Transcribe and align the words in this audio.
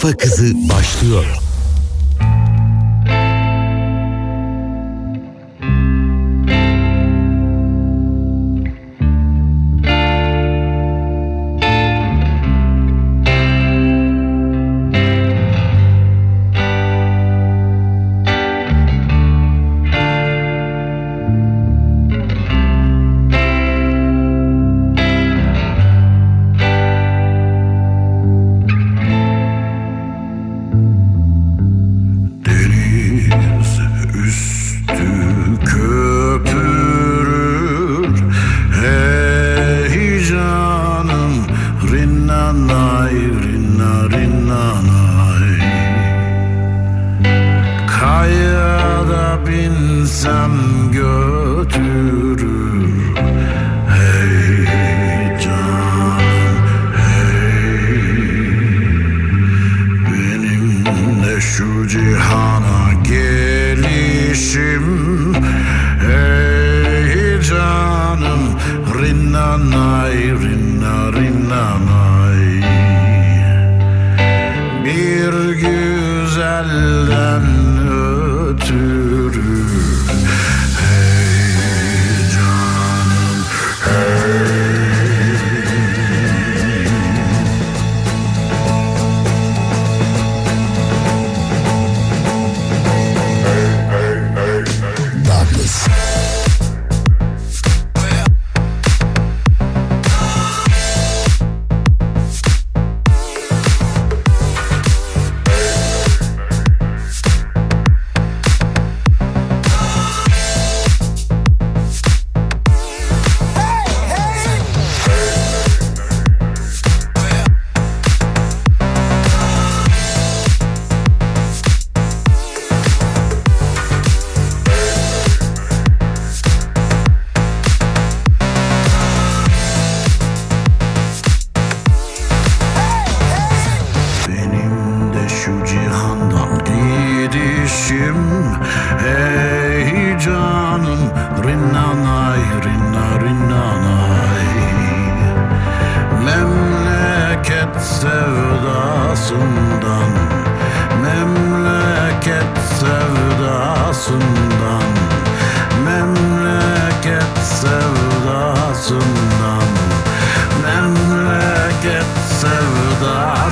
Kafa 0.00 0.16
Kızı 0.16 0.52
başlıyor. 0.68 1.49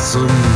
Some 0.08 0.47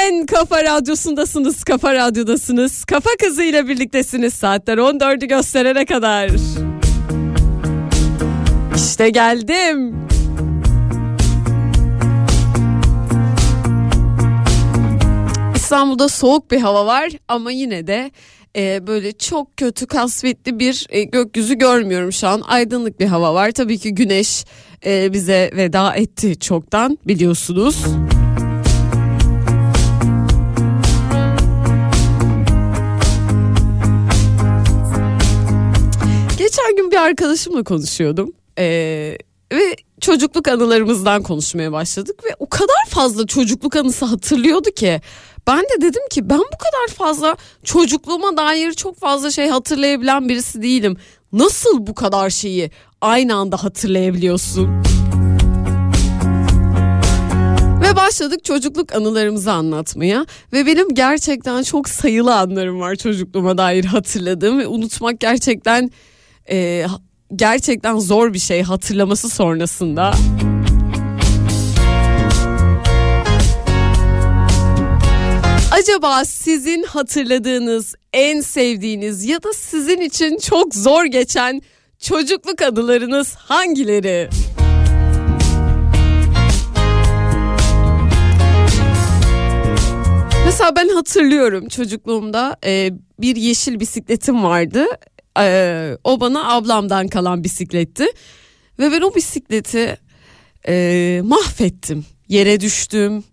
Günaydın 0.00 0.26
Kafa 0.26 0.64
Radyosu'ndasınız, 0.64 1.64
Kafa 1.64 1.94
Radyo'dasınız. 1.94 2.84
Kafa 2.84 3.10
Kızı 3.22 3.42
ile 3.42 3.68
birliktesiniz 3.68 4.34
saatler 4.34 4.78
14'ü 4.78 5.26
gösterene 5.26 5.84
kadar. 5.84 6.30
İşte 8.76 9.10
geldim. 9.10 9.94
İstanbul'da 15.56 16.08
soğuk 16.08 16.50
bir 16.50 16.60
hava 16.60 16.86
var 16.86 17.10
ama 17.28 17.50
yine 17.50 17.86
de 17.86 18.10
e, 18.56 18.86
böyle 18.86 19.12
çok 19.12 19.56
kötü 19.56 19.86
kasvetli 19.86 20.58
bir 20.58 20.86
e, 20.90 21.02
gökyüzü 21.02 21.54
görmüyorum 21.54 22.12
şu 22.12 22.28
an. 22.28 22.40
Aydınlık 22.40 23.00
bir 23.00 23.06
hava 23.06 23.34
var. 23.34 23.50
Tabii 23.50 23.78
ki 23.78 23.94
güneş 23.94 24.44
e, 24.86 25.12
bize 25.12 25.50
veda 25.56 25.94
etti 25.94 26.38
çoktan 26.38 26.98
biliyorsunuz. 27.06 27.76
Geçen 27.84 28.19
arkadaşımla 37.00 37.64
konuşuyordum. 37.64 38.32
Ee, 38.58 39.18
ve 39.52 39.76
çocukluk 40.00 40.48
anılarımızdan 40.48 41.22
konuşmaya 41.22 41.72
başladık 41.72 42.24
ve 42.24 42.28
o 42.38 42.48
kadar 42.48 42.86
fazla 42.88 43.26
çocukluk 43.26 43.76
anısı 43.76 44.04
hatırlıyordu 44.04 44.70
ki 44.70 45.00
ben 45.46 45.60
de 45.60 45.80
dedim 45.80 46.02
ki 46.10 46.30
ben 46.30 46.38
bu 46.38 46.58
kadar 46.58 46.96
fazla 46.96 47.36
çocukluğuma 47.64 48.36
dair 48.36 48.72
çok 48.72 48.98
fazla 48.98 49.30
şey 49.30 49.48
hatırlayabilen 49.48 50.28
birisi 50.28 50.62
değilim. 50.62 50.96
Nasıl 51.32 51.86
bu 51.86 51.94
kadar 51.94 52.30
şeyi 52.30 52.70
aynı 53.00 53.34
anda 53.34 53.64
hatırlayabiliyorsun? 53.64 54.82
Ve 57.82 57.96
başladık 57.96 58.44
çocukluk 58.44 58.94
anılarımızı 58.94 59.52
anlatmaya 59.52 60.26
ve 60.52 60.66
benim 60.66 60.94
gerçekten 60.94 61.62
çok 61.62 61.88
sayılı 61.88 62.36
anlarım 62.36 62.80
var 62.80 62.96
çocukluğuma 62.96 63.58
dair 63.58 63.84
hatırladığım 63.84 64.58
ve 64.58 64.66
unutmak 64.66 65.20
gerçekten 65.20 65.90
e, 66.50 66.86
gerçekten 67.36 67.98
zor 67.98 68.34
bir 68.34 68.38
şey 68.38 68.62
hatırlaması 68.62 69.28
sonrasında. 69.28 70.12
Acaba 75.72 76.24
sizin 76.24 76.82
hatırladığınız, 76.82 77.94
en 78.12 78.40
sevdiğiniz 78.40 79.24
ya 79.24 79.42
da 79.42 79.52
sizin 79.52 80.00
için 80.00 80.38
çok 80.38 80.74
zor 80.74 81.04
geçen 81.04 81.62
çocukluk 81.98 82.62
anılarınız 82.62 83.34
hangileri? 83.34 84.28
Mesela 90.44 90.76
ben 90.76 90.88
hatırlıyorum 90.88 91.68
çocukluğumda 91.68 92.56
e, 92.64 92.90
bir 93.20 93.36
yeşil 93.36 93.80
bisikletim 93.80 94.44
vardı. 94.44 94.86
E, 95.38 95.96
o 96.04 96.20
bana 96.20 96.52
ablamdan 96.54 97.08
kalan 97.08 97.44
bisikletti. 97.44 98.06
Ve 98.78 98.92
ben 98.92 99.00
o 99.00 99.14
bisikleti 99.14 99.96
e, 100.68 101.20
mahvettim. 101.24 102.04
Yere 102.28 102.60
düştüm. 102.60 103.24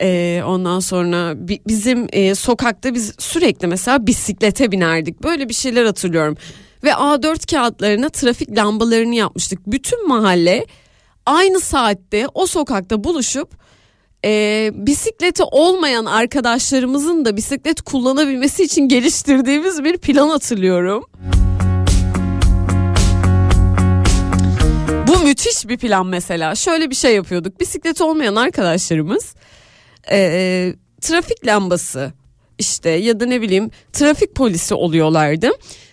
E, 0.00 0.42
ondan 0.46 0.80
sonra 0.80 1.48
bi, 1.48 1.60
bizim 1.66 2.06
e, 2.12 2.34
sokakta 2.34 2.94
biz 2.94 3.14
sürekli 3.18 3.66
mesela 3.66 4.06
bisiklete 4.06 4.72
binerdik. 4.72 5.22
Böyle 5.22 5.48
bir 5.48 5.54
şeyler 5.54 5.84
hatırlıyorum. 5.84 6.36
Ve 6.84 6.90
A4 6.90 7.50
kağıtlarına 7.50 8.08
trafik 8.08 8.56
lambalarını 8.56 9.14
yapmıştık. 9.14 9.66
Bütün 9.66 10.08
mahalle 10.08 10.66
aynı 11.26 11.60
saatte 11.60 12.26
o 12.34 12.46
sokakta 12.46 13.04
buluşup 13.04 13.60
e, 14.24 14.70
bisikleti 14.74 15.42
olmayan 15.42 16.04
arkadaşlarımızın 16.04 17.24
da 17.24 17.36
bisiklet 17.36 17.82
kullanabilmesi 17.82 18.62
için 18.62 18.88
geliştirdiğimiz 18.88 19.84
bir 19.84 19.98
plan 19.98 20.28
hatırlıyorum. 20.28 21.04
Bu 25.06 25.18
müthiş 25.18 25.68
bir 25.68 25.78
plan 25.78 26.06
mesela. 26.06 26.54
Şöyle 26.54 26.90
bir 26.90 26.94
şey 26.94 27.14
yapıyorduk. 27.14 27.60
Bisikleti 27.60 28.02
olmayan 28.04 28.36
arkadaşlarımız 28.36 29.34
e, 30.10 30.74
trafik 31.00 31.46
lambası 31.46 32.12
işte 32.58 32.90
ya 32.90 33.20
da 33.20 33.26
ne 33.26 33.40
bileyim 33.40 33.70
trafik 33.92 34.34
polisi 34.34 34.74
oluyorlardı. 34.74 35.50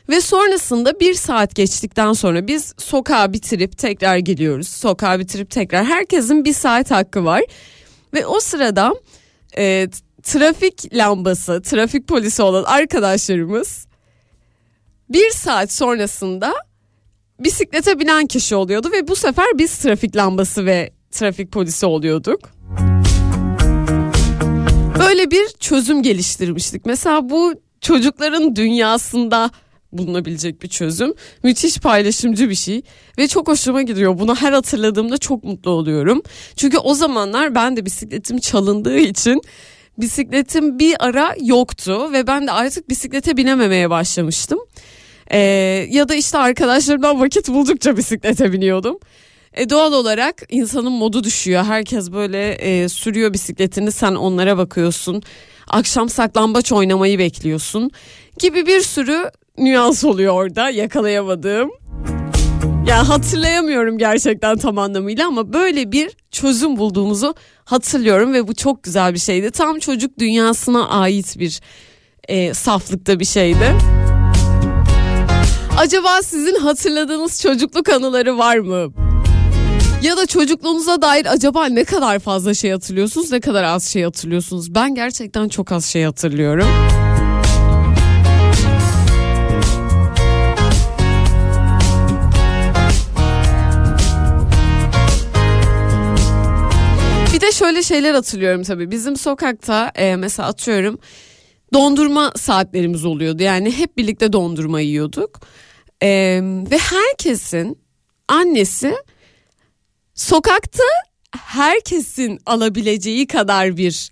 Ve 0.10 0.22
sonrasında 0.22 1.00
bir 1.00 1.14
saat 1.14 1.56
geçtikten 1.56 2.14
sonra 2.14 2.48
biz 2.48 2.74
sokağı 2.78 3.34
bitirip 3.34 3.78
tekrar 3.78 4.18
geliyoruz. 4.18 4.68
Sokağı 4.68 5.20
bitirip 5.20 5.50
tekrar 5.50 5.86
herkesin 5.86 6.46
bir 6.46 6.54
saat 6.54 6.92
hakkı 6.92 7.26
var. 7.26 7.44
Ve 8.13 8.25
o 8.25 8.39
sırada 8.39 8.94
e, 9.57 9.88
trafik 10.24 10.94
lambası, 10.94 11.62
trafik 11.62 12.07
polisi 12.07 12.42
olan 12.42 12.63
arkadaşlarımız 12.63 13.88
bir 15.09 15.30
saat 15.30 15.71
sonrasında 15.71 16.54
bisiklete 17.39 18.00
binen 18.00 18.27
kişi 18.27 18.56
oluyordu 18.56 18.92
ve 18.92 19.07
bu 19.07 19.15
sefer 19.15 19.45
biz 19.56 19.77
trafik 19.77 20.15
lambası 20.15 20.65
ve 20.65 20.92
trafik 21.12 21.51
polisi 21.51 21.86
oluyorduk. 21.86 22.39
Böyle 25.00 25.31
bir 25.31 25.48
çözüm 25.59 26.04
geliştirmiştik. 26.04 26.86
Mesela 26.86 27.30
bu 27.30 27.54
çocukların 27.81 28.56
dünyasında 28.56 29.51
bulunabilecek 29.92 30.62
bir 30.62 30.68
çözüm. 30.68 31.13
Müthiş 31.44 31.78
paylaşımcı 31.80 32.50
bir 32.50 32.56
şey 32.56 32.81
ve 33.18 33.28
çok 33.28 33.48
hoşuma 33.48 33.81
gidiyor. 33.81 34.19
Bunu 34.19 34.36
her 34.36 34.54
hatırladığımda 34.54 35.18
çok 35.18 35.44
mutlu 35.44 35.72
oluyorum. 35.72 36.22
Çünkü 36.56 36.78
o 36.78 36.94
zamanlar 36.94 37.56
ben 37.56 37.78
de 37.78 37.86
bisikletim 37.86 38.38
çalındığı 38.38 38.98
için 38.98 39.42
bisikletim 39.98 40.80
bir 40.80 40.95
ara 41.00 41.36
yoktu 41.44 42.13
ve 42.13 42.28
ben 42.28 42.48
de 42.48 42.51
artık 42.51 42.89
bisiklete 42.89 43.38
binememeye 43.38 43.89
başlamıştım. 43.89 44.60
Ee, 45.31 45.38
ya 45.90 46.10
da 46.10 46.16
işte 46.16 46.38
arkadaşlarımdan 46.38 47.21
vakit 47.21 47.50
buldukça 47.50 47.97
bisiklete 47.97 48.52
biniyordum. 48.52 49.00
E 49.54 49.69
doğal 49.69 49.94
olarak 49.94 50.44
insanın 50.50 50.92
modu 50.92 51.23
düşüyor. 51.23 51.64
Herkes 51.64 52.12
böyle 52.12 52.52
e, 52.52 52.90
sürüyor 52.90 53.33
bisikletini 53.33 53.92
sen 53.92 54.16
onlara 54.16 54.57
bakıyorsun. 54.57 55.23
Akşam 55.68 56.09
saklambaç 56.09 56.71
oynamayı 56.71 57.19
bekliyorsun 57.19 57.92
gibi 58.40 58.66
bir 58.66 58.82
sürü 58.82 59.32
nüans 59.58 60.04
oluyor 60.04 60.34
orada 60.34 60.70
yakalayamadığım. 60.70 61.72
Ya 62.88 63.10
hatırlayamıyorum 63.10 63.98
gerçekten 63.98 64.58
tam 64.58 64.78
anlamıyla 64.78 65.28
ama 65.28 65.54
böyle 65.54 65.92
bir 65.92 66.12
çözüm 66.32 66.78
bulduğumuzu 66.78 67.36
hatırlıyorum 67.66 68.34
ve 68.34 68.48
bu 68.48 68.56
çok 68.56 68.84
güzel 68.84 69.14
bir 69.14 69.20
şeydi. 69.20 69.52
Tam 69.52 69.80
çocuk 69.80 70.20
dünyasına 70.20 70.90
ait 70.90 71.40
bir 71.40 71.62
e, 72.28 72.54
saflıkta 72.54 73.20
bir 73.20 73.26
şeydi. 73.26 73.76
Acaba 75.78 76.22
sizin 76.22 76.56
hatırladığınız 76.56 77.42
çocukluk 77.42 77.90
anıları 77.90 78.38
var 78.38 78.58
mı? 78.58 78.94
Ya 80.02 80.18
da 80.18 80.26
çocukluğunuza 80.26 81.02
dair 81.02 81.26
acaba 81.26 81.66
ne 81.66 81.84
kadar 81.84 82.20
fazla 82.20 82.54
şey 82.54 82.72
hatırlıyorsunuz, 82.72 83.32
ne 83.32 83.40
kadar 83.40 83.64
az 83.64 83.84
şey 83.84 84.04
hatırlıyorsunuz? 84.04 84.76
Ben 84.76 84.96
gerçekten 84.96 85.48
çok 85.48 85.72
az 85.72 85.86
şey 85.86 86.04
hatırlıyorum. 86.04 86.68
Şöyle 97.57 97.83
şeyler 97.83 98.14
hatırlıyorum 98.14 98.64
tabii. 98.64 98.92
Bizim 98.92 99.16
sokakta 99.16 99.92
e, 99.95 100.16
mesela 100.16 100.49
atıyorum 100.49 100.99
dondurma 101.73 102.31
saatlerimiz 102.35 103.06
oluyordu. 103.06 103.44
Yani 103.44 103.78
hep 103.78 103.97
birlikte 103.97 104.33
dondurma 104.33 104.81
yiyorduk. 104.81 105.42
E, 106.02 106.09
ve 106.71 106.78
herkesin 106.78 107.80
annesi 108.28 108.95
sokakta 110.16 110.83
herkesin 111.37 112.40
alabileceği 112.45 113.28
kadar 113.28 113.78
bir 113.78 114.09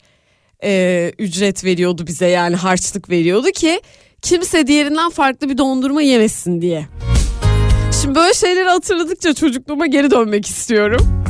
e, 0.63 1.11
ücret 1.19 1.63
veriyordu 1.63 2.07
bize 2.07 2.27
yani 2.27 2.55
harçlık 2.55 3.09
veriyordu 3.09 3.51
ki 3.51 3.81
kimse 4.21 4.67
diğerinden 4.67 5.09
farklı 5.09 5.49
bir 5.49 5.57
dondurma 5.57 6.01
yemesin 6.01 6.61
diye. 6.61 6.87
Şimdi 8.01 8.15
böyle 8.15 8.33
şeyleri 8.33 8.69
hatırladıkça 8.69 9.33
çocukluğuma 9.33 9.87
geri 9.87 10.11
dönmek 10.11 10.45
istiyorum. 10.45 11.25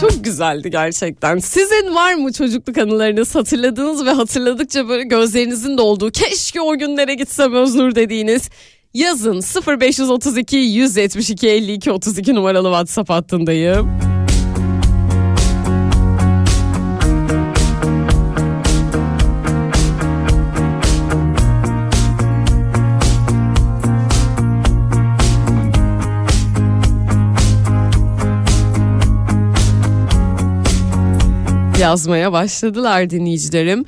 Çok 0.00 0.24
güzeldi 0.24 0.70
gerçekten. 0.70 1.38
Sizin 1.38 1.94
var 1.94 2.14
mı 2.14 2.32
çocukluk 2.32 2.78
anılarınız 2.78 3.34
hatırladığınız 3.34 4.06
ve 4.06 4.10
hatırladıkça 4.10 4.88
böyle 4.88 5.02
gözlerinizin 5.02 5.78
dolduğu 5.78 6.10
keşke 6.10 6.60
o 6.60 6.78
günlere 6.78 7.14
gitsem 7.14 7.54
Öznur 7.54 7.94
dediğiniz 7.94 8.48
yazın 8.94 9.40
0532 9.80 10.56
172 10.56 11.48
52 11.48 11.92
32 11.92 12.34
numaralı 12.34 12.68
WhatsApp 12.68 13.10
hattındayım. 13.10 14.13
Yazmaya 31.84 32.32
başladılar 32.32 33.10
dinleyicilerim. 33.10 33.84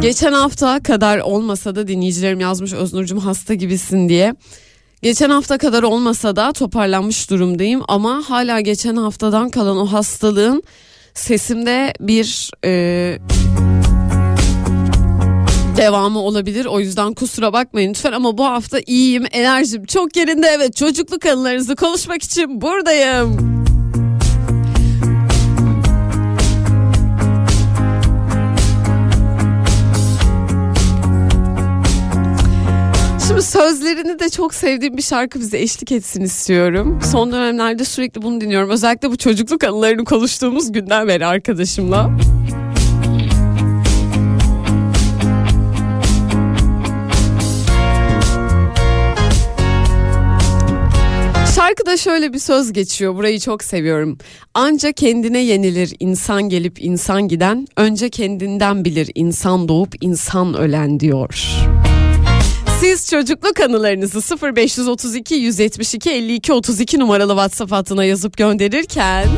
Geçen 0.00 0.32
hafta 0.32 0.82
kadar 0.82 1.18
olmasa 1.18 1.74
da 1.74 1.88
dinleyicilerim 1.88 2.40
yazmış 2.40 2.72
Öznur'cum 2.72 3.18
hasta 3.18 3.54
gibisin 3.54 4.08
diye. 4.08 4.34
Geçen 5.02 5.30
hafta 5.30 5.58
kadar 5.58 5.82
olmasa 5.82 6.36
da 6.36 6.52
toparlanmış 6.52 7.30
durumdayım 7.30 7.82
ama 7.88 8.22
hala 8.28 8.60
geçen 8.60 8.96
haftadan 8.96 9.50
kalan 9.50 9.76
o 9.76 9.86
hastalığın 9.86 10.62
sesimde 11.14 11.94
bir 12.00 12.50
e, 12.64 12.70
devamı 15.76 16.18
olabilir. 16.18 16.64
O 16.64 16.80
yüzden 16.80 17.14
kusura 17.14 17.52
bakmayın 17.52 17.90
lütfen 17.90 18.12
ama 18.12 18.38
bu 18.38 18.44
hafta 18.44 18.80
iyiyim. 18.86 19.24
Enerjim 19.32 19.84
çok 19.84 20.16
yerinde. 20.16 20.46
Evet 20.46 20.76
çocukluk 20.76 21.26
anılarınızı 21.26 21.76
konuşmak 21.76 22.22
için 22.22 22.60
buradayım. 22.60 23.61
Sözlerini 33.62 34.18
de 34.18 34.28
çok 34.28 34.54
sevdiğim 34.54 34.96
bir 34.96 35.02
şarkı 35.02 35.40
bize 35.40 35.58
eşlik 35.58 35.92
etsin 35.92 36.20
istiyorum. 36.20 37.00
Son 37.12 37.32
dönemlerde 37.32 37.84
sürekli 37.84 38.22
bunu 38.22 38.40
dinliyorum. 38.40 38.70
Özellikle 38.70 39.10
bu 39.10 39.16
çocukluk 39.16 39.64
anılarını 39.64 40.04
konuştuğumuz 40.04 40.72
günden 40.72 41.08
beri 41.08 41.26
arkadaşımla. 41.26 42.10
Şarkıda 51.54 51.96
şöyle 51.96 52.32
bir 52.32 52.38
söz 52.38 52.72
geçiyor. 52.72 53.14
Burayı 53.14 53.40
çok 53.40 53.64
seviyorum. 53.64 54.18
Anca 54.54 54.92
kendine 54.92 55.38
yenilir 55.38 55.96
insan 56.00 56.42
gelip 56.42 56.82
insan 56.82 57.28
giden. 57.28 57.66
Önce 57.76 58.10
kendinden 58.10 58.84
bilir 58.84 59.10
insan 59.14 59.68
doğup 59.68 59.94
insan 60.00 60.54
ölen 60.54 61.00
diyor. 61.00 61.48
Siz 62.82 63.10
çocukluk 63.10 63.60
anılarınızı 63.60 64.36
0532 64.56 65.34
172 65.34 66.10
52 66.10 66.52
32 66.52 66.98
numaralı 66.98 67.32
WhatsApp 67.32 67.72
hattına 67.72 68.04
yazıp 68.04 68.36
gönderirken 68.36 69.28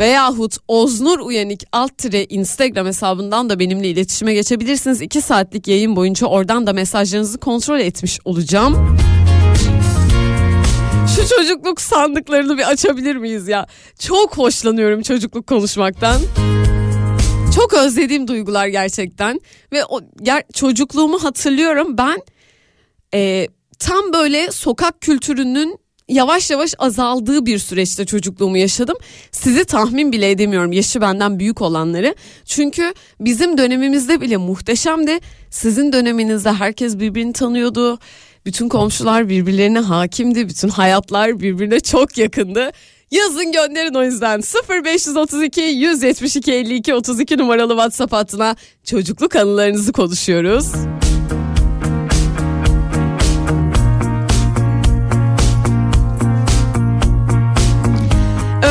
veyahut 0.00 0.56
Oznur 0.68 1.18
Uyanık 1.18 1.60
alt 1.72 1.98
tire 1.98 2.24
Instagram 2.24 2.86
hesabından 2.86 3.50
da 3.50 3.58
benimle 3.58 3.88
iletişime 3.88 4.34
geçebilirsiniz. 4.34 5.02
2 5.02 5.20
saatlik 5.20 5.68
yayın 5.68 5.96
boyunca 5.96 6.26
oradan 6.26 6.66
da 6.66 6.72
mesajlarınızı 6.72 7.38
kontrol 7.38 7.80
etmiş 7.80 8.18
olacağım. 8.24 8.98
Şu 11.16 11.36
çocukluk 11.36 11.80
sandıklarını 11.80 12.58
bir 12.58 12.70
açabilir 12.70 13.16
miyiz 13.16 13.48
ya? 13.48 13.66
Çok 13.98 14.38
hoşlanıyorum 14.38 15.02
çocukluk 15.02 15.46
konuşmaktan. 15.46 16.20
Çok 17.54 17.72
özlediğim 17.72 18.28
duygular 18.28 18.66
gerçekten 18.66 19.40
ve 19.72 19.84
o 19.84 20.00
ger, 20.22 20.42
çocukluğumu 20.54 21.24
hatırlıyorum 21.24 21.98
ben 21.98 22.22
e, 23.14 23.48
tam 23.78 24.12
böyle 24.12 24.52
sokak 24.52 25.00
kültürünün 25.00 25.78
yavaş 26.08 26.50
yavaş 26.50 26.74
azaldığı 26.78 27.46
bir 27.46 27.58
süreçte 27.58 28.04
çocukluğumu 28.04 28.58
yaşadım. 28.58 28.96
Sizi 29.32 29.64
tahmin 29.64 30.12
bile 30.12 30.30
edemiyorum 30.30 30.72
yaşı 30.72 31.00
benden 31.00 31.38
büyük 31.38 31.62
olanları. 31.62 32.14
Çünkü 32.44 32.94
bizim 33.20 33.58
dönemimizde 33.58 34.20
bile 34.20 34.36
muhteşemdi. 34.36 35.18
Sizin 35.50 35.92
döneminizde 35.92 36.52
herkes 36.52 36.98
birbirini 36.98 37.32
tanıyordu. 37.32 37.98
Bütün 38.46 38.68
komşular 38.68 39.28
birbirlerine 39.28 39.80
hakimdi. 39.80 40.48
Bütün 40.48 40.68
hayatlar 40.68 41.40
birbirine 41.40 41.80
çok 41.80 42.18
yakındı. 42.18 42.72
Yazın 43.12 43.52
gönderin 43.52 43.94
o 43.94 44.02
yüzden 44.02 44.42
0532 44.84 45.60
172 45.60 46.52
52 46.52 46.94
32 46.94 47.38
numaralı 47.38 47.72
WhatsApp 47.72 48.12
hattına 48.12 48.56
çocukluk 48.84 49.36
anılarınızı 49.36 49.92
konuşuyoruz. 49.92 50.72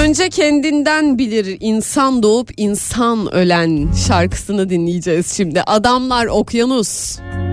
Önce 0.03 0.29
kendinden 0.29 1.17
bilir 1.17 1.57
insan 1.59 2.23
doğup 2.23 2.49
insan 2.57 3.33
ölen 3.33 3.93
şarkısını 4.07 4.69
dinleyeceğiz 4.69 5.33
şimdi. 5.37 5.61
Adamlar 5.61 6.25
okyanus. 6.25 7.19
kaldırın 7.19 7.50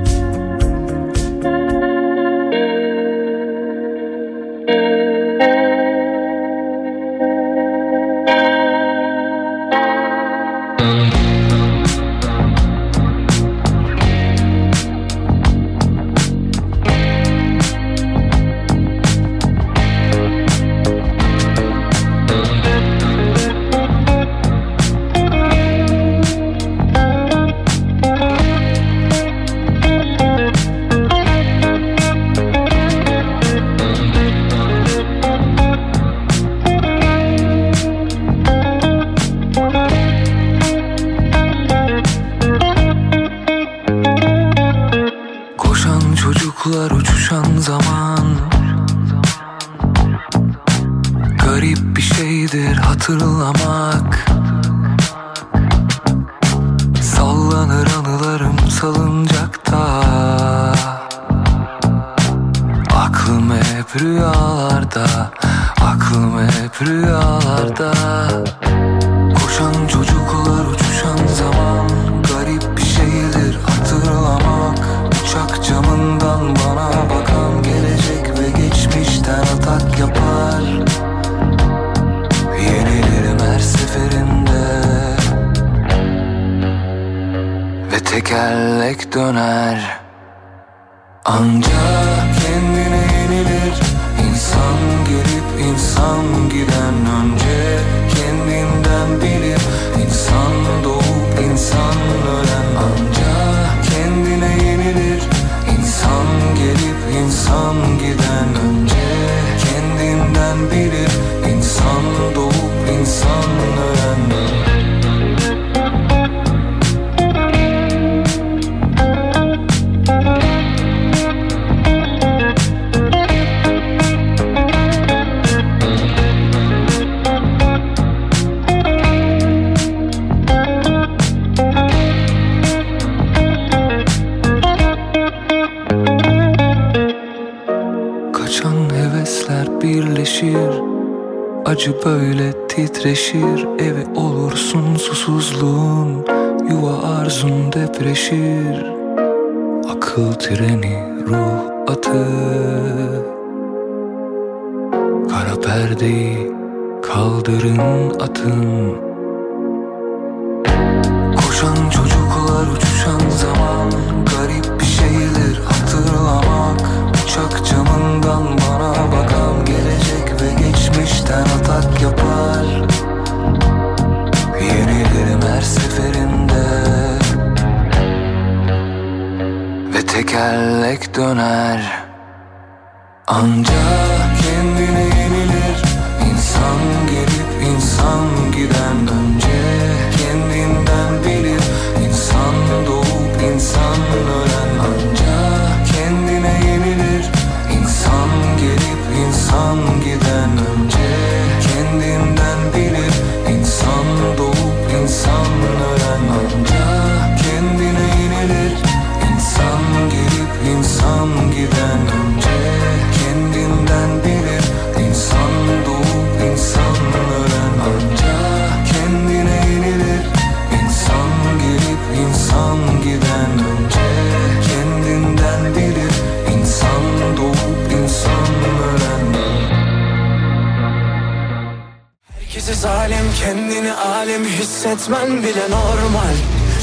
hissetmen 235.09 235.43
bile 235.43 235.71
normal. 235.71 236.35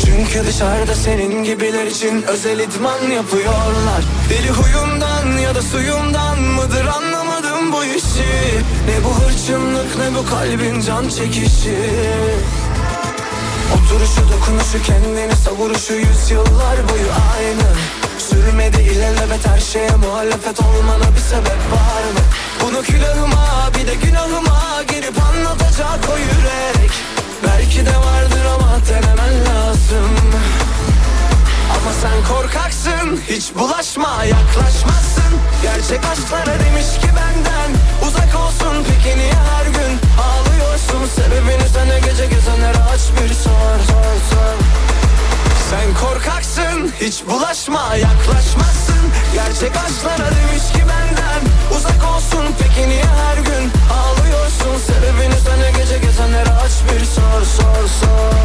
Çünkü 0.05 0.47
dışarıda 0.47 0.95
senin 0.95 1.43
gibiler 1.43 1.85
için 1.85 2.23
özel 2.23 2.59
idman 2.59 3.01
yapıyorlar. 3.01 4.01
Deli 4.29 4.49
huyumdan 4.49 5.37
ya 5.37 5.55
da 5.55 5.61
suyumdan 5.61 6.41
mıdır 6.41 6.85
anlamadım 6.85 7.73
bu 7.73 7.85
işi. 7.85 8.63
Ne 8.87 9.03
bu 9.03 9.15
hırçınlık 9.15 9.97
ne 9.97 10.15
bu 10.15 10.29
kalbin 10.29 10.81
can 10.81 11.09
çekişi. 11.09 11.77
Oturuşu 13.75 14.21
dokunuşu 14.33 14.83
kendini 14.83 15.35
savuruşu 15.35 15.93
yüzyıllar 15.93 16.77
boyu 16.89 17.11
aynı. 17.35 17.69
Sürmedi 18.17 18.81
ilelebet 18.81 19.47
her 19.47 19.59
şeye 19.59 19.95
muhalefet 19.95 20.59
olmana 20.59 21.15
bir 21.15 21.21
sebep 21.29 21.61
var 21.71 22.03
mı? 22.13 22.23
Bunu 22.63 22.81
külahıma 22.81 23.69
bir 23.79 23.87
de 23.87 23.95
günahıma 23.95 24.83
gelip 24.87 25.15
anlatacak 25.21 25.99
o 26.13 26.17
yürek 26.17 27.14
Belki 27.75 27.91
de 27.91 27.97
vardır 27.97 28.45
ama 28.55 28.79
denemen 28.89 29.45
lazım. 29.45 30.09
Ama 31.69 31.91
sen 32.01 32.35
korkaksın 32.35 33.21
Hiç 33.29 33.55
bulaşma 33.55 34.23
yaklaşmazsın. 34.23 35.31
Gerçek 35.61 35.99
aşklara 36.11 36.59
demiş 36.59 36.85
ki 37.01 37.07
benden 37.07 37.71
Uzak 38.07 38.35
olsun 38.35 38.85
peki 38.87 39.17
niye 39.17 39.33
her 39.33 39.65
gün? 39.65 39.99
Ağlıyorsun 40.25 41.15
sebebini 41.15 41.69
sana 41.73 41.99
gece 41.99 42.25
gezenlere 42.25 42.77
aç 42.77 43.01
bir 43.21 43.33
sor 43.33 43.77
sor 43.87 44.15
sor 44.29 44.55
Sen 45.69 45.93
korkaksın 45.93 46.91
Hiç 47.01 47.23
bulaşma 47.29 47.95
yaklaşmazsın. 47.95 49.03
Gerçek 49.33 49.71
aşklara 49.77 50.29
demiş 50.35 50.71
ki 50.73 50.79
benden 50.79 51.41
Uzak 51.77 52.15
olsun. 52.15 52.45
Peki 52.59 52.89
niye 52.89 53.03
her 53.03 53.37
gün 53.37 53.71
Ağlıyorsun? 53.93 54.77
Sebebini 54.87 55.39
sana 55.45 55.69
gece 55.69 55.97
gezenlere 55.97 56.49
aç 56.49 56.71
bir 56.93 57.05
sor 57.05 57.41
sor 57.41 57.87
sor. 57.99 58.35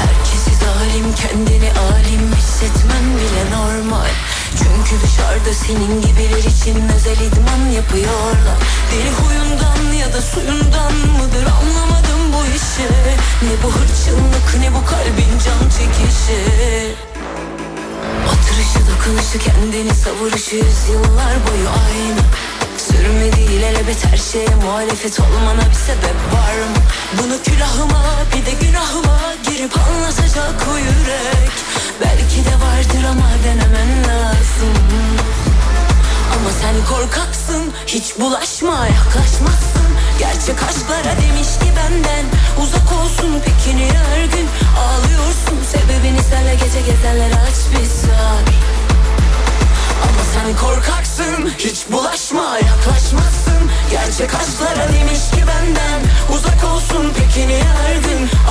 Herkesi 0.00 0.64
zalim 0.64 1.14
kendini 1.14 1.70
alim 1.80 2.32
hissetmen 2.36 3.04
bile 3.16 3.56
normal 3.56 4.35
Çünkü 4.58 5.02
dışarıda 5.02 5.54
senin 5.54 6.02
gibiler 6.02 6.38
için 6.38 6.88
özel 6.96 7.20
idman 7.26 7.70
yapıyorlar. 7.76 8.58
Deli 8.92 9.10
huyundan 9.10 9.92
ya 9.92 10.12
da 10.12 10.20
suyundan 10.22 10.92
mıdır 10.92 11.46
anlamadım 11.60 12.32
bu 12.32 12.46
işi. 12.56 12.88
Ne 13.42 13.62
bu 13.62 13.68
hırçınlık 13.72 14.48
ne 14.60 14.74
bu 14.74 14.84
kalbin 14.86 15.32
can 15.44 15.68
çekişi. 15.76 16.40
Oturuşu 18.26 18.80
dokunuşu 18.90 19.38
kendini 19.38 19.94
savuruşu 19.94 20.56
yüzyıllar 20.56 21.34
boyu 21.46 21.68
aynı 21.68 22.20
Sürmedi 22.90 23.40
ilelebet 23.40 24.04
her 24.04 24.16
şeye 24.16 24.54
muhalefet 24.64 25.20
olmana 25.20 25.64
bir 25.70 25.80
sebep 25.86 26.18
var 26.34 26.54
mı? 26.70 26.82
Bunu 27.18 27.42
külahıma 27.42 28.02
bir 28.32 28.46
de 28.46 28.66
günahıma 28.66 29.18
girip 29.50 29.78
anlatacak 29.78 30.66
o 30.72 30.76
yürek. 30.76 31.52
Belki 32.00 32.44
de 32.44 32.54
vardır 32.64 33.04
ama 33.10 33.28
denemen 33.44 33.90
lazım. 34.08 34.76
Ama 36.34 36.50
sen 36.60 36.94
korkaksın 36.94 37.72
hiç 37.86 38.18
bulaşma 38.20 38.86
yaklaşmazsın. 38.86 39.88
Gerçek 40.18 40.62
aşklara 40.68 41.16
demiş 41.22 41.48
ki 41.60 41.68
benden 41.76 42.24
uzak 42.62 42.92
olsun 42.92 43.42
peki 43.44 43.76
niye 43.76 43.92
her 43.92 44.24
gün 44.24 44.48
ağlıyorsun? 44.84 45.58
Sebebini 45.72 46.22
senle 46.30 46.54
gece 46.54 46.80
gezenlere 46.80 47.34
aç 47.34 47.58
bir 47.72 47.86
sor 47.86 48.75
ama 50.02 50.22
sen 50.34 50.56
korkaksın 50.56 51.52
Hiç 51.58 51.78
bulaşma 51.92 52.58
yaklaşmazsın. 52.58 53.70
Gerçek 53.90 54.34
aşklara 54.34 54.92
demiş 54.92 55.30
ki 55.34 55.42
benden 55.48 56.00
Uzak 56.34 56.64
olsun. 56.64 57.12
Peki 57.18 57.48
niye 57.48 57.62
her 57.62 57.96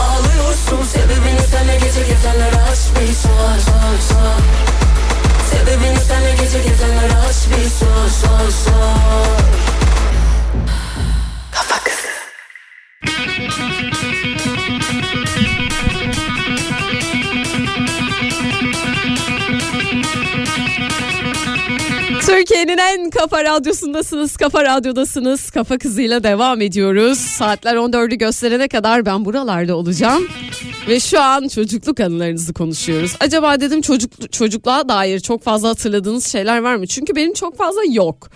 Ağlıyorsun? 0.06 0.84
Sebebini 0.94 1.42
senle 1.52 1.76
gece 1.76 2.08
gezenlere 2.08 2.62
aç 2.72 2.80
bir 2.96 3.14
sor 3.14 3.56
sor 3.66 3.98
sor. 4.10 4.42
Sebebini 5.50 6.00
senle 6.00 6.32
gece 6.32 6.70
gezenlere 6.70 7.18
aç 7.30 7.36
bir 7.50 7.70
sor 7.70 8.10
sor 8.22 8.52
sor. 8.66 9.40
Kafa 11.52 11.80
kızı 11.84 12.08
Türkiye'nin 22.36 22.78
en 22.78 23.10
kafa 23.10 23.44
radyosundasınız, 23.44 24.38
kafa 24.38 24.64
radyodasınız. 24.64 25.50
Kafa 25.50 25.78
kızıyla 25.78 26.24
devam 26.24 26.62
ediyoruz. 26.62 27.18
Saatler 27.18 27.76
14'ü 27.76 28.16
gösterene 28.16 28.68
kadar 28.68 29.06
ben 29.06 29.26
buralarda 29.26 29.76
olacağım. 29.76 30.28
Ve 30.88 31.00
şu 31.00 31.22
an 31.22 31.48
çocukluk 31.48 32.00
anılarınızı 32.00 32.54
konuşuyoruz. 32.54 33.16
Acaba 33.20 33.62
dedim 33.62 33.82
çocuk 33.82 34.32
çocukluğa 34.32 34.90
dair 34.90 35.20
çok 35.20 35.44
fazla 35.44 35.70
hatırladığınız 35.70 36.28
şeyler 36.28 36.60
var 36.60 36.76
mı? 36.76 36.88
Çünkü 36.88 37.16
benim 37.16 37.34
çok 37.34 37.58
fazla 37.58 37.82
yok. 37.90 38.30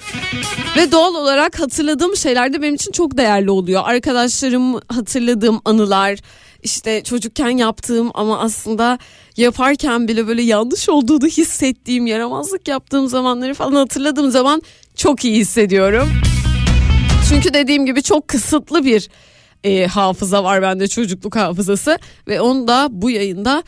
Ve 0.78 0.92
doğal 0.92 1.16
olarak 1.16 1.60
hatırladığım 1.60 2.16
şeyler 2.16 2.54
de 2.54 2.62
benim 2.62 2.76
için 2.76 2.92
çok 2.92 3.18
değerli 3.18 3.52
oluyor. 3.52 3.82
Arkadaşlarım 3.86 4.74
hatırladığım 4.74 5.62
anılar, 5.66 6.20
işte 6.64 7.04
çocukken 7.04 7.50
yaptığım 7.50 8.12
ama 8.14 8.40
aslında 8.40 9.00
yaparken 9.38 10.08
bile 10.08 10.28
böyle 10.28 10.42
yanlış 10.42 10.90
olduğunu 10.90 11.28
hissettiğim, 11.28 12.08
yaramazlık 12.08 12.68
yaptığım 12.68 13.08
zamanları 13.08 13.54
falan 13.54 13.76
hatırladığım 13.76 14.32
zaman 14.32 14.62
çok 14.96 15.26
iyi 15.26 15.38
hissediyorum. 15.38 16.10
Çünkü 17.30 17.54
dediğim 17.54 17.86
gibi 17.86 18.04
çok 18.04 18.28
kısıtlı 18.28 18.86
bir 18.86 19.10
e, 19.64 19.88
hafıza 19.88 20.44
var 20.44 20.62
bende 20.62 20.88
çocukluk 20.88 21.36
hafızası 21.36 21.98
ve 22.28 22.42
onu 22.42 22.68
da 22.68 22.88
bu 22.92 23.10
yayında 23.10 23.64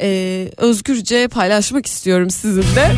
e, 0.00 0.48
özgürce 0.56 1.28
paylaşmak 1.28 1.86
istiyorum 1.86 2.30
sizinle. 2.30 2.96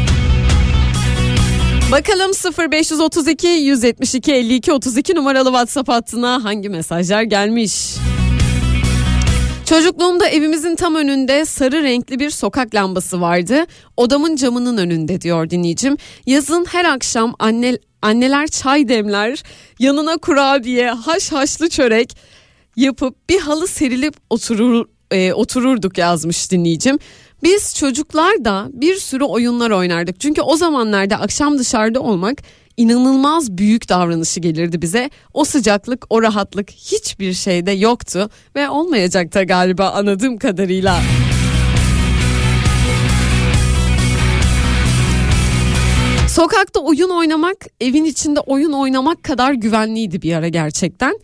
Bakalım 1.92 2.32
0532 2.72 3.46
172 3.46 4.32
52 4.32 4.72
32 4.72 5.14
numaralı 5.14 5.48
WhatsApp 5.48 5.88
hattına 5.88 6.44
hangi 6.44 6.68
mesajlar 6.68 7.22
gelmiş? 7.22 7.94
Çocukluğumda 9.68 10.28
evimizin 10.28 10.76
tam 10.76 10.94
önünde 10.94 11.44
sarı 11.44 11.82
renkli 11.82 12.18
bir 12.18 12.30
sokak 12.30 12.74
lambası 12.74 13.20
vardı. 13.20 13.66
Odamın 13.96 14.36
camının 14.36 14.76
önünde 14.76 15.20
diyor 15.20 15.50
dinleyicim. 15.50 15.96
Yazın 16.26 16.64
her 16.64 16.84
akşam 16.84 17.34
anne, 17.38 17.78
anneler 18.02 18.46
çay 18.46 18.88
demler, 18.88 19.42
yanına 19.78 20.16
kurabiye, 20.16 20.90
haş 20.90 21.32
haşlı 21.32 21.68
çörek 21.68 22.16
yapıp 22.76 23.28
bir 23.28 23.40
halı 23.40 23.66
serilip 23.66 24.14
oturur 24.30 24.86
e, 25.10 25.32
otururduk 25.32 25.98
yazmış 25.98 26.50
dinleyicim. 26.50 26.98
Biz 27.42 27.74
çocuklar 27.74 28.44
da 28.44 28.68
bir 28.72 28.96
sürü 28.96 29.24
oyunlar 29.24 29.70
oynardık. 29.70 30.20
Çünkü 30.20 30.40
o 30.42 30.56
zamanlarda 30.56 31.16
akşam 31.16 31.58
dışarıda 31.58 32.00
olmak 32.00 32.42
inanılmaz 32.78 33.52
büyük 33.52 33.88
davranışı 33.88 34.40
gelirdi 34.40 34.82
bize. 34.82 35.10
O 35.34 35.44
sıcaklık, 35.44 36.06
o 36.10 36.22
rahatlık 36.22 36.70
hiçbir 36.70 37.32
şeyde 37.32 37.70
yoktu 37.70 38.30
ve 38.56 38.68
olmayacak 38.68 39.34
da 39.34 39.42
galiba 39.42 39.90
anladığım 39.90 40.38
kadarıyla. 40.38 41.00
Sokakta 46.28 46.80
oyun 46.80 47.10
oynamak, 47.10 47.56
evin 47.80 48.04
içinde 48.04 48.40
oyun 48.40 48.72
oynamak 48.72 49.22
kadar 49.22 49.52
güvenliydi 49.52 50.22
bir 50.22 50.32
ara 50.34 50.48
gerçekten. 50.48 51.18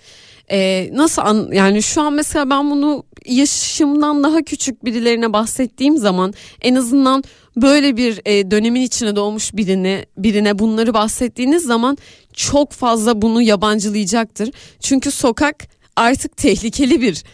Ee, 0.51 0.91
nasıl 0.93 1.23
an, 1.23 1.49
yani 1.53 1.83
şu 1.83 2.03
an 2.03 2.13
mesela 2.13 2.51
ben 2.51 2.71
bunu 2.71 3.05
yaşımdan 3.27 4.23
daha 4.23 4.43
küçük 4.43 4.85
birilerine 4.85 5.33
bahsettiğim 5.33 5.97
zaman 5.97 6.35
en 6.63 6.75
azından 6.75 7.25
böyle 7.57 7.97
bir 7.97 8.21
e, 8.25 8.51
dönemin 8.51 8.81
içine 8.81 9.17
doğmuş 9.17 9.55
birine 9.55 10.07
birine 10.19 10.59
bunları 10.59 10.95
bahsettiğiniz 10.95 11.63
zaman 11.63 11.99
çok 12.33 12.73
fazla 12.73 13.23
bunu 13.23 13.43
yabancılayacaktır. 13.43 14.51
Çünkü 14.81 15.11
sokak 15.11 15.65
artık 15.97 16.37
tehlikeli 16.37 17.01
bir 17.01 17.25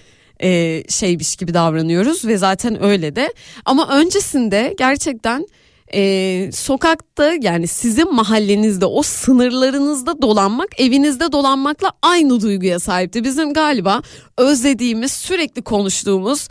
e, 0.42 0.82
şeymiş 0.88 1.36
gibi 1.36 1.54
davranıyoruz 1.54 2.24
ve 2.24 2.38
zaten 2.38 2.82
öyle 2.82 3.16
de. 3.16 3.32
Ama 3.64 3.88
öncesinde 3.88 4.74
gerçekten 4.78 5.46
e, 5.94 6.50
sokakta 6.52 7.32
yani 7.42 7.66
sizin 7.66 8.14
mahallenizde 8.14 8.86
o 8.86 9.02
sınırlarınızda 9.02 10.22
dolanmak 10.22 10.80
evinizde 10.80 11.32
dolanmakla 11.32 11.92
aynı 12.02 12.40
duyguya 12.40 12.78
sahipti. 12.78 13.24
Bizim 13.24 13.52
galiba 13.52 14.02
özlediğimiz 14.36 15.12
sürekli 15.12 15.62
konuştuğumuz 15.62 16.48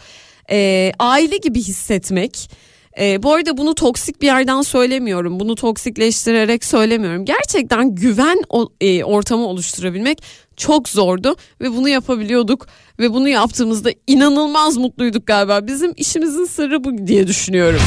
e, 0.51 0.91
aile 0.99 1.37
gibi 1.37 1.59
hissetmek. 1.59 2.51
E, 2.99 3.23
bu 3.23 3.33
arada 3.33 3.57
bunu 3.57 3.75
toksik 3.75 4.21
bir 4.21 4.27
yerden 4.27 4.61
söylemiyorum. 4.61 5.39
Bunu 5.39 5.55
toksikleştirerek 5.55 6.65
söylemiyorum. 6.65 7.25
Gerçekten 7.25 7.95
güven 7.95 8.43
o, 8.49 8.69
e, 8.81 9.03
ortamı 9.03 9.47
oluşturabilmek 9.47 10.23
çok 10.57 10.89
zordu 10.89 11.35
ve 11.61 11.71
bunu 11.71 11.89
yapabiliyorduk 11.89 12.67
ve 12.99 13.13
bunu 13.13 13.29
yaptığımızda 13.29 13.89
inanılmaz 14.07 14.77
mutluyduk 14.77 15.27
galiba. 15.27 15.67
Bizim 15.67 15.93
işimizin 15.97 16.45
sırrı 16.45 16.83
bu 16.83 17.07
diye 17.07 17.27
düşünüyorum. 17.27 17.81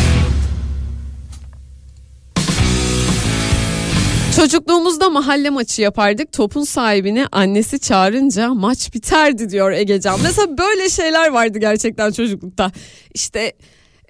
Çocukluğumuzda 4.36 5.10
mahalle 5.10 5.50
maçı 5.50 5.82
yapardık. 5.82 6.32
Topun 6.32 6.64
sahibini 6.64 7.26
annesi 7.32 7.80
çağırınca 7.80 8.54
maç 8.54 8.94
biterdi 8.94 9.50
diyor 9.50 9.72
Egecan. 9.72 10.20
Mesela 10.22 10.58
böyle 10.58 10.90
şeyler 10.90 11.28
vardı 11.28 11.58
gerçekten 11.58 12.10
çocuklukta. 12.10 12.72
İşte 13.14 13.52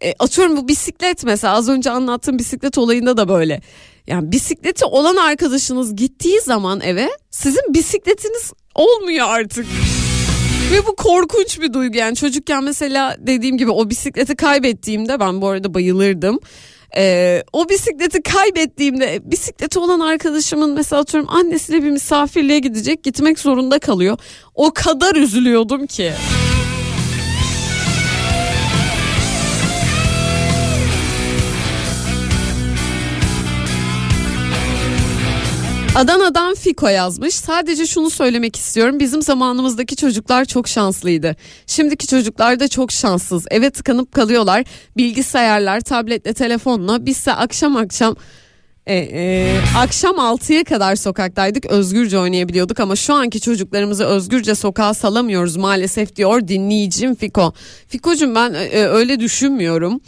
e, 0.02 0.14
atıyorum 0.18 0.56
bu 0.56 0.68
bisiklet 0.68 1.24
mesela 1.24 1.54
az 1.54 1.68
önce 1.68 1.90
anlattığım 1.90 2.38
bisiklet 2.38 2.78
olayında 2.78 3.16
da 3.16 3.28
böyle. 3.28 3.60
Yani 4.06 4.32
bisikleti 4.32 4.84
olan 4.84 5.16
arkadaşınız 5.16 5.96
gittiği 5.96 6.40
zaman 6.40 6.80
eve 6.80 7.10
sizin 7.30 7.74
bisikletiniz 7.74 8.52
olmuyor 8.74 9.26
artık. 9.28 9.66
Ve 10.72 10.86
bu 10.86 10.96
korkunç 10.96 11.60
bir 11.60 11.72
duygu 11.72 11.98
yani 11.98 12.16
çocukken 12.16 12.64
mesela 12.64 13.16
dediğim 13.18 13.58
gibi 13.58 13.70
o 13.70 13.90
bisikleti 13.90 14.36
kaybettiğimde 14.36 15.20
ben 15.20 15.40
bu 15.42 15.48
arada 15.48 15.74
bayılırdım. 15.74 16.40
Ee, 16.96 17.42
o 17.52 17.68
bisikleti 17.68 18.22
kaybettiğimde 18.22 19.20
bisikleti 19.24 19.78
olan 19.78 20.00
arkadaşımın 20.00 20.70
mesela 20.70 21.02
atıyorum 21.02 21.30
annesiyle 21.30 21.82
bir 21.82 21.90
misafirliğe 21.90 22.58
gidecek 22.58 23.04
gitmek 23.04 23.38
zorunda 23.38 23.78
kalıyor. 23.78 24.18
O 24.54 24.70
kadar 24.74 25.14
üzülüyordum 25.14 25.86
ki. 25.86 26.12
Adana'dan 35.94 36.54
Fiko 36.54 36.88
yazmış. 36.88 37.34
Sadece 37.34 37.86
şunu 37.86 38.10
söylemek 38.10 38.56
istiyorum. 38.56 39.00
Bizim 39.00 39.22
zamanımızdaki 39.22 39.96
çocuklar 39.96 40.44
çok 40.44 40.68
şanslıydı. 40.68 41.36
Şimdiki 41.66 42.06
çocuklar 42.06 42.60
da 42.60 42.68
çok 42.68 42.92
şanssız. 42.92 43.44
Eve 43.50 43.70
tıkanıp 43.70 44.12
kalıyorlar. 44.12 44.64
Bilgisayarlar, 44.96 45.80
tabletle, 45.80 46.32
telefonla. 46.32 47.06
Bizse 47.06 47.32
akşam 47.32 47.76
akşam 47.76 48.16
e, 48.86 48.94
e, 48.96 49.56
akşam 49.76 50.16
6'ya 50.16 50.64
kadar 50.64 50.96
sokaktaydık 50.96 51.66
özgürce 51.66 52.18
oynayabiliyorduk 52.18 52.80
ama 52.80 52.96
şu 52.96 53.14
anki 53.14 53.40
çocuklarımızı 53.40 54.04
özgürce 54.04 54.54
sokağa 54.54 54.94
salamıyoruz 54.94 55.56
maalesef 55.56 56.16
diyor 56.16 56.48
dinleyicim 56.48 57.14
Fiko. 57.14 57.52
Fiko'cum 57.88 58.34
ben 58.34 58.54
e, 58.54 58.86
öyle 58.86 59.20
düşünmüyorum. 59.20 60.00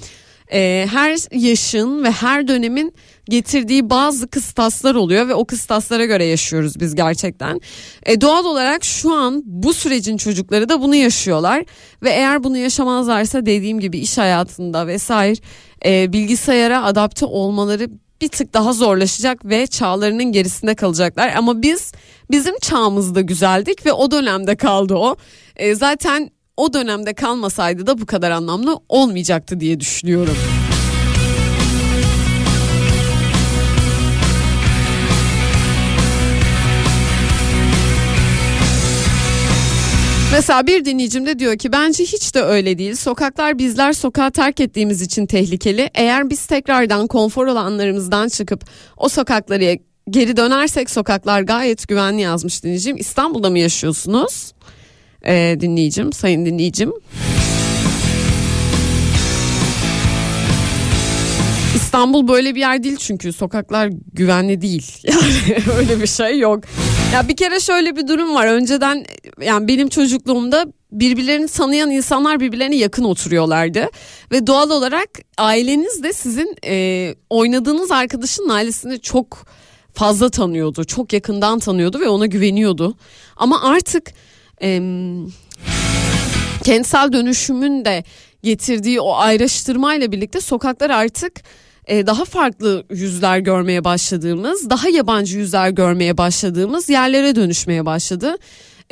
E, 0.53 0.87
her 0.93 1.39
yaşın 1.41 2.05
ve 2.05 2.11
her 2.11 2.49
dönemin 2.49 2.95
getirdiği 3.29 3.91
bazı 3.91 4.29
kıstaslar 4.29 4.95
oluyor 4.95 5.29
ve 5.29 5.35
o 5.35 5.45
kıstaslara 5.45 6.05
göre 6.05 6.25
yaşıyoruz 6.25 6.81
biz 6.81 6.95
gerçekten. 6.95 7.61
E, 8.07 8.21
doğal 8.21 8.45
olarak 8.45 8.85
şu 8.85 9.15
an 9.15 9.43
bu 9.47 9.75
sürecin 9.75 10.17
çocukları 10.17 10.69
da 10.69 10.83
bunu 10.83 10.95
yaşıyorlar 10.95 11.65
ve 12.03 12.11
eğer 12.11 12.45
bunu 12.45 12.57
yaşamazlarsa 12.57 13.47
dediğim 13.47 13.81
gibi 13.81 13.99
iş 13.99 14.19
hayatında 14.19 14.87
vesaire 14.87 15.41
e, 15.85 16.13
bilgisayara 16.13 16.85
adapte 16.85 17.27
olmaları 17.27 17.89
bir 18.21 18.29
tık 18.29 18.55
daha 18.55 18.73
zorlaşacak 18.73 19.45
ve 19.45 19.67
çağlarının 19.67 20.25
gerisinde 20.25 20.75
kalacaklar. 20.75 21.35
Ama 21.37 21.63
biz 21.63 21.93
bizim 22.31 22.59
çağımızda 22.59 23.21
güzeldik 23.21 23.87
ve 23.87 23.93
o 23.93 24.11
dönemde 24.11 24.57
kaldı 24.57 24.95
o. 24.95 25.17
E, 25.57 25.75
zaten 25.75 26.31
o 26.57 26.73
dönemde 26.73 27.15
kalmasaydı 27.15 27.87
da 27.87 28.01
bu 28.01 28.07
kadar 28.07 28.31
anlamlı 28.31 28.81
olmayacaktı 28.89 29.61
diye 29.61 29.81
düşünüyorum. 29.81 30.37
Mesela 40.35 40.67
bir 40.67 40.85
dinleyicim 40.85 41.27
de 41.27 41.39
diyor 41.39 41.59
ki 41.59 41.73
bence 41.73 42.05
hiç 42.05 42.35
de 42.35 42.43
öyle 42.43 42.79
değil. 42.79 42.95
Sokaklar 42.95 43.59
bizler 43.59 43.93
sokağı 43.93 44.31
terk 44.31 44.61
ettiğimiz 44.61 45.03
için 45.03 45.27
tehlikeli. 45.27 45.91
Eğer 45.95 46.31
biz 46.31 46.47
tekrardan 46.47 47.07
konfor 47.07 47.47
alanlarımızdan 47.47 48.29
çıkıp 48.29 48.65
o 48.97 49.09
sokaklara 49.09 49.77
geri 50.11 50.37
dönersek 50.37 50.91
sokaklar 50.91 51.41
gayet 51.41 51.89
güvenli 51.89 52.23
yazmış 52.23 52.65
dinleyicim. 52.65 52.97
İstanbul'da 52.97 53.51
mı 53.51 53.59
yaşıyorsunuz? 53.59 54.53
Ee, 55.27 55.57
dinleyicim, 55.61 56.13
sayın 56.13 56.47
dinleyicim. 56.47 56.93
İstanbul 61.75 62.29
böyle 62.29 62.55
bir 62.55 62.61
yer 62.61 62.83
değil 62.83 62.97
çünkü 62.97 63.33
sokaklar 63.33 63.91
güvenli 64.13 64.63
değil. 64.63 65.03
Yani 65.09 65.59
öyle 65.79 66.01
bir 66.01 66.07
şey 66.07 66.39
yok. 66.39 66.65
Ya 67.15 67.29
bir 67.29 67.37
kere 67.37 67.61
şöyle 67.61 67.97
bir 67.97 68.09
durum 68.09 68.35
var. 68.35 68.47
Önceden 68.47 69.05
yani 69.43 69.69
benim 69.69 69.89
çocukluğumda 69.89 70.67
birbirlerini 70.93 71.47
tanıyan 71.47 71.91
insanlar 71.91 72.41
birbirlerine 72.41 72.77
yakın 72.77 73.05
oturuyorlardı 73.05 73.89
ve 74.33 74.47
doğal 74.47 74.71
olarak 74.71 75.09
aileniz 75.39 76.03
de 76.03 76.13
sizin 76.13 76.57
e, 76.67 77.15
oynadığınız 77.31 77.91
arkadaşın 77.91 78.49
ailesini 78.49 79.01
çok 79.01 79.47
fazla 79.93 80.31
tanıyordu, 80.31 80.85
çok 80.85 81.13
yakından 81.13 81.59
tanıyordu 81.59 82.01
ve 82.01 82.09
ona 82.09 82.27
güveniyordu. 82.27 82.97
Ama 83.37 83.63
artık 83.63 84.13
e, 84.63 84.81
kentsel 86.65 87.13
dönüşümün 87.13 87.85
de 87.85 88.05
getirdiği 88.43 89.01
o 89.01 89.17
ayrıştırmayla 89.17 90.13
birlikte 90.13 90.41
sokaklar 90.41 90.91
artık 90.91 91.43
e, 91.87 92.07
daha 92.07 92.25
farklı 92.25 92.85
yüzler 92.91 93.39
görmeye 93.39 93.85
başladığımız, 93.85 94.71
daha 94.71 94.89
yabancı 94.89 95.39
yüzler 95.39 95.71
görmeye 95.71 96.19
başladığımız 96.19 96.89
yerlere 96.89 97.37
dönüşmeye 97.37 97.87
başladı. 97.87 98.37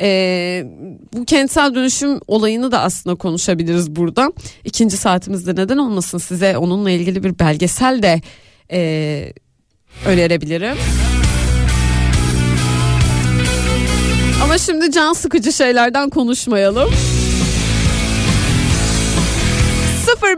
E, 0.01 0.65
bu 1.13 1.25
kentsel 1.25 1.75
dönüşüm 1.75 2.19
olayını 2.27 2.71
da 2.71 2.81
aslında 2.81 3.15
konuşabiliriz 3.15 3.95
burada. 3.95 4.31
İkinci 4.63 4.97
saatimizde 4.97 5.55
neden 5.55 5.77
olmasın 5.77 6.17
size 6.17 6.57
onunla 6.57 6.89
ilgili 6.89 7.23
bir 7.23 7.39
belgesel 7.39 8.03
de 8.03 8.21
e, 8.71 9.33
önerebilirim. 10.05 10.77
Ama 14.43 14.57
şimdi 14.57 14.91
can 14.91 15.13
sıkıcı 15.13 15.53
şeylerden 15.53 16.09
konuşmayalım. 16.09 16.89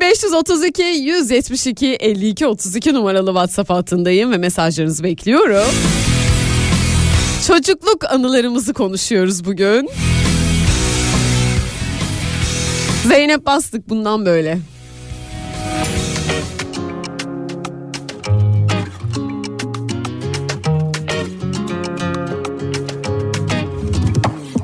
0532 0.02 0.84
172 0.84 1.88
52 1.96 2.48
32 2.48 2.94
numaralı 2.94 3.30
WhatsApp 3.30 3.70
hattındayım 3.70 4.32
ve 4.32 4.38
mesajlarınızı 4.38 5.04
bekliyorum. 5.04 5.76
Çocukluk 7.48 8.12
anılarımızı 8.12 8.74
konuşuyoruz 8.74 9.46
bugün. 9.46 9.90
Zeynep 13.08 13.46
Bastık 13.46 13.90
bundan 13.90 14.26
böyle. 14.26 14.58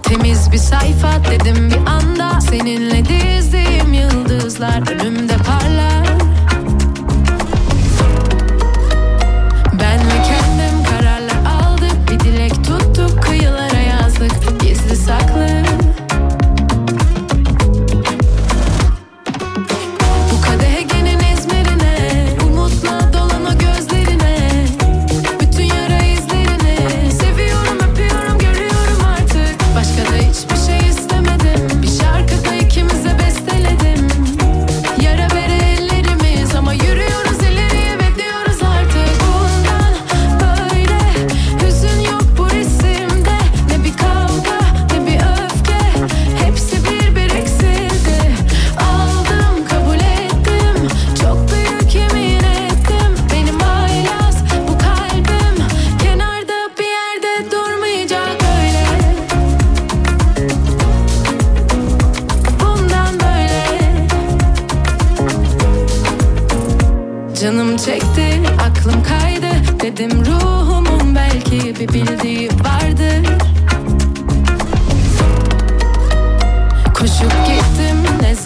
Temiz 0.04 0.52
bir 0.52 0.58
sayfa 0.58 1.22
dedim 1.32 1.70
bir 1.70 1.91
anda 1.91 2.41
Seninle 2.41 3.00
dizdiğim 3.00 3.20
yıldızlar 4.62 5.06
önümde 5.06 5.34
parlar 5.38 5.90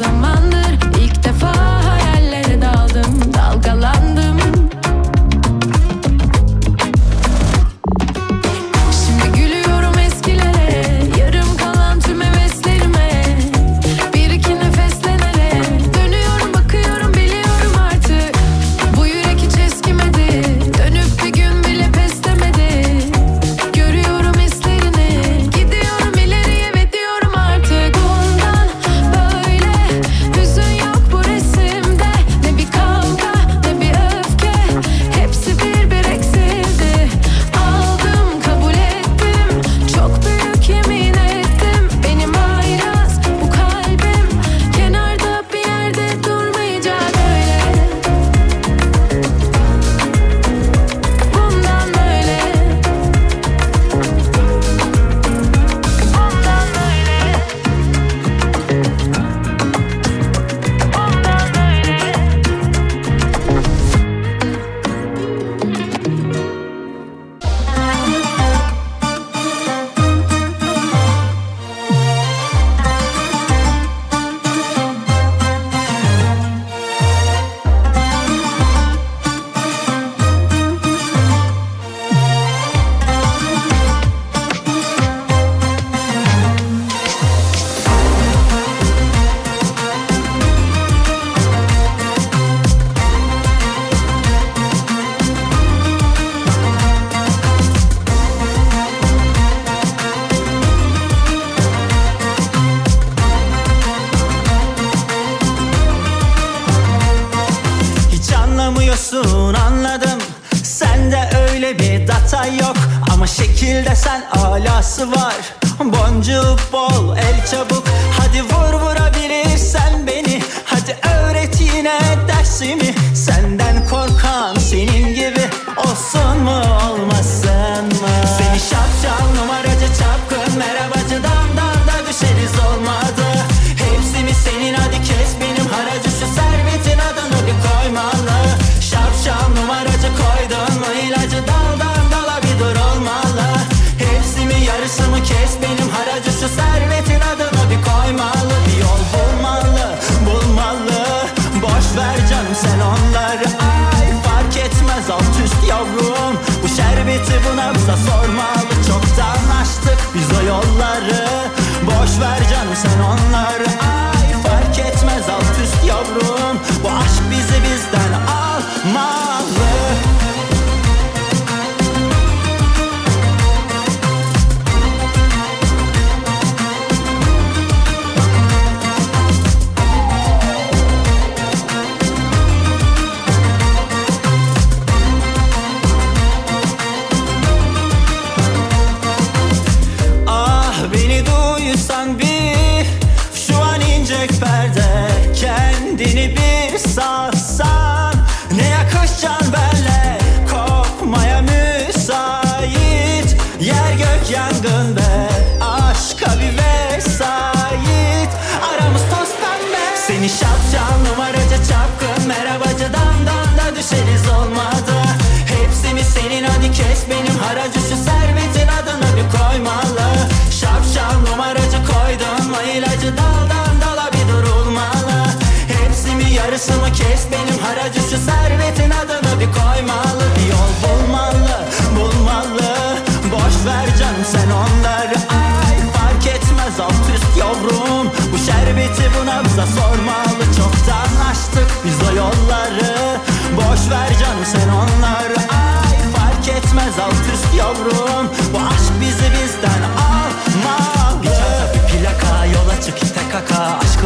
of 0.02 0.14
my 0.16 0.45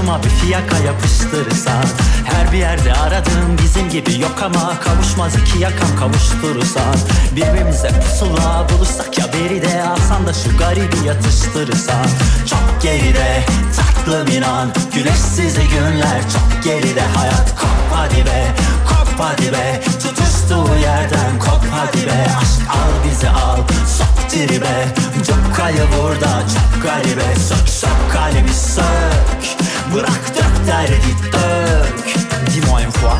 Kafama 0.09 0.23
bir 0.23 0.29
fiyaka 0.29 0.77
yapıştırırsan 0.77 1.85
Her 2.25 2.51
bir 2.51 2.57
yerde 2.57 2.93
aradığım 2.93 3.57
bizim 3.63 3.89
gibi 3.89 4.19
yok 4.21 4.43
ama 4.43 4.79
Kavuşmaz 4.79 5.35
iki 5.35 5.59
yakam 5.59 5.95
kavuşturursan 5.99 6.95
Birbirimize 7.35 7.89
pusula 7.89 8.67
bulursak 8.69 9.17
ya 9.17 9.25
beri 9.33 9.61
de 9.61 9.83
Alsan 9.83 10.27
da 10.27 10.33
şu 10.33 10.57
garibi 10.57 11.07
yatıştırırsan 11.07 12.05
Çok 12.49 12.81
geride 12.81 13.43
tatlım 13.77 14.27
inan 14.27 14.69
Güneşsiz 14.93 15.55
günler. 15.55 16.21
Çok 16.33 16.63
geride 16.63 17.01
Hayat 17.01 17.55
kop 17.59 17.93
hadi 17.93 18.25
be 18.25 18.47
kop 18.87 19.19
hadi 19.19 19.51
be. 19.53 19.81
Tutuştuğu 19.83 20.75
yerden 20.81 21.39
kop 21.39 21.63
hadi 21.71 22.07
be. 22.07 22.25
Aşk 22.41 22.69
al 22.69 23.09
bizi 23.09 23.29
al 23.29 23.57
sok 23.97 24.29
tribe. 24.29 24.87
Çok 25.27 25.55
kayı 25.55 25.85
burada 25.97 26.43
çok 26.53 26.83
garibe. 26.83 27.35
Sök 27.35 27.69
sök 27.69 28.11
kalbi 28.13 28.53
sök. 28.53 29.68
Bıraktım 29.93 30.67
der 30.67 30.87
gittik 30.87 32.15
Dis-moi 32.47 32.81
une 32.81 32.91
fois, 32.91 33.17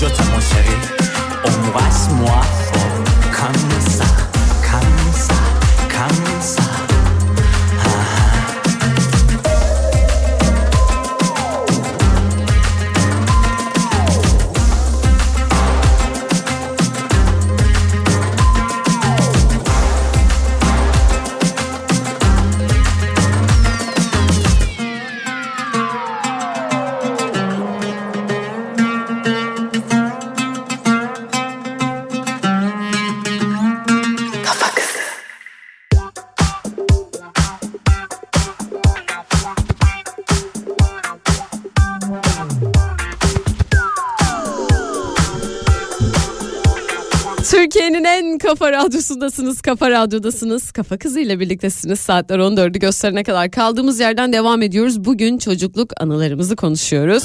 je 0.00 0.06
te 0.06 0.22
mon 0.22 0.40
chéri. 0.40 0.76
Embrasse-moi 1.44 2.40
Comme 3.36 3.80
ça, 3.80 4.04
comme 4.70 5.12
ça, 5.14 5.34
comme 5.88 6.42
ça. 6.42 6.87
Türkiye'nin 47.50 48.04
en 48.04 48.38
kafa 48.38 48.72
radyosundasınız, 48.72 49.60
kafa 49.60 49.90
radyodasınız. 49.90 50.72
Kafa 50.72 50.98
kızıyla 50.98 51.40
birliktesiniz. 51.40 52.00
Saatler 52.00 52.38
14'ü 52.38 52.78
gösterene 52.78 53.24
kadar 53.24 53.50
kaldığımız 53.50 54.00
yerden 54.00 54.32
devam 54.32 54.62
ediyoruz. 54.62 55.04
Bugün 55.04 55.38
çocukluk 55.38 56.02
anılarımızı 56.02 56.56
konuşuyoruz. 56.56 57.24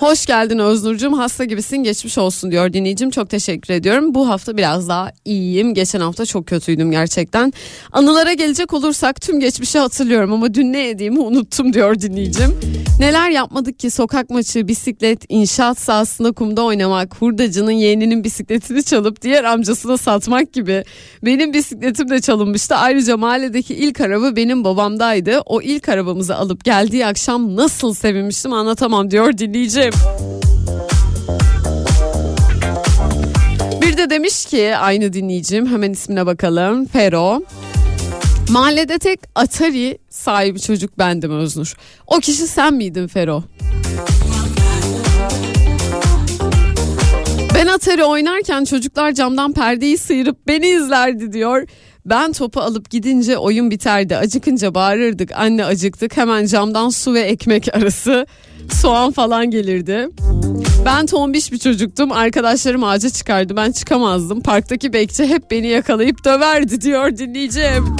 Hoş 0.00 0.26
geldin 0.26 0.58
Öznur'cum 0.58 1.14
hasta 1.14 1.44
gibisin 1.44 1.76
geçmiş 1.76 2.18
olsun 2.18 2.50
diyor 2.50 2.72
dinleyicim 2.72 3.10
çok 3.10 3.30
teşekkür 3.30 3.74
ediyorum. 3.74 4.14
Bu 4.14 4.28
hafta 4.28 4.56
biraz 4.56 4.88
daha 4.88 5.12
iyiyim 5.24 5.74
geçen 5.74 6.00
hafta 6.00 6.26
çok 6.26 6.46
kötüydüm 6.46 6.90
gerçekten. 6.90 7.52
Anılara 7.92 8.32
gelecek 8.32 8.74
olursak 8.74 9.20
tüm 9.20 9.40
geçmişi 9.40 9.78
hatırlıyorum 9.78 10.32
ama 10.32 10.54
dün 10.54 10.72
ne 10.72 10.78
yediğimi 10.78 11.18
unuttum 11.20 11.72
diyor 11.72 12.00
dinleyicim. 12.00 12.60
Neler 12.98 13.30
yapmadık 13.30 13.78
ki 13.78 13.90
sokak 13.90 14.30
maçı, 14.30 14.68
bisiklet, 14.68 15.24
inşaat 15.28 15.78
sahasında 15.78 16.32
kumda 16.32 16.62
oynamak, 16.64 17.22
hurdacının 17.22 17.70
yeğeninin 17.70 18.24
bisikletini 18.24 18.82
çalıp 18.84 19.22
diğer 19.22 19.44
amcasına 19.44 19.96
satmak 19.96 20.52
gibi. 20.52 20.84
Benim 21.24 21.52
bisikletim 21.52 22.10
de 22.10 22.20
çalınmıştı. 22.20 22.74
Ayrıca 22.74 23.16
mahalledeki 23.16 23.74
ilk 23.74 24.00
araba 24.00 24.36
benim 24.36 24.64
babamdaydı. 24.64 25.40
O 25.46 25.62
ilk 25.62 25.88
arabamızı 25.88 26.36
alıp 26.36 26.64
geldiği 26.64 27.06
akşam 27.06 27.56
nasıl 27.56 27.94
sevinmiştim 27.94 28.52
anlatamam 28.52 29.10
diyor 29.10 29.38
dinleyicim. 29.38 29.90
Bir 33.82 33.96
de 33.96 34.10
demiş 34.10 34.46
ki 34.46 34.76
aynı 34.76 35.12
dinleyicim 35.12 35.66
hemen 35.66 35.92
ismine 35.92 36.26
bakalım. 36.26 36.86
Fero. 36.86 37.42
Mahallede 38.50 38.98
tek 38.98 39.20
Atari 39.34 39.98
sahibi 40.10 40.60
çocuk 40.60 40.98
bendim 40.98 41.38
Öznur. 41.38 41.74
O 42.06 42.18
kişi 42.20 42.46
sen 42.46 42.74
miydin 42.74 43.06
Fero? 43.06 43.42
Ben 47.54 47.66
Atari 47.66 48.04
oynarken 48.04 48.64
çocuklar 48.64 49.12
camdan 49.12 49.52
perdeyi 49.52 49.98
sıyırıp 49.98 50.46
beni 50.46 50.66
izlerdi 50.66 51.32
diyor. 51.32 51.66
Ben 52.06 52.32
topu 52.32 52.60
alıp 52.60 52.90
gidince 52.90 53.38
oyun 53.38 53.70
biterdi. 53.70 54.16
Acıkınca 54.16 54.74
bağırırdık. 54.74 55.32
Anne 55.34 55.64
acıktık. 55.64 56.16
Hemen 56.16 56.46
camdan 56.46 56.88
su 56.88 57.14
ve 57.14 57.20
ekmek 57.20 57.76
arası 57.76 58.26
soğan 58.72 59.12
falan 59.12 59.50
gelirdi. 59.50 60.08
Ben 60.84 61.06
tombiş 61.06 61.52
bir 61.52 61.58
çocuktum. 61.58 62.12
Arkadaşlarım 62.12 62.84
ağaca 62.84 63.10
çıkardı. 63.10 63.56
Ben 63.56 63.72
çıkamazdım. 63.72 64.40
Parktaki 64.40 64.92
bekçi 64.92 65.26
hep 65.26 65.50
beni 65.50 65.66
yakalayıp 65.66 66.24
döverdi 66.24 66.80
diyor 66.80 67.16
dinleyeceğim. 67.16 67.96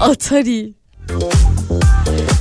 Atari. 0.00 0.74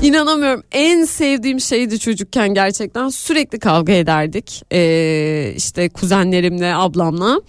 İnanamıyorum. 0.02 0.64
En 0.72 1.06
sevdiğim 1.06 1.60
şeydi 1.60 2.00
çocukken 2.00 2.54
gerçekten. 2.54 3.10
Sürekli 3.10 3.60
kavga 3.60 3.94
ederdik. 3.94 4.64
Ee, 4.72 5.54
işte 5.58 5.90
kuzenlerimle, 5.90 6.76
ablamla. 6.76 7.42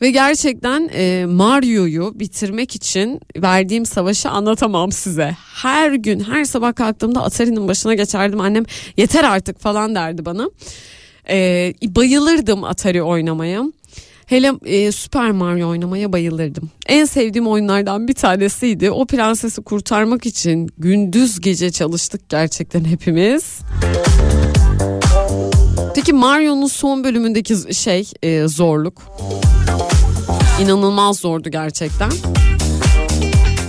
Ve 0.00 0.10
gerçekten 0.10 0.90
e, 0.94 1.26
Mario'yu 1.26 2.12
bitirmek 2.14 2.74
için 2.76 3.20
verdiğim 3.36 3.86
savaşı 3.86 4.30
anlatamam 4.30 4.92
size. 4.92 5.36
Her 5.62 5.92
gün 5.92 6.20
her 6.20 6.44
sabah 6.44 6.74
kalktığımda 6.74 7.22
Atari'nin 7.22 7.68
başına 7.68 7.94
geçerdim. 7.94 8.40
Annem 8.40 8.64
yeter 8.96 9.24
artık 9.24 9.60
falan 9.60 9.94
derdi 9.94 10.24
bana. 10.24 10.50
Ee, 11.28 11.72
bayılırdım 11.84 12.64
Atari 12.64 13.02
oynamaya. 13.02 13.62
Hele 14.32 14.52
e, 14.64 14.92
Super 14.92 15.30
Mario 15.30 15.68
oynamaya 15.68 16.12
bayılırdım. 16.12 16.70
En 16.86 17.04
sevdiğim 17.04 17.46
oyunlardan 17.46 18.08
bir 18.08 18.14
tanesiydi. 18.14 18.90
O 18.90 19.06
prensesi 19.06 19.62
kurtarmak 19.62 20.26
için 20.26 20.68
gündüz 20.78 21.40
gece 21.40 21.72
çalıştık 21.72 22.28
gerçekten 22.28 22.84
hepimiz. 22.84 23.58
Peki 25.94 26.12
Mario'nun 26.12 26.66
son 26.66 27.04
bölümündeki 27.04 27.74
şey 27.74 28.10
e, 28.22 28.48
zorluk. 28.48 29.02
İnanılmaz 30.62 31.18
zordu 31.18 31.50
gerçekten. 31.50 32.10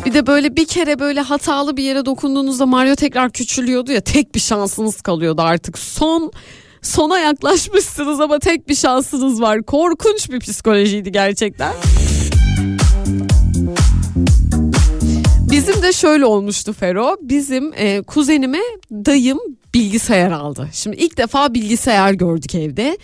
Bir 0.05 0.13
de 0.13 0.27
böyle 0.27 0.55
bir 0.55 0.65
kere 0.65 0.99
böyle 0.99 1.21
hatalı 1.21 1.77
bir 1.77 1.83
yere 1.83 2.05
dokunduğunuzda 2.05 2.65
Mario 2.65 2.95
tekrar 2.95 3.31
küçülüyordu 3.31 3.91
ya 3.91 4.01
tek 4.01 4.35
bir 4.35 4.39
şansınız 4.39 5.01
kalıyordu 5.01 5.41
artık. 5.41 5.79
Son 5.79 6.31
sona 6.83 7.19
yaklaşmışsınız 7.19 8.19
ama 8.19 8.39
tek 8.39 8.69
bir 8.69 8.75
şansınız 8.75 9.41
var. 9.41 9.63
Korkunç 9.63 10.29
bir 10.29 10.39
psikolojiydi 10.39 11.11
gerçekten. 11.11 11.73
Bizim 15.51 15.81
de 15.81 15.93
şöyle 15.93 16.25
olmuştu 16.25 16.73
Fero. 16.73 17.15
Bizim 17.21 17.73
e, 17.75 18.01
kuzenime 18.01 18.61
dayım 18.91 19.39
bilgisayar 19.73 20.31
aldı. 20.31 20.69
Şimdi 20.73 20.97
ilk 20.97 21.17
defa 21.17 21.53
bilgisayar 21.53 22.13
gördük 22.13 22.55
evde. 22.55 22.97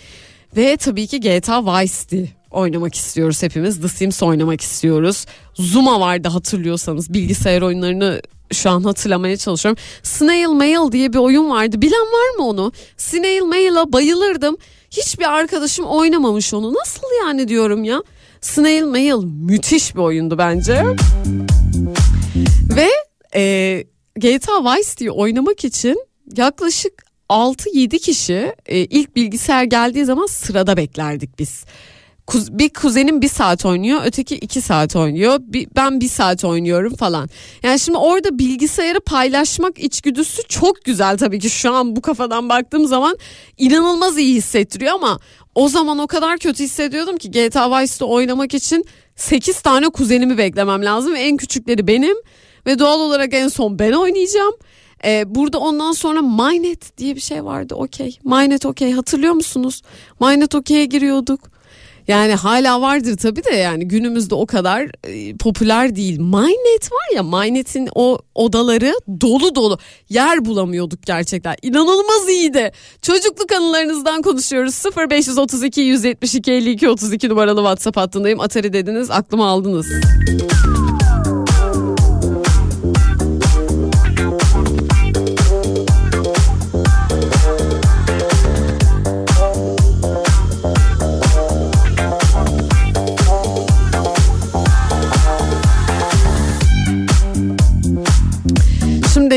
Ve 0.56 0.76
tabii 0.76 1.06
ki 1.06 1.20
GTA 1.20 1.64
Vice 1.64 1.92
City 2.00 2.22
oynamak 2.50 2.94
istiyoruz 2.94 3.42
hepimiz. 3.42 3.80
The 3.80 3.88
Sims 3.88 4.22
oynamak 4.22 4.60
istiyoruz. 4.60 5.26
Zuma 5.54 6.00
vardı 6.00 6.28
hatırlıyorsanız 6.28 7.14
bilgisayar 7.14 7.62
oyunlarını 7.62 8.20
şu 8.52 8.70
an 8.70 8.82
hatırlamaya 8.82 9.36
çalışıyorum. 9.36 9.82
Snail 10.02 10.48
Mail 10.48 10.92
diye 10.92 11.12
bir 11.12 11.18
oyun 11.18 11.50
vardı. 11.50 11.82
Bilen 11.82 12.00
var 12.00 12.38
mı 12.38 12.48
onu? 12.48 12.72
Snail 12.96 13.42
Mail'a 13.42 13.92
bayılırdım. 13.92 14.56
Hiçbir 14.90 15.24
arkadaşım 15.24 15.84
oynamamış 15.84 16.54
onu. 16.54 16.74
Nasıl 16.74 17.02
yani 17.20 17.48
diyorum 17.48 17.84
ya. 17.84 18.02
Snail 18.40 18.84
Mail 18.84 19.24
müthiş 19.24 19.94
bir 19.94 20.00
oyundu 20.00 20.38
bence. 20.38 20.84
Ve 22.76 22.88
e, 23.34 23.84
GTA 24.16 24.64
Vice 24.64 24.90
City'yi 24.90 25.10
oynamak 25.10 25.64
için 25.64 26.04
yaklaşık 26.36 26.92
6-7 27.28 27.98
kişi 27.98 28.54
e, 28.66 28.78
ilk 28.78 29.16
bilgisayar 29.16 29.64
geldiği 29.64 30.04
zaman 30.04 30.26
sırada 30.26 30.76
beklerdik 30.76 31.38
biz. 31.38 31.64
Kuz- 32.30 32.58
bir 32.58 32.68
kuzenim 32.68 33.22
bir 33.22 33.28
saat 33.28 33.66
oynuyor 33.66 34.00
öteki 34.04 34.36
iki 34.36 34.60
saat 34.60 34.96
oynuyor 34.96 35.38
bir, 35.42 35.68
ben 35.76 36.00
bir 36.00 36.08
saat 36.08 36.44
oynuyorum 36.44 36.94
falan. 36.96 37.28
Yani 37.62 37.78
şimdi 37.80 37.98
orada 37.98 38.38
bilgisayarı 38.38 39.00
paylaşmak 39.00 39.78
içgüdüsü 39.78 40.42
çok 40.48 40.84
güzel 40.84 41.18
tabii 41.18 41.38
ki 41.38 41.50
şu 41.50 41.72
an 41.72 41.96
bu 41.96 42.02
kafadan 42.02 42.48
baktığım 42.48 42.86
zaman 42.86 43.16
inanılmaz 43.58 44.18
iyi 44.18 44.34
hissettiriyor 44.34 44.94
ama 44.94 45.18
o 45.54 45.68
zaman 45.68 45.98
o 45.98 46.06
kadar 46.06 46.38
kötü 46.38 46.64
hissediyordum 46.64 47.16
ki 47.16 47.30
GTA 47.30 47.80
Vice'de 47.80 48.04
oynamak 48.04 48.54
için 48.54 48.84
8 49.16 49.60
tane 49.60 49.88
kuzenimi 49.88 50.38
beklemem 50.38 50.84
lazım 50.84 51.16
en 51.16 51.36
küçükleri 51.36 51.86
benim 51.86 52.16
ve 52.66 52.78
doğal 52.78 53.00
olarak 53.00 53.34
en 53.34 53.48
son 53.48 53.78
ben 53.78 53.92
oynayacağım. 53.92 54.54
Ee, 55.04 55.34
burada 55.34 55.58
ondan 55.58 55.92
sonra 55.92 56.22
Mynet 56.22 56.98
diye 56.98 57.16
bir 57.16 57.20
şey 57.20 57.44
vardı 57.44 57.74
okey. 57.74 58.18
Mynet 58.24 58.66
okey 58.66 58.92
hatırlıyor 58.92 59.32
musunuz? 59.32 59.82
Mynet 60.20 60.54
okey'e 60.54 60.84
giriyorduk. 60.84 61.59
Yani 62.08 62.34
hala 62.34 62.80
vardır 62.80 63.16
tabii 63.16 63.44
de 63.44 63.54
yani 63.54 63.88
günümüzde 63.88 64.34
o 64.34 64.46
kadar 64.46 64.88
e, 65.04 65.36
popüler 65.36 65.96
değil. 65.96 66.18
Mynet 66.18 66.92
var 66.92 67.14
ya 67.14 67.22
Mynet'in 67.22 67.88
o 67.94 68.18
odaları 68.34 68.94
dolu 69.20 69.54
dolu. 69.54 69.78
Yer 70.08 70.44
bulamıyorduk 70.44 71.02
gerçekten. 71.02 71.56
İnanılmaz 71.62 72.28
iyiydi. 72.28 72.72
Çocukluk 73.02 73.52
anılarınızdan 73.52 74.22
konuşuyoruz. 74.22 74.84
0532 74.96 75.80
172 75.80 76.52
52 76.52 76.88
32 76.88 77.28
numaralı 77.28 77.60
WhatsApp 77.60 77.96
hattındayım. 77.96 78.40
Atari 78.40 78.72
dediniz 78.72 79.10
aklıma 79.10 79.46
aldınız. 79.46 79.86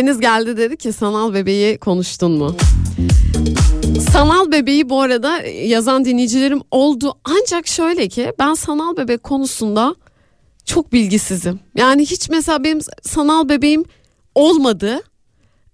Deniz 0.03 0.19
geldi 0.19 0.57
dedi 0.57 0.77
ki 0.77 0.93
sanal 0.93 1.33
bebeği 1.33 1.77
konuştun 1.77 2.31
mu? 2.31 2.55
Sanal 4.11 4.51
bebeği 4.51 4.89
bu 4.89 5.01
arada 5.01 5.41
yazan 5.47 6.05
dinleyicilerim 6.05 6.61
oldu. 6.71 7.13
Ancak 7.23 7.67
şöyle 7.67 8.07
ki 8.07 8.33
ben 8.39 8.53
sanal 8.53 8.97
bebek 8.97 9.23
konusunda 9.23 9.95
çok 10.65 10.93
bilgisizim. 10.93 11.59
Yani 11.75 12.01
hiç 12.01 12.29
mesela 12.29 12.63
benim 12.63 12.79
sanal 13.01 13.49
bebeğim 13.49 13.83
olmadı. 14.35 15.01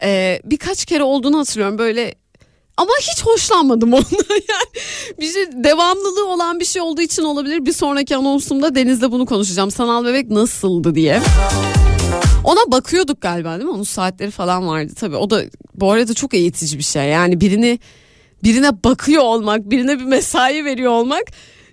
Ee, 0.03 0.41
birkaç 0.45 0.86
kere 0.86 1.03
olduğunu 1.03 1.39
hatırlıyorum 1.39 1.77
böyle 1.77 2.15
ama 2.77 2.91
hiç 3.01 3.25
hoşlanmadım 3.25 3.93
ondan 3.93 4.25
yani 4.30 4.84
bir 5.19 5.34
şey 5.34 5.45
devamlılığı 5.63 6.27
olan 6.27 6.59
bir 6.59 6.65
şey 6.65 6.82
olduğu 6.82 7.01
için 7.01 7.23
olabilir. 7.23 7.65
Bir 7.65 7.73
sonraki 7.73 8.15
anonsumda 8.15 8.75
Deniz'le 8.75 9.11
bunu 9.11 9.25
konuşacağım. 9.25 9.71
Sanal 9.71 10.05
bebek 10.05 10.30
nasıldı 10.30 10.95
diye. 10.95 11.21
Ona 12.49 12.71
bakıyorduk 12.71 13.21
galiba 13.21 13.55
değil 13.55 13.69
mi? 13.69 13.71
Onun 13.71 13.83
saatleri 13.83 14.31
falan 14.31 14.67
vardı 14.67 14.93
tabii. 14.95 15.15
O 15.15 15.29
da 15.29 15.43
bu 15.75 15.91
arada 15.91 16.13
çok 16.13 16.33
eğitici 16.33 16.77
bir 16.77 16.83
şey. 16.83 17.03
Yani 17.05 17.41
birini 17.41 17.79
birine 18.43 18.83
bakıyor 18.83 19.23
olmak, 19.23 19.69
birine 19.71 19.99
bir 19.99 20.05
mesai 20.05 20.65
veriyor 20.65 20.91
olmak 20.91 21.23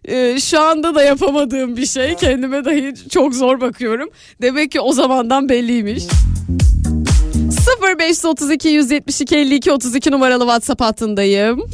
e, 0.04 0.40
şu 0.40 0.60
anda 0.60 0.94
da 0.94 1.02
yapamadığım 1.02 1.76
bir 1.76 1.86
şey. 1.86 2.14
Kendime 2.14 2.64
dahi 2.64 2.94
çok 3.10 3.34
zor 3.34 3.60
bakıyorum. 3.60 4.08
Demek 4.42 4.70
ki 4.70 4.80
o 4.80 4.92
zamandan 4.92 5.48
belliymiş. 5.48 6.04
0532 7.98 8.68
172 8.68 9.36
52 9.36 9.72
32 9.72 10.10
numaralı 10.10 10.42
WhatsApp 10.42 10.80
hattındayım. 10.80 11.66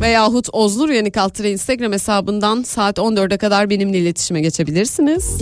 Veyahut 0.00 0.48
Oznur 0.52 0.88
Uyanık 0.88 1.16
Altıra 1.16 1.48
Instagram 1.48 1.92
hesabından 1.92 2.62
saat 2.62 2.98
14'e 2.98 3.38
kadar 3.38 3.70
benimle 3.70 3.98
iletişime 3.98 4.40
geçebilirsiniz. 4.40 5.38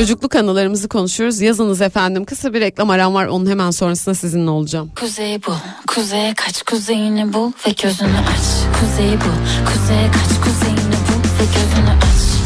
Çocukluk 0.00 0.36
anılarımızı 0.36 0.88
konuşuyoruz. 0.88 1.40
Yazınız 1.40 1.80
efendim. 1.80 2.24
Kısa 2.24 2.54
bir 2.54 2.60
reklam 2.60 2.90
aram 2.90 3.14
var. 3.14 3.26
Onun 3.26 3.50
hemen 3.50 3.70
sonrasında 3.70 4.14
sizinle 4.14 4.50
olacağım. 4.50 4.90
Kuzey 4.96 5.42
bul, 5.42 5.54
kuzeye 5.86 6.34
kaç 6.34 6.62
kuzeyini 6.62 7.32
bul 7.32 7.52
ve 7.66 7.70
gözünü 7.82 8.18
aç. 8.18 8.80
Kuzey 8.80 9.12
bul, 9.12 9.66
kuzeye 9.66 10.10
kaç 10.12 10.40
kuzeyini 10.44 10.96
bul 11.08 11.22
ve 11.40 11.44
gözünü 11.44 11.90
aç. 11.90 12.39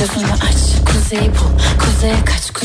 Gözünü 0.00 0.32
aç, 0.32 0.86
kuzeyi 0.92 1.30
bul, 1.30 1.78
kuzeye 1.78 2.24
kaç. 2.24 2.55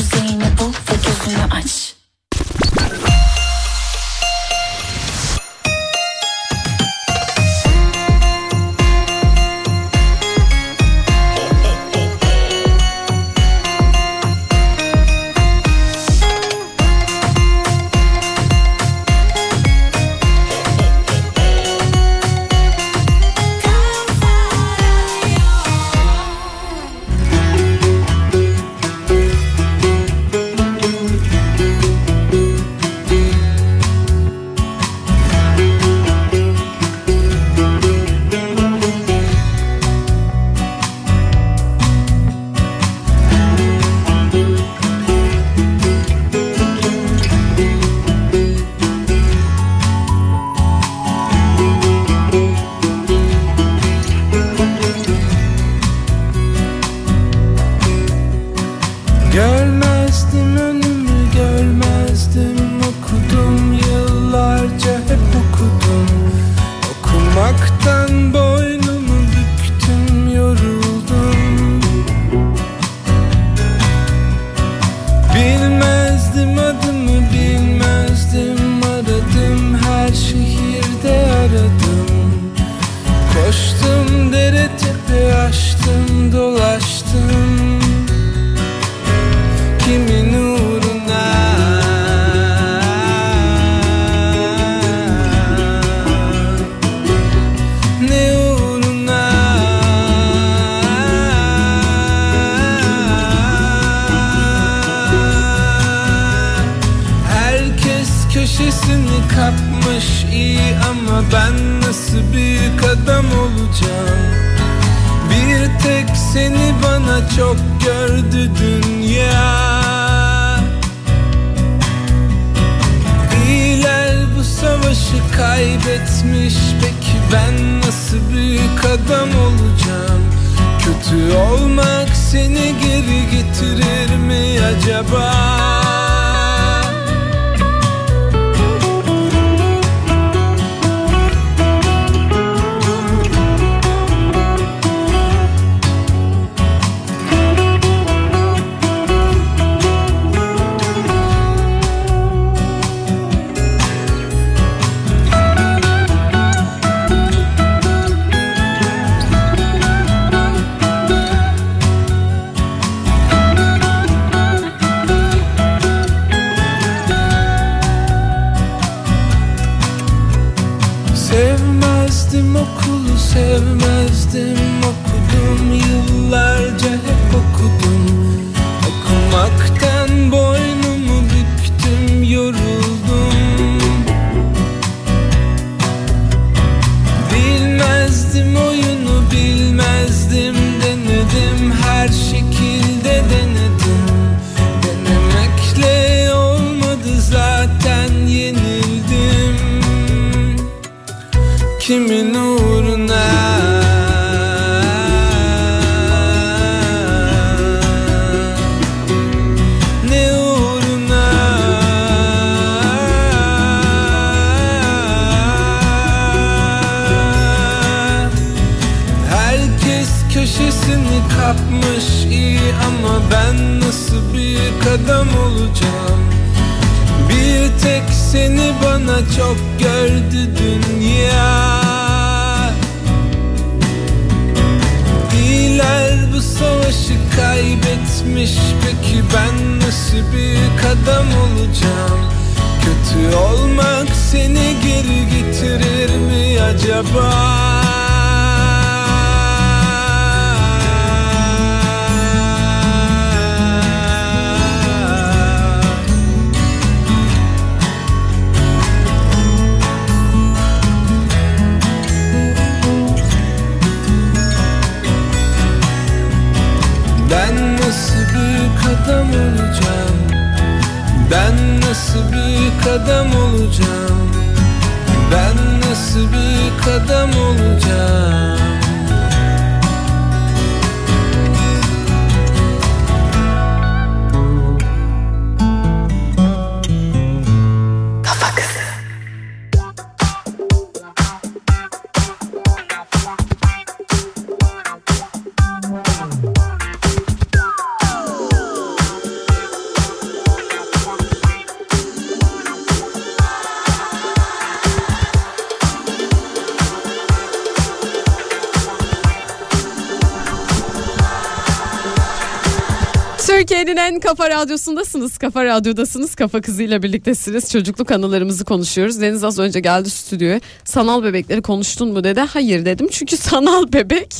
Türkiye'nin 313.62 313.96
en 313.96 314.20
kafa 314.20 314.50
radyosundasınız. 314.50 315.38
Kafa 315.38 315.64
radyodasınız. 315.64 316.34
Kafa 316.34 316.60
kızıyla 316.60 317.02
birliktesiniz. 317.02 317.70
Çocukluk 317.70 318.10
anılarımızı 318.10 318.64
konuşuyoruz. 318.64 319.20
Deniz 319.20 319.44
az 319.44 319.58
önce 319.58 319.80
geldi 319.80 320.10
stüdyoya. 320.10 320.60
Sanal 320.84 321.24
bebekleri 321.24 321.62
konuştun 321.62 322.12
mu 322.12 322.24
dedi. 322.24 322.40
Hayır 322.40 322.84
dedim. 322.84 323.08
Çünkü 323.10 323.36
sanal 323.36 323.92
bebek 323.92 324.34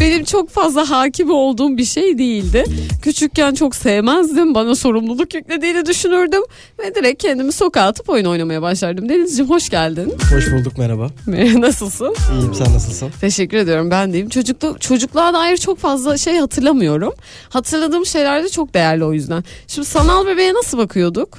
benim 0.00 0.24
çok 0.24 0.50
fazla 0.50 0.90
hakim 0.90 1.30
olduğum 1.30 1.76
bir 1.76 1.84
şey 1.84 2.18
değildi. 2.18 2.64
Küçükken 3.02 3.54
çok 3.54 3.76
sevmezdim. 3.76 4.54
Bana 4.54 4.74
sorumluluk 4.74 5.34
yüklediğini 5.34 5.86
düşünürdüm. 5.86 6.42
Ve 6.78 6.94
direkt 6.94 7.22
kendimi 7.22 7.52
sokağa 7.52 7.86
atıp 7.86 8.08
oyun 8.08 8.24
oynamaya 8.24 8.62
başlardım. 8.62 9.08
Denizciğim 9.08 9.50
hoş 9.50 9.68
geldin. 9.68 10.14
Hoş 10.34 10.52
bulduk 10.52 10.78
merhaba. 10.78 11.10
Nasılsın? 11.58 12.14
İyiyim 12.32 12.54
sen 12.54 12.74
nasılsın? 12.74 13.10
Teşekkür 13.20 13.56
ediyorum 13.56 13.90
ben 13.90 14.12
deyim. 14.12 14.28
Çocuklu, 14.28 14.76
çocukluğa 14.80 15.34
dair 15.34 15.56
çok 15.56 15.78
fazla 15.78 16.16
şey 16.16 16.38
hatırlamıyorum. 16.38 17.12
Hatırladığım 17.48 18.06
şeyler 18.06 18.44
de 18.44 18.48
çok 18.64 18.74
değerli 18.74 19.04
o 19.04 19.12
yüzden. 19.12 19.44
Şimdi 19.68 19.88
sanal 19.88 20.26
bebeğe 20.26 20.54
nasıl 20.54 20.78
bakıyorduk? 20.78 21.38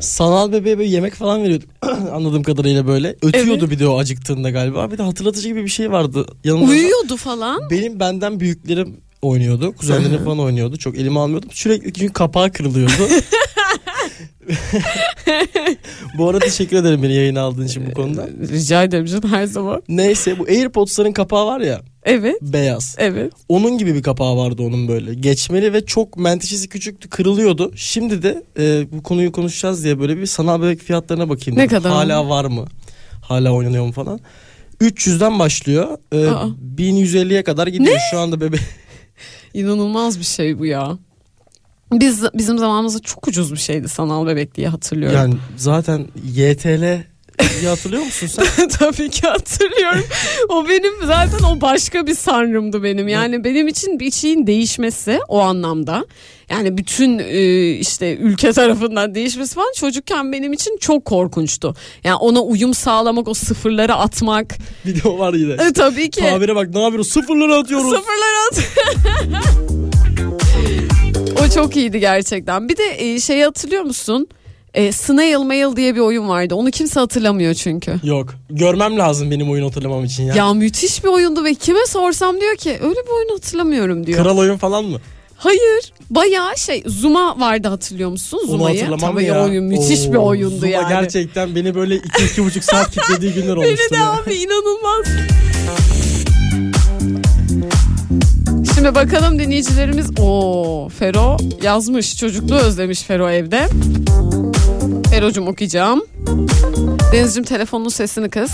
Sanal 0.00 0.52
bebeğe 0.52 0.78
böyle 0.78 0.88
yemek 0.88 1.14
falan 1.14 1.42
veriyorduk 1.42 1.68
anladığım 2.12 2.42
kadarıyla 2.42 2.86
böyle. 2.86 3.16
Ötüyordu 3.22 3.70
bir 3.70 3.78
de 3.78 3.88
o 3.88 3.98
acıktığında 3.98 4.50
galiba. 4.50 4.90
Bir 4.90 4.98
de 4.98 5.02
hatırlatıcı 5.02 5.48
gibi 5.48 5.64
bir 5.64 5.68
şey 5.68 5.92
vardı. 5.92 6.26
Yanımda 6.44 6.70
Uyuyordu 6.70 7.16
falan. 7.16 7.70
Benim 7.70 8.00
benden 8.00 8.40
büyüklerim 8.40 8.96
oynuyordu. 9.22 9.72
Kuzenlerim 9.72 10.18
falan 10.24 10.38
oynuyordu. 10.38 10.76
Çok 10.76 10.98
elime 10.98 11.20
almıyordum. 11.20 11.48
Sürekli 11.52 11.92
çünkü 11.92 12.12
kapağı 12.12 12.52
kırılıyordu. 12.52 12.92
bu 16.18 16.28
arada 16.28 16.38
teşekkür 16.38 16.76
ederim 16.76 17.02
beni 17.02 17.14
yayına 17.14 17.40
aldığın 17.40 17.66
için 17.66 17.86
bu 17.90 17.94
konuda. 17.94 18.28
Rica 18.52 18.82
ederim 18.82 19.06
canım 19.06 19.28
her 19.30 19.44
zaman. 19.46 19.82
Neyse 19.88 20.38
bu 20.38 20.44
AirPods'ların 20.44 21.12
kapağı 21.12 21.46
var 21.46 21.60
ya 21.60 21.80
Evet. 22.02 22.36
beyaz. 22.42 22.96
Evet. 22.98 23.32
Onun 23.48 23.78
gibi 23.78 23.94
bir 23.94 24.02
kapağı 24.02 24.36
vardı 24.36 24.62
onun 24.62 24.88
böyle. 24.88 25.14
Geçmeli 25.14 25.72
ve 25.72 25.86
çok 25.86 26.16
menteşesi 26.16 26.68
küçüktü 26.68 27.08
kırılıyordu. 27.08 27.72
Şimdi 27.76 28.22
de 28.22 28.42
e, 28.58 28.92
bu 28.92 29.02
konuyu 29.02 29.32
konuşacağız 29.32 29.84
diye 29.84 30.00
böyle 30.00 30.16
bir 30.16 30.26
sanal 30.26 30.62
bebek 30.62 30.80
fiyatlarına 30.82 31.28
bakayım. 31.28 31.58
Ne 31.58 31.62
dedim. 31.64 31.76
kadar 31.78 31.92
Hala 31.92 32.28
var 32.28 32.44
mı? 32.44 32.64
Hala 33.22 33.52
oynanıyor 33.52 33.86
mu 33.86 33.92
falan. 33.92 34.20
300'den 34.80 35.38
başlıyor. 35.38 35.98
E, 36.12 36.26
Aa. 36.26 36.46
1150'ye 36.76 37.42
kadar 37.44 37.66
gidiyor 37.66 37.98
şu 38.10 38.18
anda 38.18 38.40
bebek. 38.40 38.60
İnanılmaz 39.54 40.18
bir 40.18 40.24
şey 40.24 40.58
bu 40.58 40.66
ya. 40.66 40.98
Biz 41.92 42.24
bizim 42.34 42.58
zamanımızda 42.58 42.98
çok 42.98 43.28
ucuz 43.28 43.52
bir 43.52 43.58
şeydi 43.58 43.88
sanal 43.88 44.26
bebek 44.26 44.54
diye 44.54 44.68
hatırlıyorum. 44.68 45.16
Yani 45.18 45.34
zaten 45.56 46.06
YTL 46.34 47.02
hatırlıyor 47.66 48.02
musun 48.02 48.26
sen? 48.26 48.68
Tabii 48.78 49.10
ki 49.10 49.26
hatırlıyorum. 49.26 50.04
O 50.48 50.68
benim 50.68 50.92
zaten 51.06 51.38
o 51.44 51.60
başka 51.60 52.06
bir 52.06 52.14
sanrımdı 52.14 52.82
benim. 52.82 53.08
Yani 53.08 53.44
benim 53.44 53.68
için 53.68 54.00
bir 54.00 54.10
şeyin 54.10 54.46
değişmesi 54.46 55.20
o 55.28 55.40
anlamda. 55.40 56.04
Yani 56.50 56.78
bütün 56.78 57.18
e, 57.18 57.70
işte 57.70 58.16
ülke 58.16 58.52
tarafından 58.52 59.14
değişmesi 59.14 59.54
falan 59.54 59.72
çocukken 59.76 60.32
benim 60.32 60.52
için 60.52 60.78
çok 60.80 61.04
korkunçtu. 61.04 61.74
Yani 62.04 62.16
ona 62.16 62.40
uyum 62.40 62.74
sağlamak, 62.74 63.28
o 63.28 63.34
sıfırları 63.34 63.94
atmak. 63.94 64.56
Video 64.86 65.18
var 65.18 65.34
yine. 65.34 65.52
E, 65.52 65.72
tabii 65.72 66.10
ki. 66.10 66.20
Tabire 66.20 66.54
bak 66.54 66.68
ne 66.74 66.82
yapıyoruz? 66.82 67.08
Sıfırları 67.08 67.54
atıyoruz. 67.54 67.90
Sıfırları 67.90 68.36
at. 68.50 69.70
o 71.44 71.48
çok 71.54 71.76
iyiydi 71.76 72.00
gerçekten. 72.00 72.68
Bir 72.68 72.76
de 72.76 72.82
e, 72.98 73.20
şeyi 73.20 73.44
hatırlıyor 73.44 73.82
musun? 73.82 74.28
E, 74.74 74.92
Snail 74.92 75.38
Mail 75.38 75.76
diye 75.76 75.94
bir 75.94 76.00
oyun 76.00 76.28
vardı. 76.28 76.54
Onu 76.54 76.70
kimse 76.70 77.00
hatırlamıyor 77.00 77.54
çünkü. 77.54 77.94
Yok. 78.04 78.34
Görmem 78.50 78.98
lazım 78.98 79.30
benim 79.30 79.50
oyun 79.50 79.64
hatırlamam 79.64 80.04
için 80.04 80.24
ya. 80.24 80.34
Ya 80.34 80.54
müthiş 80.54 81.04
bir 81.04 81.08
oyundu 81.08 81.44
ve 81.44 81.54
kime 81.54 81.86
sorsam 81.86 82.40
diyor 82.40 82.56
ki 82.56 82.70
öyle 82.70 83.00
bir 83.06 83.10
oyun 83.18 83.28
hatırlamıyorum 83.28 84.06
diyor. 84.06 84.22
Kral 84.24 84.38
oyun 84.38 84.56
falan 84.56 84.84
mı? 84.84 84.98
Hayır. 85.36 85.92
Bayağı 86.10 86.56
şey 86.58 86.82
Zuma 86.86 87.40
vardı 87.40 87.68
hatırlıyor 87.68 88.10
musun 88.10 88.38
Onu 88.42 88.50
Zuma'yı? 88.50 88.76
hatırlamam 88.80 89.14
Tabii 89.14 89.24
ya. 89.24 89.44
oyun 89.44 89.64
müthiş 89.64 90.00
Oo, 90.08 90.12
bir 90.12 90.18
oyundu 90.18 90.54
Zuma 90.56 90.66
yani. 90.66 90.88
gerçekten 90.88 91.54
beni 91.54 91.74
böyle 91.74 91.96
2-2,5 91.96 92.60
saat 92.62 92.90
kitlediği 92.94 93.32
günler 93.32 93.56
olmuştu. 93.56 93.76
Beni 93.90 93.98
de 93.98 94.02
ya. 94.02 94.12
abi 94.12 94.34
inanılmaz. 94.34 95.06
Şimdi 98.80 98.94
bakalım 98.94 99.38
dinleyicilerimiz. 99.38 100.10
Oo 100.20 100.88
Fero 100.88 101.36
yazmış. 101.62 102.16
Çocukluğu 102.16 102.54
özlemiş 102.54 103.02
Fero 103.02 103.30
evde. 103.30 103.68
Fero'cum 105.10 105.48
okuyacağım. 105.48 106.02
Deniz'cim 107.12 107.44
telefonun 107.44 107.88
sesini 107.88 108.30
kız. 108.30 108.50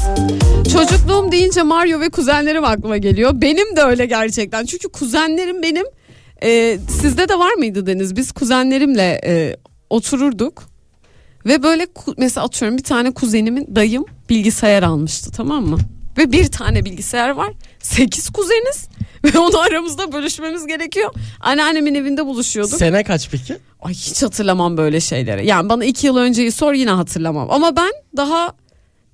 Çocukluğum 0.73 1.33
deyince 1.33 1.63
Mario 1.63 2.01
ve 2.01 2.09
kuzenlerim 2.11 2.65
aklıma 2.65 2.97
geliyor. 2.97 3.31
Benim 3.35 3.77
de 3.77 3.83
öyle 3.83 4.07
gerçekten. 4.07 4.67
Çünkü 4.67 4.89
kuzenlerim 4.89 5.63
benim. 5.63 5.87
e, 6.43 6.79
sizde 7.03 7.29
de 7.29 7.39
var 7.39 7.53
mıydı 7.53 7.87
Deniz? 7.87 8.17
Biz 8.17 8.33
kuzenlerimle 8.33 9.21
e, 9.27 9.57
otururduk. 9.91 10.63
Ve 11.47 11.63
böyle 11.63 11.87
mesela 12.19 12.47
atıyorum 12.47 12.79
bir 12.79 12.85
tane 12.85 13.11
kuzenimin 13.11 13.67
dayım 13.77 14.05
bilgisayar 14.31 14.83
almıştı 14.83 15.31
tamam 15.31 15.67
mı? 15.67 15.79
Ve 16.19 16.33
bir 16.33 16.47
tane 16.47 16.85
bilgisayar 16.85 17.31
var. 17.31 17.53
Sekiz 17.81 18.31
kuzeniz. 18.31 18.89
Ve 19.25 19.39
onu 19.39 19.59
aramızda 19.59 20.13
bölüşmemiz 20.13 20.67
gerekiyor. 20.67 21.11
Anneannemin 21.41 21.95
evinde 21.95 22.27
buluşuyorduk. 22.27 22.79
Sene 22.79 23.05
kaç 23.05 23.31
peki? 23.31 23.57
Ay 23.83 23.95
hiç 23.95 24.23
hatırlamam 24.23 24.77
böyle 24.77 25.01
şeyleri. 25.01 25.47
Yani 25.47 25.69
bana 25.69 25.85
iki 25.85 26.07
yıl 26.07 26.17
önceyi 26.17 26.53
sor 26.53 26.73
yine 26.73 26.91
hatırlamam. 26.91 27.51
Ama 27.51 27.77
ben 27.77 27.93
daha 28.17 28.53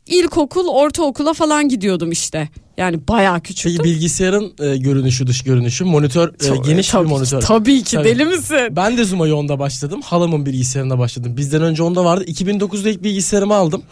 ilkokul, 0.07 0.67
ortaokula 0.69 1.33
falan 1.35 1.69
gidiyordum 1.69 2.13
işte. 2.13 2.49
Yani 2.77 3.09
bayağı 3.09 3.41
küçüktüm. 3.41 3.73
Peki 3.83 3.85
bilgisayarın 3.85 4.53
e, 4.61 4.77
görünüşü 4.77 5.27
dış 5.27 5.43
görünüşü 5.43 5.85
monitör 5.85 6.29
e, 6.29 6.37
Tabii- 6.37 6.63
geniş 6.63 6.89
tabii 6.89 7.05
bir 7.05 7.09
ki- 7.09 7.15
monitör. 7.15 7.41
Tabii 7.41 7.83
ki 7.85 7.97
Tabii. 7.97 8.09
deli 8.09 8.25
misin? 8.25 8.59
Ben 8.71 8.97
de 8.99 9.05
Zuma'yı 9.05 9.37
onda 9.37 9.59
başladım. 9.59 10.01
Halamın 10.05 10.47
bilgisayarında 10.47 10.99
başladım. 10.99 11.37
Bizden 11.37 11.63
önce 11.63 11.83
onda 11.83 12.05
vardı. 12.05 12.25
2009'da 12.25 12.91
ilk 12.91 13.03
bilgisayarımı 13.03 13.55
aldım. 13.55 13.83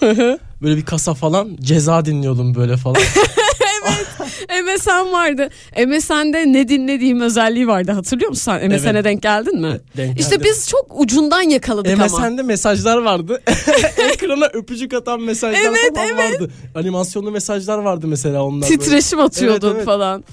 böyle 0.62 0.76
bir 0.76 0.84
kasa 0.84 1.14
falan 1.14 1.56
ceza 1.60 2.04
dinliyordum 2.04 2.54
böyle 2.54 2.76
falan. 2.76 2.96
MSN 4.64 5.12
vardı. 5.12 5.48
MSN'de 5.86 6.52
ne 6.52 6.68
dinlediğim 6.68 7.20
özelliği 7.20 7.66
vardı 7.66 7.92
hatırlıyor 7.92 8.30
musun 8.30 8.42
sen? 8.60 8.70
MSN'e 8.70 8.90
Evet. 8.90 9.04
denk 9.04 9.22
geldin 9.22 9.60
mi? 9.60 9.80
Denk 9.96 10.20
işte 10.20 10.36
geldim. 10.36 10.50
biz 10.50 10.68
çok 10.68 10.86
ucundan 11.00 11.42
yakaladık 11.42 11.92
ama. 12.00 12.06
MSN'de 12.06 12.42
mesajlar 12.42 12.98
vardı. 12.98 13.42
Ekrana 14.12 14.46
öpücük 14.46 14.94
atan 14.94 15.20
mesajlar 15.20 15.60
Evet, 15.60 15.94
falan 15.96 16.08
evet. 16.08 16.40
vardı. 16.40 16.50
Animasyonlu 16.74 17.30
mesajlar 17.30 17.78
vardı 17.78 18.06
mesela 18.06 18.42
onlar. 18.44 18.70
böyle. 18.70 18.78
Titreşim 18.78 19.20
atıyordun 19.20 19.66
Evet, 19.66 19.76
evet. 19.76 19.84
falan. 19.84 20.24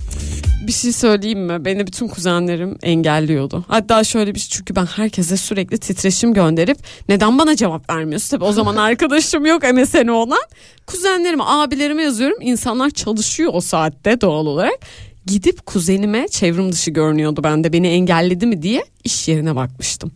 Bir 0.68 0.72
şey 0.72 0.92
söyleyeyim 0.92 1.40
mi? 1.40 1.66
Beni 1.66 1.88
bütün 1.88 2.08
kuzenlerim 2.08 2.78
engelliyordu. 2.84 3.66
Hatta 3.68 4.04
şöyle 4.04 4.36
bir 4.36 4.40
şey 4.40 4.50
çünkü 4.50 4.76
ben 4.76 4.86
herkese 4.86 5.38
sürekli 5.38 5.78
titreşim 5.78 6.34
gönderip 6.34 6.78
neden 7.10 7.38
bana 7.38 7.56
cevap 7.56 7.90
vermiyorsun? 7.90 8.30
Tabii 8.30 8.46
o 8.46 8.52
zaman 8.52 8.76
arkadaşım 8.76 9.46
yok 9.46 9.64
MSN'i 9.74 10.12
olan. 10.12 10.44
Kuzenlerime, 10.88 11.44
abilerime 11.46 12.04
yazıyorum. 12.04 12.38
İnsanlar 12.42 12.90
çalışıyor 12.90 13.52
o 13.54 13.62
saatte 13.62 14.22
doğal 14.22 14.46
olarak. 14.46 14.80
Gidip 15.26 15.66
kuzenime 15.66 16.28
çevrim 16.28 16.72
dışı 16.72 16.92
görünüyordu 16.92 17.44
bende 17.44 17.74
beni 17.74 17.88
engelledi 17.88 18.46
mi 18.46 18.62
diye 18.62 18.84
iş 19.04 19.28
yerine 19.28 19.56
bakmıştım. 19.56 20.12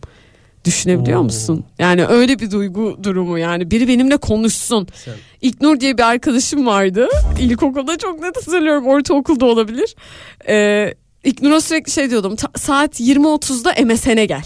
Düşünebiliyor 0.64 1.20
Oo. 1.20 1.22
musun? 1.24 1.64
Yani 1.78 2.06
öyle 2.06 2.38
bir 2.38 2.50
duygu 2.50 2.98
durumu 3.02 3.38
yani 3.38 3.70
biri 3.70 3.88
benimle 3.88 4.16
konuşsun. 4.16 4.86
Sen- 5.04 5.14
İknur 5.40 5.80
diye 5.80 5.98
bir 5.98 6.02
arkadaşım 6.02 6.66
vardı. 6.66 7.08
İlkokulda 7.40 7.98
çok 7.98 8.20
net 8.20 8.36
hatırlıyorum. 8.36 8.86
Ortaokulda 8.86 9.44
olabilir. 9.46 9.94
Ee, 10.48 10.94
İknur'a 11.24 11.60
sürekli 11.60 11.92
şey 11.92 12.10
diyordum. 12.10 12.36
"Ta- 12.36 12.58
saat 12.58 13.00
20.30'da 13.00 13.74
MSN'e 13.84 14.26
gel. 14.26 14.42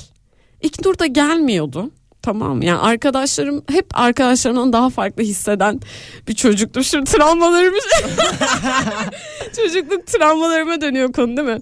İknur 0.62 0.98
da 0.98 1.06
gelmiyordu. 1.06 1.90
Tamam 2.22 2.62
yani 2.62 2.78
arkadaşlarım 2.78 3.64
hep 3.72 3.86
arkadaşlarımdan 3.94 4.72
daha 4.72 4.90
farklı 4.90 5.22
hisseden 5.22 5.80
bir 6.28 6.34
çocuktu. 6.34 6.84
Şimdi 6.84 7.10
travmalarımız 7.10 7.84
çocukluk 9.56 10.06
travmalarıma 10.06 10.80
dönüyor 10.80 11.12
konu 11.12 11.36
değil 11.36 11.48
mi? 11.48 11.58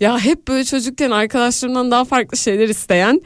Ya 0.00 0.18
hep 0.18 0.48
böyle 0.48 0.64
çocukken 0.64 1.10
arkadaşlarımdan 1.10 1.90
daha 1.90 2.04
farklı 2.04 2.36
şeyler 2.38 2.68
isteyen 2.68 3.20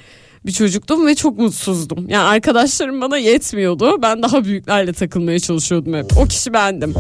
bir 0.47 0.53
çocuktum 0.53 1.07
ve 1.07 1.14
çok 1.14 1.38
mutsuzdum. 1.38 2.09
Yani 2.09 2.24
arkadaşlarım 2.24 3.01
bana 3.01 3.16
yetmiyordu. 3.16 4.03
Ben 4.03 4.22
daha 4.22 4.45
büyüklerle 4.45 4.93
takılmaya 4.93 5.38
çalışıyordum 5.40 5.95
hep. 5.95 6.07
O 6.18 6.24
kişi 6.26 6.53
bendim. 6.53 6.95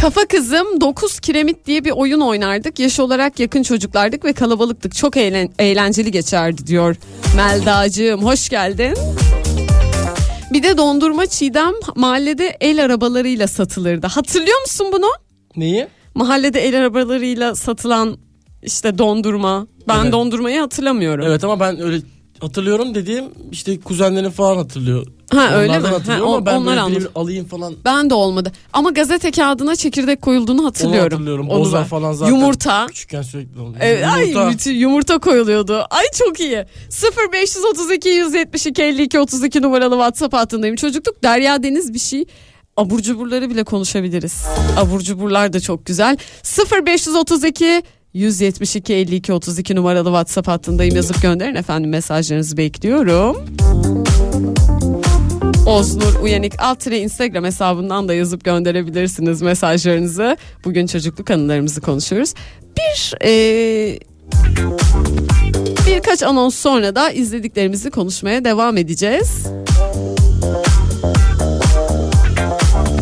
Kafa 0.00 0.26
Kızım 0.26 0.80
9 0.80 1.20
Kiremit 1.20 1.66
diye 1.66 1.84
bir 1.84 1.90
oyun 1.90 2.20
oynardık. 2.20 2.78
Yaş 2.78 3.00
olarak 3.00 3.40
yakın 3.40 3.62
çocuklardık 3.62 4.24
ve 4.24 4.32
kalabalıktık. 4.32 4.94
Çok 4.94 5.16
eğlen- 5.16 5.52
eğlenceli 5.58 6.10
geçerdi 6.10 6.66
diyor 6.66 6.96
Meldacığım. 7.36 8.24
Hoş 8.24 8.48
geldin. 8.48 8.94
Bir 10.52 10.62
de 10.62 10.76
dondurma 10.76 11.26
çiğdem 11.26 11.72
mahallede 11.96 12.56
el 12.60 12.84
arabalarıyla 12.84 13.46
satılırdı. 13.48 14.06
Hatırlıyor 14.06 14.60
musun 14.60 14.86
bunu? 14.92 15.06
Neyi? 15.56 15.86
Mahallede 16.14 16.60
el 16.60 16.78
arabalarıyla 16.78 17.54
satılan 17.54 18.16
işte 18.62 18.98
dondurma. 18.98 19.66
Ben 19.88 20.02
Evet. 20.02 20.12
dondurmayı 20.12 20.60
hatırlamıyorum. 20.60 21.24
Evet 21.28 21.44
ama 21.44 21.60
ben 21.60 21.80
öyle 21.80 22.02
hatırlıyorum 22.40 22.94
dediğim 22.94 23.24
işte 23.52 23.80
kuzenlerin 23.80 24.30
falan 24.30 24.56
hatırlıyor. 24.56 25.06
Ha 25.32 25.50
öyle 25.54 25.72
mi? 25.72 25.78
Onlardan 25.78 25.92
hatırlıyorum 25.92 26.28
Ha, 26.28 26.34
ama 26.36 26.46
ben 26.46 26.54
onlar 26.56 26.94
böyle 26.94 27.06
alayım 27.14 27.44
falan. 27.46 27.74
Ben 27.84 28.10
de 28.10 28.14
olmadı. 28.14 28.52
Ama 28.72 28.90
gazete 28.90 29.30
kağıdına 29.30 29.76
çekirdek 29.76 30.22
koyulduğunu 30.22 30.64
hatırlıyorum. 30.64 31.00
Onu 31.06 31.12
hatırlıyorum. 31.14 31.48
Onu 31.48 31.60
Boza 31.60 31.78
ben- 31.78 31.84
falan 31.84 32.12
zaten. 32.12 32.32
Yumurta. 32.32 32.86
Küçükken 32.86 33.22
sürekli 33.22 33.60
oluyor. 33.60 33.76
Evet, 33.80 34.04
ay 34.14 34.28
Yumurta. 34.28 34.46
müthiş, 34.50 34.80
yumurta 34.80 35.18
koyuluyordu. 35.18 35.84
Ay 35.90 36.04
çok 36.18 36.40
iyi. 36.40 36.64
0532 37.32 38.08
172 38.08 38.82
52 38.82 39.20
32 39.20 39.62
numaralı 39.62 39.94
WhatsApp 39.94 40.34
hattındayım. 40.34 40.76
Çocukluk 40.76 41.22
Derya 41.22 41.62
Deniz 41.62 41.94
bir 41.94 41.98
şey. 41.98 42.24
Abur 42.76 43.00
cuburları 43.00 43.50
bile 43.50 43.64
konuşabiliriz. 43.64 44.44
Abur 44.76 45.00
cuburlar 45.00 45.52
da 45.52 45.60
çok 45.60 45.86
güzel. 45.86 46.16
0532 46.86 47.82
172 48.14 48.94
52 48.94 49.32
32 49.32 49.74
numaralı 49.74 50.08
WhatsApp 50.08 50.48
hattındayım. 50.48 50.96
Yazıp 50.96 51.22
gönderin 51.22 51.54
efendim 51.54 51.90
mesajlarınızı 51.90 52.56
bekliyorum. 52.56 53.36
Oznur 55.66 56.14
Uyanık 56.22 56.52
alt 56.58 56.86
Instagram 56.86 57.44
hesabından 57.44 58.08
da 58.08 58.14
yazıp 58.14 58.44
gönderebilirsiniz 58.44 59.42
mesajlarınızı. 59.42 60.36
Bugün 60.64 60.86
çocukluk 60.86 61.30
anılarımızı 61.30 61.80
konuşuyoruz. 61.80 62.34
Bir 62.76 63.14
e, 63.24 63.98
birkaç 65.86 66.22
anons 66.22 66.54
sonra 66.54 66.94
da 66.94 67.10
izlediklerimizi 67.10 67.90
konuşmaya 67.90 68.44
devam 68.44 68.76
edeceğiz. 68.76 69.46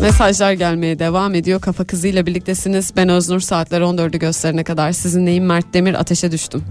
Mesajlar 0.01 0.53
gelmeye 0.53 0.99
devam 0.99 1.35
ediyor. 1.35 1.61
Kafa 1.61 1.83
kızıyla 1.83 2.25
birliktesiniz. 2.25 2.93
Ben 2.95 3.09
Öznur 3.09 3.39
saatler 3.39 3.81
14'ü 3.81 4.17
gösterene 4.19 4.63
kadar 4.63 4.91
sizinleyim 4.91 5.45
Mert 5.45 5.73
Demir 5.73 5.93
ateşe 5.93 6.31
düştüm. 6.31 6.63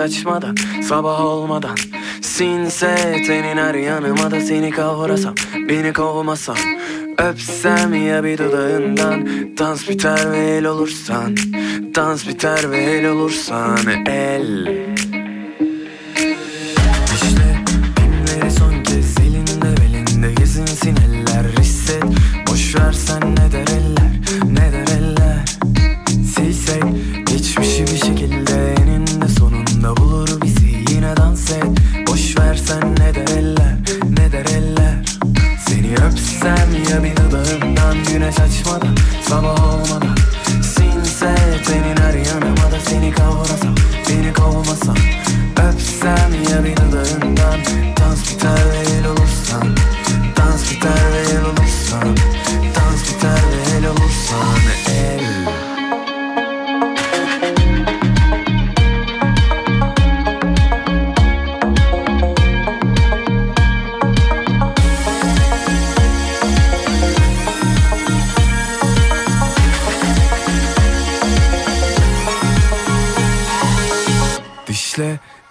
aç 0.00 0.10
açmadan 0.10 0.54
Sabah 0.82 1.20
olmadan. 1.20 1.76
Sinse 2.20 2.96
tenin 3.26 3.56
her 3.56 3.74
yanıma 3.74 4.30
da 4.30 4.40
seni 4.40 4.70
kavrasam 4.70 5.34
Beni 5.68 5.92
kovmasam. 5.92 6.56
Öpsem 7.18 8.06
ya 8.06 8.24
bir 8.24 8.38
dudağından 8.38 9.28
Dans 9.58 9.88
biter 9.88 10.32
ve 10.32 10.38
el 10.38 10.64
olursan. 10.64 11.36
Dans 11.94 12.28
biter 12.28 12.70
ve 12.70 12.78
el 12.78 13.06
olursan 13.06 14.06
El. 14.06 14.85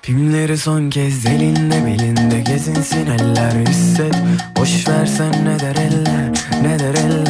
Filmleri 0.05 0.57
son 0.57 0.89
kez 0.89 1.25
elinde 1.25 1.85
belinde 1.85 2.41
gezinsin 2.41 3.07
eller 3.07 3.67
hisset. 3.67 4.15
Boş 4.57 4.87
versen 4.87 5.31
ne 5.45 5.59
der 5.59 5.75
eller 5.75 6.29
ne 6.61 6.79
der 6.79 6.93
eller. 6.93 7.24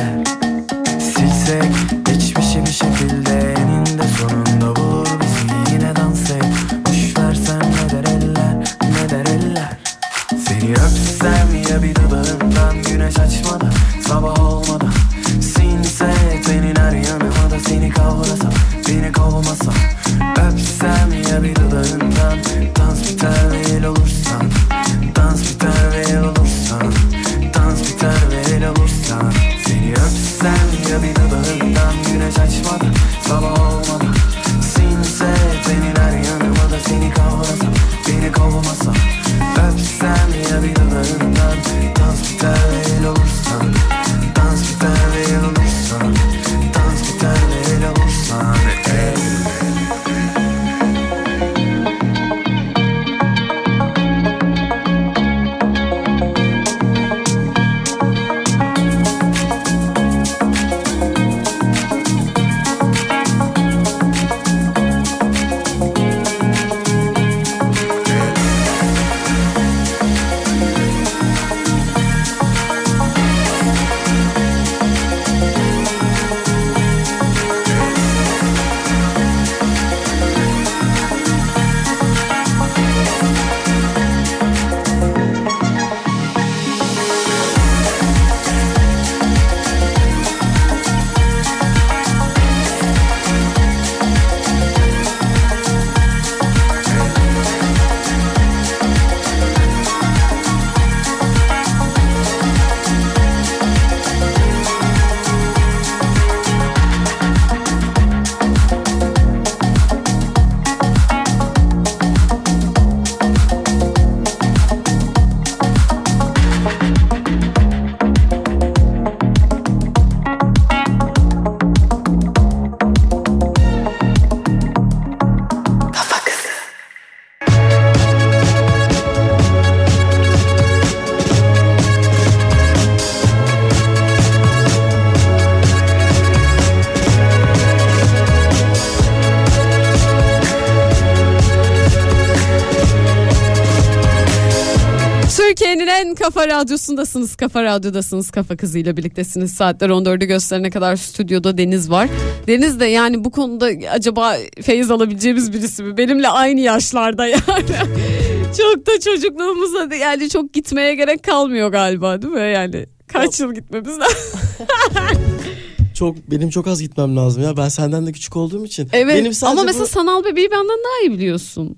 Kafa 146.19 146.47
Radyosu'ndasınız. 146.47 147.35
Kafa 147.35 147.63
Radyo'dasınız. 147.63 148.31
Kafa 148.31 148.55
kızıyla 148.55 148.97
birliktesiniz. 148.97 149.53
Saatler 149.53 149.89
14'ü 149.89 150.25
gösterene 150.25 150.69
kadar 150.69 150.95
stüdyoda 150.95 151.57
Deniz 151.57 151.91
var. 151.91 152.09
Deniz 152.47 152.79
de 152.79 152.85
yani 152.85 153.23
bu 153.23 153.31
konuda 153.31 153.69
acaba 153.91 154.35
feyiz 154.61 154.91
alabileceğimiz 154.91 155.53
birisi 155.53 155.83
mi? 155.83 155.97
Benimle 155.97 156.29
aynı 156.29 156.59
yaşlarda 156.59 157.27
yani. 157.27 157.43
çok 158.57 158.87
da 158.87 158.99
çocukluğumuza 158.99 159.95
yani 159.95 160.29
çok 160.29 160.53
gitmeye 160.53 160.95
gerek 160.95 161.23
kalmıyor 161.23 161.69
galiba 161.71 162.21
değil 162.21 162.33
mi? 162.33 162.51
Yani 162.53 162.85
kaç 163.07 163.39
yıl 163.39 163.53
gitmemiz 163.53 163.99
lazım. 163.99 164.39
Çok 165.95 166.31
benim 166.31 166.49
çok 166.49 166.67
az 166.67 166.81
gitmem 166.81 167.17
lazım 167.17 167.43
ya. 167.43 167.57
Ben 167.57 167.69
senden 167.69 168.07
de 168.07 168.11
küçük 168.11 168.35
olduğum 168.35 168.65
için. 168.65 168.89
Evet 168.93 169.15
Benim 169.15 169.31
ama 169.41 169.61
bu- 169.61 169.65
mesela 169.65 169.85
sanal 169.85 170.23
bebeği 170.23 170.51
benden 170.51 170.67
daha 170.67 171.01
iyi 171.03 171.11
biliyorsun. 171.11 171.77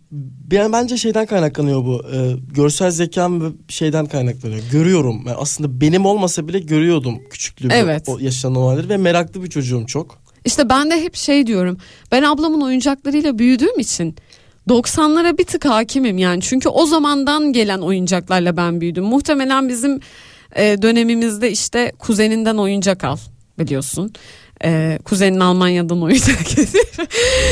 Ben 0.51 0.73
bence 0.73 0.97
şeyden 0.97 1.25
kaynaklanıyor 1.25 1.85
bu. 1.85 2.01
Ee, 2.13 2.31
görsel 2.55 2.91
zekam 2.91 3.41
ve 3.41 3.45
şeyden 3.67 4.05
kaynaklanıyor. 4.05 4.61
Görüyorum. 4.71 5.23
Yani 5.27 5.37
aslında 5.37 5.81
benim 5.81 6.05
olmasa 6.05 6.47
bile 6.47 6.59
görüyordum 6.59 7.19
küçüklüğümde 7.29 7.75
Evet. 7.75 8.09
o 8.09 8.17
yaşanan 8.19 8.55
olayları 8.55 8.89
ve 8.89 8.97
meraklı 8.97 9.43
bir 9.43 9.49
çocuğum 9.49 9.85
çok. 9.87 10.17
İşte 10.45 10.69
ben 10.69 10.91
de 10.91 11.01
hep 11.01 11.15
şey 11.15 11.47
diyorum. 11.47 11.77
Ben 12.11 12.23
ablamın 12.23 12.61
oyuncaklarıyla 12.61 13.39
büyüdüğüm 13.39 13.79
için 13.79 14.15
90'lara 14.69 15.37
bir 15.37 15.43
tık 15.43 15.65
hakimim 15.65 16.17
yani. 16.17 16.41
Çünkü 16.41 16.69
o 16.69 16.85
zamandan 16.85 17.53
gelen 17.53 17.79
oyuncaklarla 17.79 18.57
ben 18.57 18.81
büyüdüm. 18.81 19.03
Muhtemelen 19.03 19.69
bizim 19.69 19.99
e, 20.55 20.81
dönemimizde 20.81 21.51
işte 21.51 21.91
kuzeninden 21.99 22.55
oyuncak 22.57 23.03
al 23.03 23.17
biliyorsun. 23.59 24.13
E, 24.63 24.99
kuzenin 25.05 25.39
Almanya'dan 25.39 26.01
oyuncak 26.03 26.39
getir. 26.55 26.81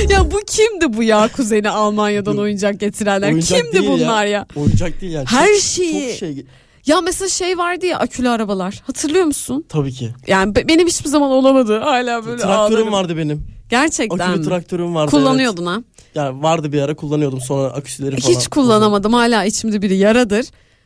ya 0.10 0.32
bu 0.32 0.39
kimdi 0.47 0.97
bu 0.97 1.03
ya 1.03 1.28
kuzeni 1.36 1.70
Almanya'dan 1.70 2.38
oyuncak 2.38 2.80
getirenler? 2.80 3.32
Oyuncak 3.32 3.62
kimdi 3.72 3.88
bunlar 3.88 4.26
ya? 4.26 4.45
Oyuncak 4.56 5.01
değil 5.01 5.14
yani. 5.14 5.26
Her 5.28 5.47
Çok- 5.47 5.62
şeyi- 5.62 6.10
Çok 6.10 6.18
şey. 6.20 6.45
Ya 6.86 7.01
mesela 7.01 7.30
şey 7.30 7.58
vardı 7.58 7.86
ya 7.86 7.99
akülü 7.99 8.30
arabalar. 8.30 8.82
Hatırlıyor 8.88 9.26
musun? 9.26 9.66
Tabii 9.70 9.91
ki. 9.93 10.10
Yani 10.28 10.56
be- 10.56 10.68
benim 10.68 10.88
hiçbir 10.88 11.10
zaman 11.10 11.32
olamadı. 11.32 11.80
Hala 11.80 12.26
böyle 12.26 12.41
Traktörüm 12.41 12.78
ağlarım. 12.84 12.91
vardı 12.93 13.18
benim. 13.18 13.47
Gerçekten. 13.70 14.18
Akülü 14.20 14.39
mi? 14.39 14.45
traktörüm 14.45 14.95
vardı. 14.95 15.12
Kullanıyordun 15.12 15.66
ha. 15.66 15.74
Evet. 15.76 16.06
Yani 16.16 16.43
vardı 16.43 16.72
bir 16.72 16.82
ara 16.82 16.95
kullanıyordum 16.95 17.41
sonra 17.41 17.68
aküsüleri 17.68 18.22
falan. 18.22 18.36
Hiç 18.36 18.47
kullanamadım 18.47 19.14
hala 19.14 19.45
içimde 19.45 19.82
bir 19.82 19.89
yaradır. 19.89 20.45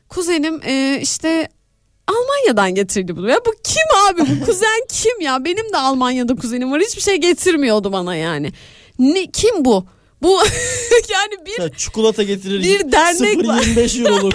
Kuzenim 0.10 0.62
e, 0.66 1.00
işte 1.02 1.48
Almanya'dan 2.10 2.76
getirdi 2.76 3.18
bunu. 3.18 3.30
Ya 3.30 3.38
bu 3.46 3.52
kim 3.64 3.84
abi 4.10 4.22
bu 4.22 4.46
kuzen 4.46 4.82
kim 4.90 5.22
ya? 5.22 5.46
Benim 5.46 5.74
de 5.74 5.78
Almanya'da 5.78 6.36
kuzenim 6.36 6.72
var. 6.72 6.82
Hiçbir 6.82 7.02
şey 7.02 7.16
getirmiyordu 7.16 7.92
bana 7.92 8.16
yani. 8.16 8.52
Ne 9.00 9.26
kim 9.32 9.66
bu? 9.66 9.86
Bu 10.22 10.30
yani 11.10 11.46
bir 11.46 11.62
Ya 11.64 11.70
çikolata 11.70 12.24
getirir. 12.24 12.64
Bir 12.64 12.92
dernek 12.92 13.48
var. 13.48 13.62
0.25 13.64 14.02
euroluk. 14.02 14.34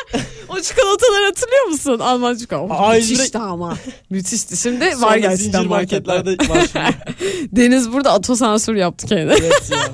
o 0.48 0.60
çikolataları 0.60 1.24
hatırlıyor 1.24 1.64
musun? 1.66 1.98
Alman 1.98 2.36
çikolata. 2.36 2.74
Ay, 2.74 3.00
müthişti 3.00 3.38
ama. 3.38 3.76
Müthişti. 4.10 4.56
Şimdi 4.56 4.84
var 4.86 4.92
Sonra 4.92 5.18
gerçekten 5.18 5.58
zincir 5.60 5.66
marketlerde. 5.70 6.36
marketlerde 6.48 6.80
var. 6.80 6.94
Deniz 7.52 7.92
burada 7.92 8.16
otosansür 8.16 8.74
yaptı 8.74 9.06
kendine. 9.06 9.32
evet 9.34 9.70
ya. 9.70 9.88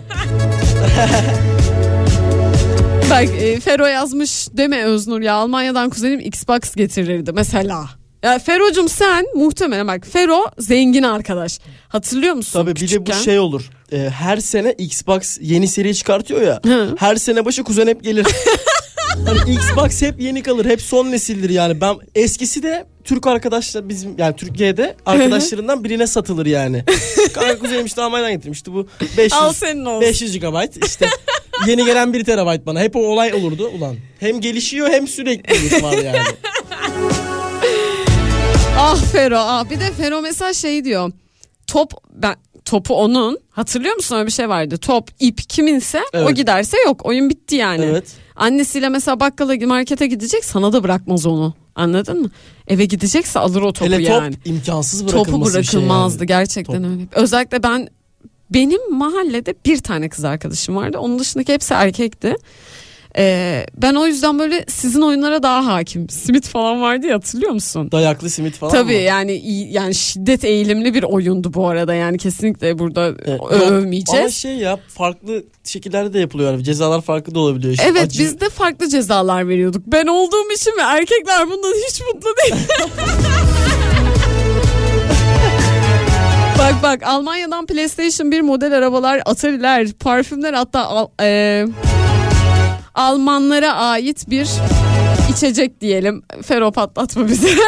Bak 3.12 3.28
e, 3.40 3.60
Fero 3.60 3.86
yazmış 3.86 4.48
deme 4.52 4.84
Öznur 4.84 5.20
ya 5.20 5.34
Almanya'dan 5.34 5.90
kuzenim 5.90 6.20
Xbox 6.20 6.74
getirirdi 6.74 7.32
mesela. 7.32 7.86
Ya 8.22 8.38
Fero'cum 8.38 8.88
sen 8.88 9.26
muhtemelen 9.34 9.88
bak 9.88 10.06
Fero 10.12 10.46
zengin 10.58 11.02
arkadaş. 11.02 11.58
Hatırlıyor 11.88 12.34
musun? 12.34 12.52
Tabii 12.52 12.70
bir 12.70 12.80
de 12.80 12.80
bu 12.80 12.86
küçükken? 12.86 13.18
şey 13.18 13.38
olur. 13.38 13.70
Ee, 13.92 13.98
her 13.98 14.36
sene 14.36 14.72
Xbox 14.72 15.38
yeni 15.40 15.68
seri 15.68 15.94
çıkartıyor 15.94 16.42
ya. 16.42 16.60
Hı. 16.66 16.94
Her 16.98 17.16
sene 17.16 17.44
başı 17.44 17.64
kuzen 17.64 17.86
hep 17.86 18.04
gelir. 18.04 18.26
hani 19.26 19.54
Xbox 19.54 20.02
hep 20.02 20.20
yeni 20.20 20.42
kalır. 20.42 20.64
Hep 20.64 20.82
son 20.82 21.10
nesildir 21.10 21.50
yani. 21.50 21.80
Ben 21.80 21.96
eskisi 22.14 22.62
de 22.62 22.86
Türk 23.04 23.26
arkadaşlar 23.26 23.88
bizim 23.88 24.14
yani 24.18 24.36
Türkiye'de 24.36 24.96
arkadaşlarından 25.06 25.84
birine 25.84 26.06
satılır 26.06 26.46
yani. 26.46 26.84
Kanka 27.34 27.58
kuzenim 27.58 27.86
işte 27.86 28.02
Almanya'dan 28.02 28.32
getirmişti 28.32 28.72
bu 28.72 28.86
500 29.00 29.32
Al 29.32 29.52
senin 29.52 29.84
olsun. 29.84 30.00
500 30.00 30.38
GB 30.40 30.84
işte 30.86 31.06
yeni 31.66 31.84
gelen 31.84 32.12
1 32.12 32.24
TB 32.24 32.66
bana. 32.66 32.80
Hep 32.80 32.96
o 32.96 33.00
olay 33.00 33.34
olurdu 33.34 33.68
ulan. 33.68 33.96
Hem 34.20 34.40
gelişiyor 34.40 34.90
hem 34.90 35.08
sürekli 35.08 35.82
var 35.82 35.92
yani. 35.98 36.18
Ah 38.78 38.96
Fero 39.12 39.36
ah 39.38 39.70
bir 39.70 39.80
de 39.80 39.92
Fero 39.92 40.22
mesela 40.22 40.54
şey 40.54 40.84
diyor. 40.84 41.12
Top 41.66 41.92
ben 42.12 42.34
topu 42.64 42.94
onun 42.94 43.38
hatırlıyor 43.50 43.94
musun 43.94 44.16
öyle 44.16 44.26
bir 44.26 44.32
şey 44.32 44.48
vardı. 44.48 44.78
Top 44.78 45.10
ip 45.20 45.38
kiminse 45.48 45.98
o 45.98 46.18
Evet. 46.18 46.36
giderse 46.36 46.76
yok 46.86 47.06
oyun 47.06 47.30
bitti 47.30 47.54
yani. 47.56 47.84
Evet. 47.84 48.04
Annesiyle 48.36 48.88
mesela 48.88 49.20
bakkala 49.20 49.66
markete 49.66 50.06
gidecek 50.06 50.44
sana 50.44 50.72
da 50.72 50.82
bırakmaz 50.82 51.26
onu. 51.26 51.54
Anladın 51.74 52.20
mı? 52.22 52.30
Eve 52.68 52.84
gidecekse 52.84 53.38
alır 53.38 53.62
o 53.62 53.72
topu 53.72 53.84
Hele 53.92 53.96
top 53.96 54.08
yani. 54.08 54.34
imkansız 54.44 55.04
bırakılması 55.06 55.52
Topu 55.52 55.58
bir 55.58 55.64
şey 55.64 55.72
bırakılmazdı 55.80 56.18
yani. 56.22 56.26
gerçekten 56.28 56.82
Top. 56.82 56.90
öyle. 56.92 57.06
Özellikle 57.12 57.62
ben 57.62 57.88
benim 58.50 58.94
mahallede 58.94 59.54
bir 59.66 59.78
tane 59.78 60.08
kız 60.08 60.24
arkadaşım 60.24 60.76
vardı. 60.76 60.98
Onun 60.98 61.18
dışındaki 61.18 61.52
hepsi 61.52 61.74
erkekti. 61.74 62.34
Ee, 63.18 63.66
ben 63.76 63.94
o 63.94 64.06
yüzden 64.06 64.38
böyle 64.38 64.64
sizin 64.68 65.00
oyunlara 65.02 65.42
daha 65.42 65.66
hakim. 65.66 66.08
Simit 66.08 66.48
falan 66.48 66.82
vardı 66.82 67.06
ya 67.06 67.14
hatırlıyor 67.14 67.52
musun? 67.52 67.88
Dayaklı 67.92 68.30
simit 68.30 68.54
falan 68.56 68.72
Tabii 68.72 68.92
mı? 68.96 69.00
yani 69.00 69.42
yani 69.72 69.94
şiddet 69.94 70.44
eğilimli 70.44 70.94
bir 70.94 71.02
oyundu 71.02 71.54
bu 71.54 71.68
arada. 71.68 71.94
Yani 71.94 72.18
kesinlikle 72.18 72.78
burada 72.78 73.06
Evet, 73.24 73.40
övmeyeceğiz. 73.50 74.20
Ama 74.24 74.30
şey 74.30 74.54
ya 74.56 74.78
farklı 74.88 75.44
şekillerde 75.64 76.12
de 76.12 76.18
yapılıyor. 76.18 76.52
Yani 76.52 76.64
cezalar 76.64 77.00
farklı 77.00 77.34
da 77.34 77.40
olabiliyor. 77.40 77.72
İşte 77.72 77.86
Evet 77.90 78.02
acı- 78.02 78.18
biz 78.18 78.40
de 78.40 78.48
farklı 78.48 78.88
cezalar 78.88 79.48
veriyorduk. 79.48 79.82
Ben 79.86 80.06
olduğum 80.06 80.52
için 80.56 80.76
mi 80.76 80.82
erkekler 80.82 81.46
bundan 81.50 81.72
hiç 81.88 82.00
mutlu 82.00 82.28
değil. 82.42 82.54
bak 86.58 86.74
bak 86.82 87.02
Almanya'dan 87.06 87.66
PlayStation 87.66 88.30
1 88.32 88.40
model 88.40 88.72
arabalar, 88.78 89.22
Atari'ler, 89.26 89.92
parfümler 89.92 90.52
hatta 90.54 91.08
e, 91.22 91.66
Almanlara 92.94 93.72
ait 93.72 94.30
bir 94.30 94.48
içecek 95.32 95.80
diyelim. 95.80 96.22
Fero 96.42 96.72
patlatma 96.72 97.28
bizi. 97.28 97.48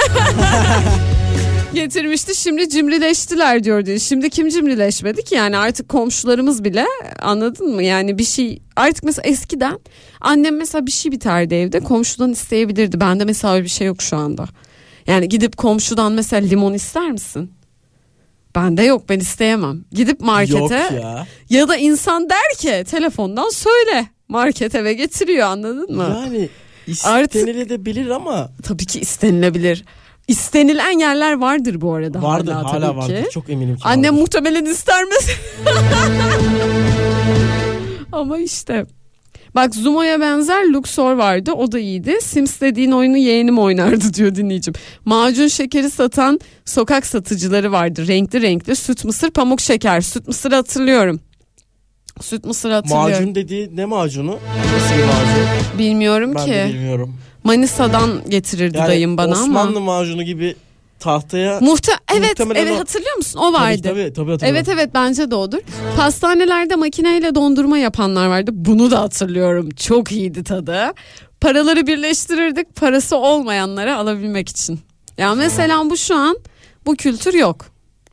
getirmişti. 1.75 2.35
Şimdi 2.35 2.68
cimrileştiler 2.68 3.64
diyordu. 3.64 3.99
Şimdi 3.99 4.31
kim 4.31 4.49
cimrileşmedi 4.49 5.25
ki 5.25 5.35
yani 5.35 5.57
artık 5.57 5.89
komşularımız 5.89 6.64
bile 6.64 6.87
anladın 7.22 7.75
mı? 7.75 7.83
Yani 7.83 8.18
bir 8.18 8.25
şey 8.25 8.62
artık 8.77 9.05
mesela 9.05 9.29
eskiden 9.29 9.79
annem 10.20 10.57
mesela 10.57 10.87
bir 10.87 10.93
şey 10.93 11.12
biterdi 11.12 11.55
evde 11.55 11.81
komşudan 11.81 12.33
isteyebilirdi. 12.33 13.01
Bende 13.01 13.25
mesela 13.25 13.55
öyle 13.55 13.64
bir 13.64 13.68
şey 13.70 13.87
yok 13.87 14.03
şu 14.03 14.16
anda. 14.16 14.47
Yani 15.07 15.29
gidip 15.29 15.57
komşudan 15.57 16.12
mesela 16.12 16.47
limon 16.47 16.72
ister 16.72 17.11
misin? 17.11 17.53
Bende 18.55 18.83
yok 18.83 19.09
ben 19.09 19.20
isteyemem. 19.20 19.85
Gidip 19.93 20.20
markete 20.20 20.75
ya. 20.75 21.27
ya 21.51 21.68
da 21.68 21.77
insan 21.77 22.31
der 22.31 22.59
ki 22.59 22.85
telefondan 22.91 23.49
söyle. 23.49 24.07
Market 24.29 24.75
eve 24.75 24.93
getiriyor 24.93 25.47
anladın 25.47 25.97
mı? 25.97 26.18
Yani 26.25 26.49
istenilebilir 26.87 28.09
ama 28.11 28.51
Tabii 28.62 28.87
ki 28.87 29.01
istenilebilir. 29.01 29.85
İstenilen 30.29 30.99
yerler 30.99 31.33
vardır 31.33 31.81
bu 31.81 31.95
arada. 31.95 32.22
vardır 32.22 32.53
hala, 32.53 32.72
hala, 32.72 32.87
tabii 32.87 32.97
vardır. 32.99 33.25
ki. 33.25 33.31
Çok 33.31 33.51
eminim 33.51 33.77
ki 33.77 33.83
Annem 33.85 34.05
vardır. 34.12 34.20
muhtemelen 34.20 34.64
ister 34.64 35.05
mesela. 35.05 35.39
Ama 38.12 38.39
işte. 38.39 38.87
Bak 39.55 39.75
Zumo'ya 39.75 40.20
benzer 40.20 40.64
Luxor 40.64 41.12
vardı 41.14 41.53
o 41.53 41.72
da 41.72 41.79
iyiydi. 41.79 42.18
Sims 42.22 42.61
dediğin 42.61 42.93
oyunu 42.93 43.16
yeğenim 43.16 43.59
oynardı 43.59 44.14
diyor 44.14 44.35
dinleyicim. 44.35 44.75
Macun 45.05 45.49
şekeri 45.49 45.91
satan 45.91 46.41
sokak 46.64 47.07
satıcıları 47.07 47.72
vardı. 47.72 48.07
Renkli 48.09 48.43
renkli 48.43 48.77
süt 48.77 49.05
mısır 49.05 49.31
pamuk 49.31 49.61
şeker. 49.61 50.01
Süt 50.01 50.29
mısırı 50.29 50.55
hatırlıyorum. 50.55 51.20
Süt 52.21 52.45
mısır 52.45 52.71
hatırlıyorum. 52.71 53.11
Macun 53.11 53.35
dediği 53.35 53.77
ne 53.77 53.85
macunu? 53.85 54.39
Nasıl 54.75 54.95
bir 54.99 55.05
macun? 55.05 55.79
Bilmiyorum 55.79 56.33
Ben 56.35 56.45
ki. 56.45 56.51
de 56.51 56.69
bilmiyorum. 56.75 57.15
Manisa'dan 57.45 58.11
getirirdi 58.29 58.77
Yani 58.79 58.89
dayım 58.89 59.17
bana 59.17 59.33
Osmanlı 59.33 59.77
ama. 59.79 59.81
macunu 59.99 60.23
gibi 60.23 60.57
tahtaya 60.99 61.61
Muhte 61.61 61.93
evet 62.17 62.41
evet 62.41 62.73
o- 62.73 62.79
hatırlıyor 62.79 63.17
musun? 63.17 63.39
O 63.39 63.53
vardı. 63.53 63.79
Tabii 63.83 63.95
tabii, 63.95 64.12
tabii 64.12 64.31
hatırlıyorum. 64.31 64.57
Evet 64.57 64.69
evet 64.69 64.91
bence 64.95 65.31
de 65.31 65.35
odur. 65.35 65.59
Pastanelerde 65.97 66.77
makineyle 66.77 67.35
dondurma 67.35 67.79
yapanlar 67.79 68.27
vardı. 68.27 68.51
Bunu 68.55 68.91
da 68.91 69.01
hatırlıyorum. 69.01 69.71
Çok 69.71 70.12
iyiydi 70.12 70.45
tadı. 70.45 70.93
Paraları 71.41 71.87
birleştirirdik 71.87 72.77
parası 72.77 73.17
olmayanlara 73.17 73.97
alabilmek 73.97 74.49
için. 74.49 74.81
Ya 75.19 75.35
mesela 75.35 75.91
bu 75.91 75.97
şu 75.97 76.15
an 76.17 76.37
bu 76.87 76.95
kültür 76.97 77.35
yok. 77.35 77.67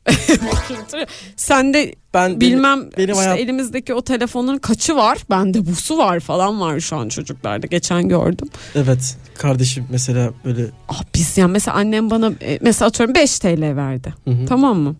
Yok. 0.08 0.88
Sende 1.36 1.94
Ben 2.14 2.40
bilmem 2.40 2.90
benim 2.98 3.10
işte 3.14 3.24
hayat- 3.24 3.38
elimizdeki 3.38 3.94
o 3.94 4.02
telefonun 4.02 4.58
kaçı 4.58 4.96
var? 4.96 5.18
Bende 5.30 5.66
busu 5.66 5.98
var 5.98 6.20
falan 6.20 6.60
var 6.60 6.80
şu 6.80 6.96
an 6.96 7.08
çocuklarda. 7.08 7.66
Geçen 7.66 8.08
gördüm. 8.08 8.48
Evet 8.74 9.16
kardeşim 9.38 9.86
mesela 9.90 10.30
böyle 10.44 10.66
Ah 10.88 11.02
biz 11.14 11.38
ya 11.38 11.48
mesela 11.48 11.76
annem 11.76 12.10
bana 12.10 12.32
e, 12.42 12.58
mesela 12.62 12.88
atıyorum 12.88 13.14
5 13.14 13.38
TL 13.38 13.76
verdi. 13.76 14.14
Hı 14.24 14.30
hı. 14.30 14.46
Tamam 14.46 14.78
mı? 14.78 14.96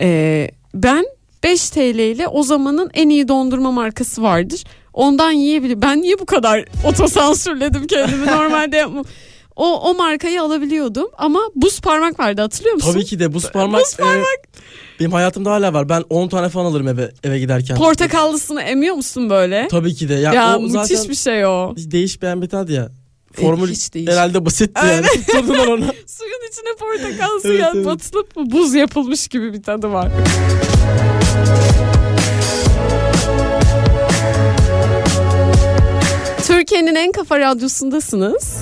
Ee, 0.00 0.50
ben 0.74 1.04
5 1.44 1.70
TL 1.70 1.98
ile 1.98 2.28
o 2.28 2.42
zamanın 2.42 2.90
en 2.94 3.08
iyi 3.08 3.28
dondurma 3.28 3.70
markası 3.72 4.22
vardır. 4.22 4.64
Ondan 4.92 5.30
yiyebilir. 5.30 5.82
Ben 5.82 6.02
niye 6.02 6.18
bu 6.18 6.26
kadar 6.26 6.64
otosansürledim 6.84 7.86
kendimi 7.86 8.26
normalde 8.36 8.76
yapmam. 8.76 9.04
O 9.56 9.80
o 9.90 9.94
markayı 9.94 10.42
alabiliyordum 10.42 11.08
ama 11.18 11.40
buz 11.54 11.80
parmak 11.80 12.18
vardı 12.20 12.40
hatırlıyor 12.40 12.74
musun? 12.74 12.92
Tabii 12.92 13.04
ki 13.04 13.18
de 13.20 13.34
buz 13.34 13.50
parmak. 13.50 13.80
Buz 13.80 13.96
parmak. 13.96 14.38
e, 14.56 15.00
benim 15.00 15.12
hayatımda 15.12 15.50
hala 15.50 15.72
var. 15.74 15.88
Ben 15.88 16.04
10 16.10 16.28
tane 16.28 16.48
falan 16.48 16.64
alırım 16.64 16.88
eve 16.88 17.10
eve 17.24 17.38
giderken. 17.38 17.76
Portakallısını 17.76 18.62
emiyor 18.62 18.94
musun 18.94 19.30
böyle? 19.30 19.68
Tabii 19.70 19.94
ki 19.94 20.08
de. 20.08 20.14
Ya, 20.14 20.32
ya 20.34 20.56
o 20.56 20.60
müthiş 20.60 20.72
zaten 20.72 21.08
bir 21.08 21.14
şey 21.14 21.46
o. 21.46 21.74
hiç 21.76 21.90
değişmeyen 21.90 22.42
bir 22.42 22.48
tat 22.48 22.70
ya. 22.70 22.88
Formül 23.32 23.68
hiç 23.70 23.94
değiş- 23.94 24.08
herhalde 24.10 24.44
basitti 24.44 24.80
yani. 24.86 25.06
Tutturdular 25.06 25.66
ona. 25.66 25.84
Suyun 26.06 26.40
içine 26.50 26.76
portakal 26.78 27.40
suyu 27.42 27.54
Evet, 27.58 27.70
evet. 27.74 27.86
batılıp 27.86 28.36
buz 28.36 28.74
yapılmış 28.74 29.28
gibi 29.28 29.52
bir 29.52 29.62
tadı 29.62 29.92
var. 29.92 30.08
Türkiye'nin 36.46 36.94
en 36.94 37.12
kafa 37.12 37.38
radyosundasınız. 37.38 38.56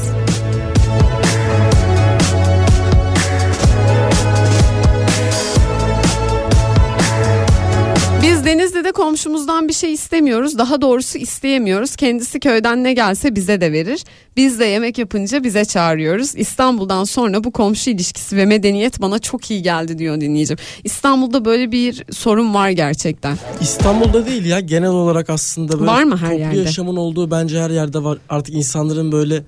Biz 8.45 8.53
Denizli'de 8.53 8.93
komşumuzdan 8.93 9.69
bir 9.69 9.73
şey 9.73 9.93
istemiyoruz. 9.93 10.59
Daha 10.59 10.81
doğrusu 10.81 11.19
isteyemiyoruz. 11.19 11.97
Kendisi 11.97 12.41
köyden 12.41 12.85
ne 12.85 12.93
gelse 12.93 13.37
bize 13.37 13.61
de 13.61 13.73
verir. 13.73 14.05
Biz 14.37 14.61
de 14.61 14.65
yemek 14.65 14.99
yapınca 14.99 15.45
bize 15.45 15.65
çağırıyoruz. 15.65 16.35
İstanbul'dan 16.37 17.05
sonra 17.05 17.45
bu 17.45 17.53
komşu 17.53 17.91
ilişkisi 17.91 18.37
ve 18.37 18.47
medeniyet 18.47 19.01
bana 19.03 19.19
çok 19.19 19.51
iyi 19.51 19.63
geldi 19.63 19.99
diyor 19.99 20.21
dinleyicim. 20.21 20.57
İstanbul'da 20.85 21.45
böyle 21.45 21.73
bir 21.73 22.05
sorun 22.13 22.55
var 22.55 22.71
gerçekten. 22.71 23.39
İstanbul'da 23.61 24.27
değil 24.27 24.45
ya 24.45 24.61
genel 24.61 24.91
olarak 24.91 25.31
aslında 25.31 25.73
böyle 25.73 25.91
Var 25.91 26.05
mı 26.05 26.17
her 26.17 26.31
toplu 26.31 26.41
yerde? 26.41 26.59
yaşamın 26.59 26.97
olduğu 26.97 27.31
bence 27.31 27.61
her 27.61 27.71
yerde 27.71 28.05
var. 28.05 28.19
Artık 28.29 28.55
insanların 28.55 29.13
böyle 29.13 29.43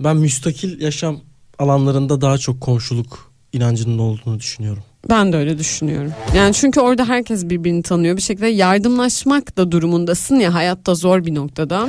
ben 0.00 0.16
müstakil 0.16 0.80
yaşam 0.80 1.20
alanlarında 1.58 2.20
daha 2.20 2.38
çok 2.38 2.60
komşuluk 2.60 3.32
inancının 3.52 3.98
olduğunu 3.98 4.38
düşünüyorum. 4.38 4.82
Ben 5.10 5.32
de 5.32 5.36
öyle 5.36 5.58
düşünüyorum. 5.58 6.12
Yani 6.36 6.54
çünkü 6.54 6.80
orada 6.80 7.08
herkes 7.08 7.44
birbirini 7.48 7.82
tanıyor. 7.82 8.16
Bir 8.16 8.22
şekilde 8.22 8.46
yardımlaşmak 8.46 9.56
da 9.56 9.72
durumundasın 9.72 10.36
ya 10.36 10.54
hayatta 10.54 10.94
zor 10.94 11.26
bir 11.26 11.34
noktada. 11.34 11.88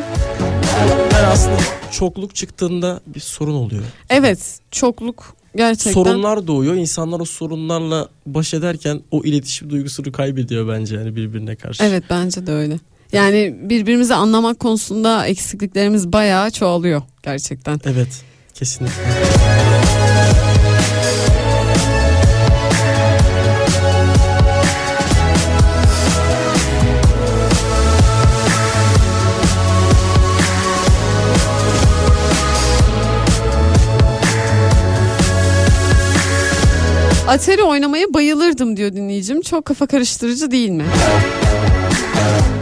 Yani 1.14 1.28
aslında 1.28 1.58
çokluk 1.92 2.36
çıktığında 2.36 3.00
bir 3.08 3.20
sorun 3.20 3.54
oluyor. 3.56 3.84
Evet 4.10 4.60
çokluk 4.72 5.36
gerçekten. 5.56 5.92
Sorunlar 5.92 6.48
doğuyor. 6.48 6.76
İnsanlar 6.76 7.20
o 7.20 7.26
sorunlarla 7.26 8.10
baş 8.26 8.54
ederken 8.54 9.02
o 9.12 9.22
iletişim 9.24 9.70
duygusunu 9.70 10.12
kaybediyor 10.12 10.68
bence 10.68 10.96
yani 10.96 11.16
birbirine 11.16 11.56
karşı. 11.56 11.84
Evet 11.84 12.04
bence 12.10 12.48
de 12.48 12.52
öyle. 12.52 12.80
Yani 13.12 13.56
birbirimizi 13.62 14.16
anlamak 14.16 14.60
konusunda 14.60 15.28
eksikliklerimiz 15.28 16.14
bayağı 16.14 16.52
çoğalıyor 16.52 17.02
gerçekten. 17.24 17.82
Evet. 17.86 18.24
Kesinlikle. 18.54 19.04
Atari 37.28 37.64
oynamaya 37.64 38.14
bayılırdım 38.14 38.78
diyor 38.78 38.94
dinleyicim. 38.94 39.42
Çok 39.42 39.66
kafa 39.66 39.88
karıştırıcı 39.88 40.52
değil 40.52 40.70
mi? 40.70 40.86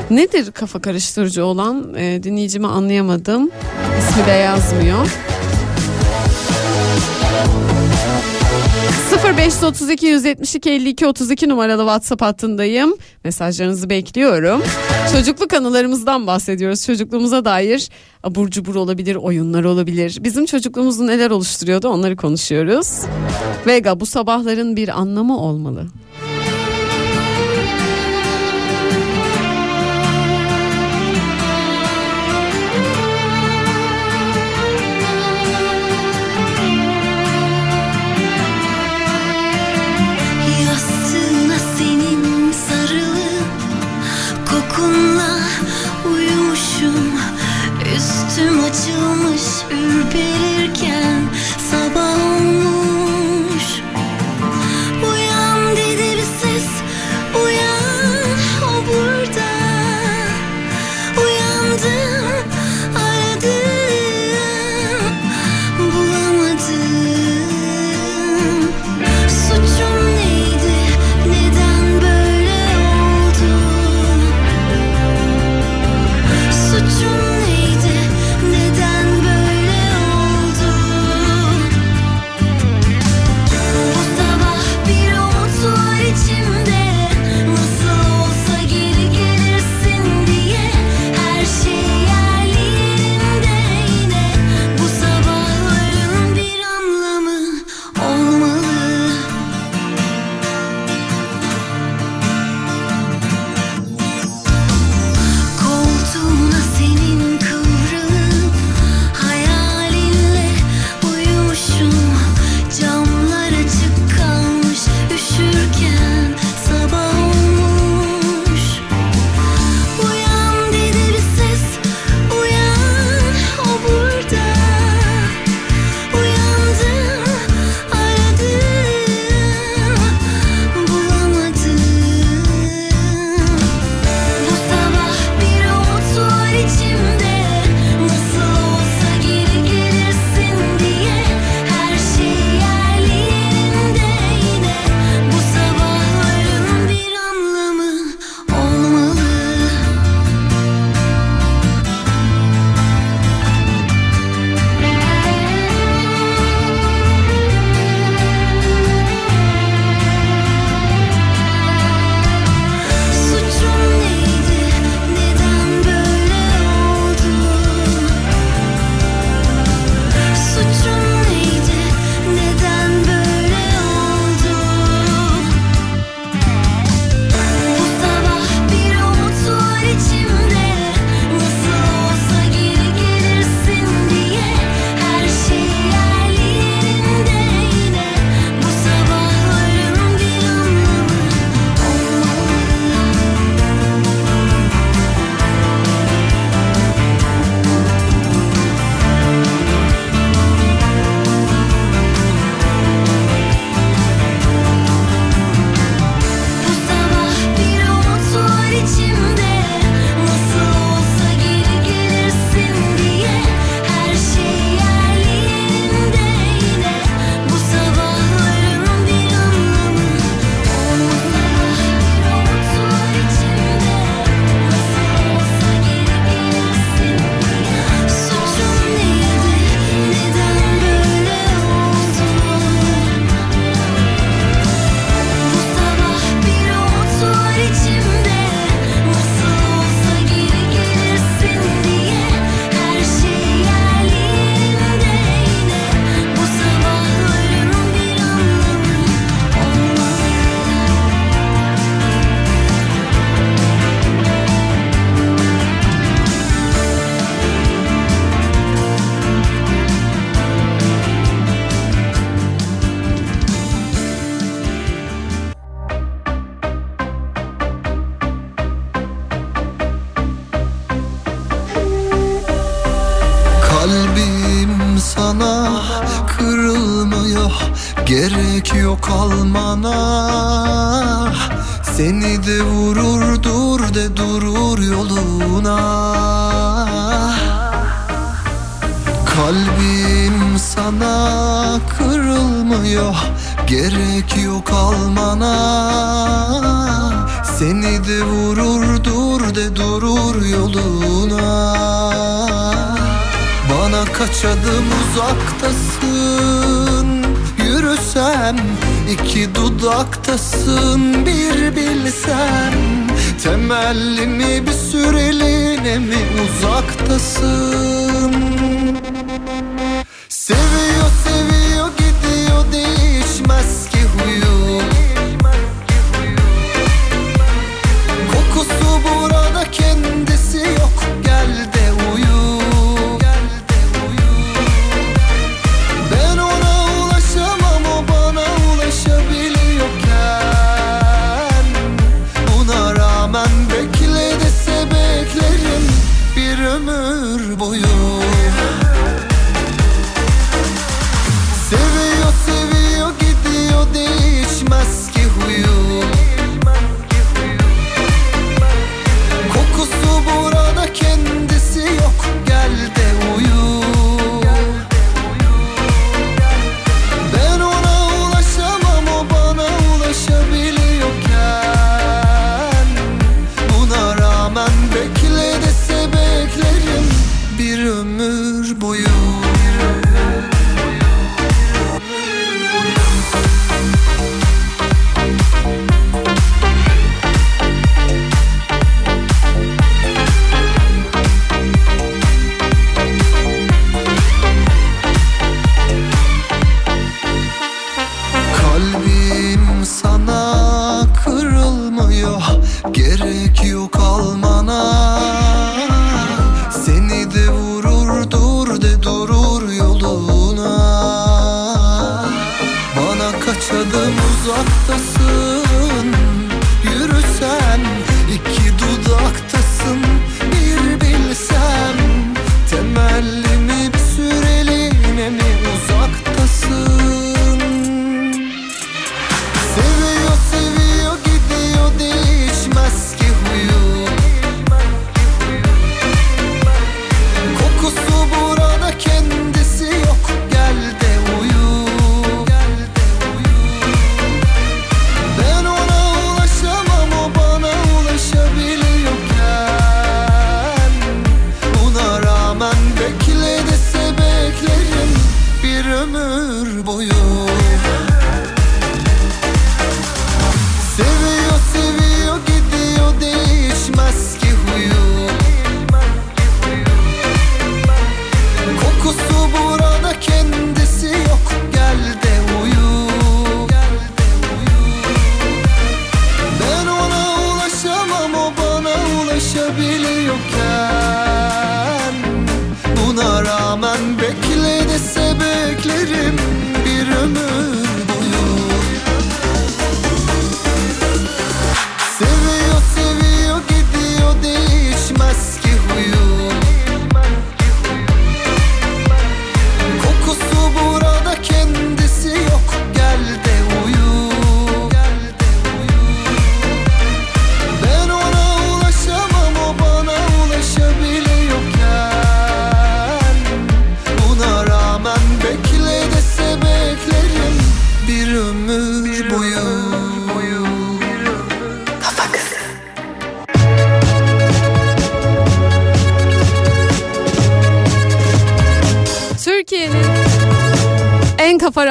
Nedir 0.10 0.52
kafa 0.52 0.82
karıştırıcı 0.82 1.46
olan? 1.46 1.94
Ee, 1.98 2.20
dinleyicimi 2.24 2.68
anlayamadım. 2.68 3.52
İsmi 4.00 4.26
de 4.26 4.32
yazmıyor. 4.32 5.08
0532 9.24 10.06
172 10.08 10.70
52 10.72 11.08
32 11.08 11.50
numaralı 11.50 11.82
WhatsApp 11.82 12.22
hattındayım. 12.22 12.96
Mesajlarınızı 13.24 13.90
bekliyorum. 13.90 14.62
Çocukluk 15.12 15.54
anılarımızdan 15.54 16.28
bahsediyoruz. 16.28 16.86
Çocukluğumuza 16.86 17.46
dair 17.46 17.90
abur 18.24 18.50
cubur 18.50 18.76
olabilir, 18.76 19.16
oyunlar 19.16 19.64
olabilir. 19.64 20.18
Bizim 20.22 20.46
çocukluğumuzu 20.46 21.08
neler 21.08 21.30
oluşturuyordu 21.30 21.88
onları 21.88 22.16
konuşuyoruz. 22.16 23.02
Vega 23.68 24.00
bu 24.00 24.06
sabahların 24.06 24.76
bir 24.76 25.00
anlamı 25.00 25.40
olmalı. 25.40 25.88
I'm 44.86 45.16
not 45.16 45.33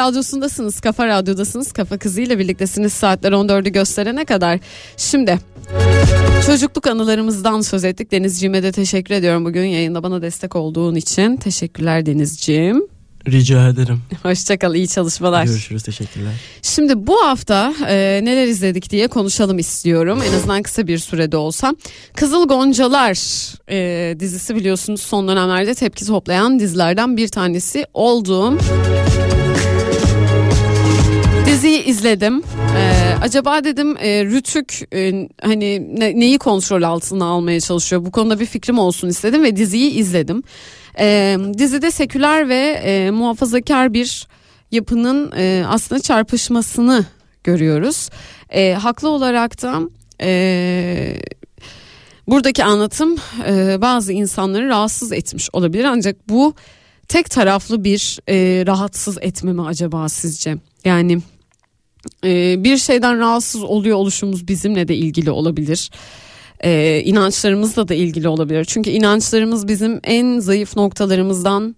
Radyosu'ndasınız, 0.02 0.80
Kafa 0.80 1.06
Radyo'dasınız. 1.06 1.72
Kafa 1.72 1.98
Kızı 1.98 2.20
ile 2.20 2.38
birliktesiniz 2.38 2.92
saatler 2.92 3.32
14'ü 3.32 3.68
gösterene 3.68 4.24
kadar. 4.24 4.60
Şimdi 4.96 5.38
çocukluk 6.46 6.86
anılarımızdan 6.86 7.60
söz 7.60 7.84
ettik. 7.84 8.12
Denizciğime 8.12 8.62
de 8.62 8.72
teşekkür 8.72 9.14
ediyorum 9.14 9.44
bugün 9.44 9.64
yayında 9.64 10.02
bana 10.02 10.22
destek 10.22 10.56
olduğun 10.56 10.94
için. 10.94 11.36
Teşekkürler 11.36 12.06
Denizciğim. 12.06 12.88
Rica 13.28 13.68
ederim. 13.68 14.00
Hoşçakal, 14.22 14.74
iyi 14.74 14.88
çalışmalar. 14.88 15.44
Görüşürüz, 15.44 15.82
teşekkürler. 15.82 16.32
Şimdi 16.62 17.06
bu 17.06 17.24
hafta 17.24 17.74
e, 17.88 18.20
neler 18.24 18.46
izledik 18.46 18.90
diye 18.90 19.08
konuşalım 19.08 19.58
istiyorum. 19.58 20.22
En 20.28 20.32
azından 20.32 20.62
kısa 20.62 20.86
bir 20.86 20.98
sürede 20.98 21.36
olsa. 21.36 21.74
Kızıl 22.16 22.48
Goncalar 22.48 23.18
e, 23.70 24.20
dizisi 24.20 24.56
biliyorsunuz 24.56 25.02
son 25.02 25.28
dönemlerde 25.28 25.74
tepki 25.74 26.06
toplayan 26.06 26.58
dizilerden 26.58 27.16
bir 27.16 27.28
tanesi 27.28 27.86
olduğum 27.94 28.58
diziyi 31.62 31.84
izledim. 31.84 32.42
Ee, 32.76 33.14
acaba 33.22 33.64
dedim 33.64 33.96
e, 33.96 34.24
Rütük 34.24 34.94
e, 34.94 35.28
hani 35.42 36.00
ne, 36.00 36.20
neyi 36.20 36.38
kontrol 36.38 36.82
altına 36.82 37.24
almaya 37.24 37.60
çalışıyor? 37.60 38.04
Bu 38.04 38.10
konuda 38.10 38.40
bir 38.40 38.46
fikrim 38.46 38.78
olsun 38.78 39.08
istedim 39.08 39.44
ve 39.44 39.56
diziyi 39.56 39.90
izledim. 39.90 40.42
Ee, 40.98 41.38
dizide 41.58 41.90
seküler 41.90 42.48
ve 42.48 42.80
e, 42.84 43.10
muhafazakar 43.10 43.92
bir 43.92 44.28
yapının 44.70 45.32
e, 45.36 45.64
aslında 45.68 46.00
çarpışmasını 46.00 47.04
görüyoruz. 47.44 48.08
E, 48.50 48.72
haklı 48.72 49.08
olarak 49.08 49.62
da 49.62 49.80
e, 50.20 51.16
buradaki 52.28 52.64
anlatım 52.64 53.16
e, 53.48 53.80
bazı 53.80 54.12
insanları 54.12 54.68
rahatsız 54.68 55.12
etmiş 55.12 55.48
olabilir 55.52 55.84
ancak 55.84 56.28
bu 56.28 56.54
tek 57.08 57.30
taraflı 57.30 57.84
bir 57.84 58.18
e, 58.28 58.66
rahatsız 58.66 59.18
etme 59.20 59.52
mi 59.52 59.62
acaba 59.62 60.08
sizce? 60.08 60.56
Yani 60.84 61.18
e, 62.24 62.64
bir 62.64 62.76
şeyden 62.76 63.18
rahatsız 63.18 63.62
oluyor 63.62 63.96
oluşumuz 63.96 64.48
bizimle 64.48 64.88
de 64.88 64.96
ilgili 64.96 65.30
olabilir. 65.30 65.90
E, 66.64 67.02
inançlarımızla 67.04 67.88
da 67.88 67.94
ilgili 67.94 68.28
olabilir. 68.28 68.64
Çünkü 68.64 68.90
inançlarımız 68.90 69.68
bizim 69.68 70.00
en 70.04 70.38
zayıf 70.38 70.76
noktalarımızdan 70.76 71.76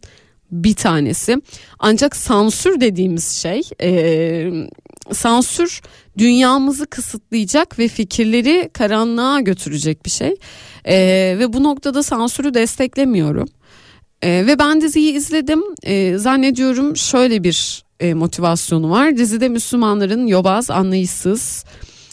bir 0.51 0.75
tanesi. 0.75 1.37
Ancak 1.79 2.17
sansür 2.17 2.81
dediğimiz 2.81 3.29
şey 3.29 3.63
e, 3.83 4.51
sansür 5.13 5.81
dünyamızı 6.19 6.87
kısıtlayacak 6.87 7.79
ve 7.79 7.89
fikirleri 7.89 8.71
karanlığa 8.73 9.41
götürecek 9.41 10.07
bir 10.07 10.11
şey. 10.11 10.35
E, 10.85 10.97
ve 11.39 11.53
bu 11.53 11.63
noktada 11.63 12.03
sansürü 12.03 12.55
desteklemiyorum. 12.55 13.49
E, 14.23 14.47
ve 14.47 14.59
ben 14.59 14.81
diziyi 14.81 15.13
izledim. 15.13 15.63
E, 15.83 16.19
zannediyorum 16.19 16.97
şöyle 16.97 17.45
bir 17.45 17.84
e, 18.01 18.15
motivasyonu 18.15 18.91
var. 18.91 19.16
Dizide 19.16 19.49
Müslümanların 19.49 20.27
yobaz, 20.27 20.71
anlayışsız, 20.71 21.65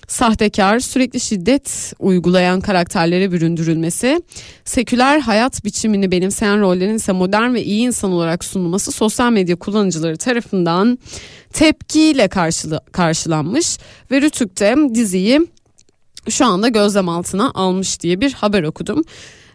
sahtekar, 0.08 0.80
sürekli 0.80 1.20
şiddet 1.20 1.94
uygulayan 2.00 2.62
karakterlere 2.62 3.32
büründürülmesi, 3.32 4.22
seküler 4.66 5.20
hayat 5.20 5.66
biçimini 5.66 6.12
benimseyen 6.12 6.62
rollerin 6.62 6.96
ise 6.96 7.12
modern 7.12 7.54
ve 7.54 7.64
iyi 7.64 7.88
insan 7.88 8.12
olarak 8.12 8.44
sunulması 8.44 8.92
sosyal 8.92 9.32
medya 9.32 9.56
kullanıcıları 9.56 10.18
tarafından 10.18 11.00
tepkiyle 11.54 12.28
karşıla, 12.28 12.82
karşılanmış 12.92 13.78
ve 14.12 14.22
Rütük'te 14.22 14.76
diziyi 14.96 15.42
şu 16.30 16.46
anda 16.46 16.68
gözlem 16.68 17.10
altına 17.10 17.52
almış 17.54 18.00
diye 18.02 18.22
bir 18.22 18.34
haber 18.34 18.64
okudum. 18.64 19.04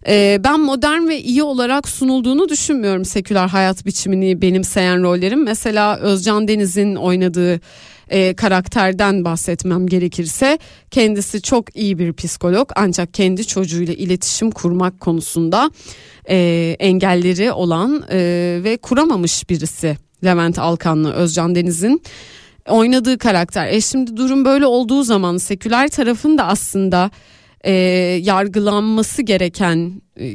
Ee, 0.08 0.40
ben 0.44 0.60
modern 0.60 1.08
ve 1.08 1.20
iyi 1.20 1.42
olarak 1.42 1.88
sunulduğunu 1.88 2.48
düşünmüyorum 2.48 3.04
seküler 3.04 3.48
hayat 3.48 3.86
biçimini 3.86 4.42
benimseyen 4.42 5.02
rollerin. 5.02 5.44
Mesela 5.44 5.96
Özcan 5.96 6.48
Deniz'in 6.48 6.94
oynadığı 6.94 7.60
e, 8.08 8.34
karakterden 8.34 9.24
bahsetmem 9.24 9.86
gerekirse 9.86 10.58
kendisi 10.90 11.42
çok 11.42 11.76
iyi 11.76 11.98
bir 11.98 12.12
psikolog 12.12 12.70
ancak 12.76 13.14
kendi 13.14 13.46
çocuğuyla 13.46 13.94
iletişim 13.94 14.50
kurmak 14.50 15.00
konusunda 15.00 15.70
e, 16.28 16.76
engelleri 16.78 17.52
olan 17.52 18.04
e, 18.10 18.18
ve 18.64 18.76
kuramamış 18.76 19.50
birisi 19.50 19.96
Levent 20.24 20.58
Alkanlı 20.58 21.12
Özcan 21.12 21.54
Deniz'in 21.54 22.02
oynadığı 22.68 23.18
karakter. 23.18 23.66
E 23.68 23.80
şimdi 23.80 24.16
durum 24.16 24.44
böyle 24.44 24.66
olduğu 24.66 25.02
zaman 25.02 25.36
seküler 25.36 25.88
tarafın 25.88 26.38
da 26.38 26.46
aslında 26.46 27.10
e, 27.66 27.72
yargılanması 28.22 29.22
gereken 29.22 30.02
e, 30.20 30.26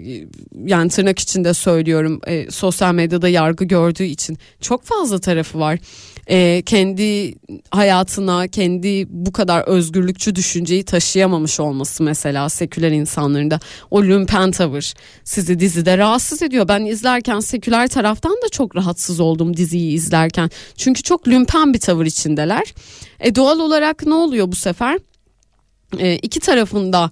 yani 0.65 0.89
tırnak 0.89 1.19
içinde 1.19 1.53
söylüyorum 1.53 2.21
e, 2.27 2.51
sosyal 2.51 2.93
medyada 2.93 3.29
yargı 3.29 3.65
gördüğü 3.65 4.03
için 4.03 4.37
çok 4.61 4.83
fazla 4.83 5.19
tarafı 5.19 5.59
var. 5.59 5.79
E, 6.27 6.61
kendi 6.65 7.35
hayatına 7.71 8.47
kendi 8.47 9.05
bu 9.09 9.31
kadar 9.31 9.63
özgürlükçü 9.63 10.35
düşünceyi 10.35 10.83
taşıyamamış 10.83 11.59
olması 11.59 12.03
mesela 12.03 12.49
seküler 12.49 12.91
insanların 12.91 13.51
da 13.51 13.59
o 13.91 14.03
lümpen 14.03 14.51
tavır 14.51 14.93
sizi 15.23 15.59
dizide 15.59 15.97
rahatsız 15.97 16.41
ediyor. 16.41 16.67
Ben 16.67 16.85
izlerken 16.85 17.39
seküler 17.39 17.87
taraftan 17.87 18.31
da 18.31 18.49
çok 18.51 18.75
rahatsız 18.75 19.19
oldum 19.19 19.57
diziyi 19.57 19.93
izlerken. 19.93 20.49
Çünkü 20.77 21.03
çok 21.03 21.27
lümpen 21.27 21.73
bir 21.73 21.79
tavır 21.79 22.05
içindeler. 22.05 22.73
E, 23.19 23.35
doğal 23.35 23.59
olarak 23.59 24.05
ne 24.05 24.13
oluyor 24.13 24.51
bu 24.51 24.55
sefer? 24.55 24.99
E, 25.99 26.15
iki 26.15 26.39
tarafında 26.39 27.11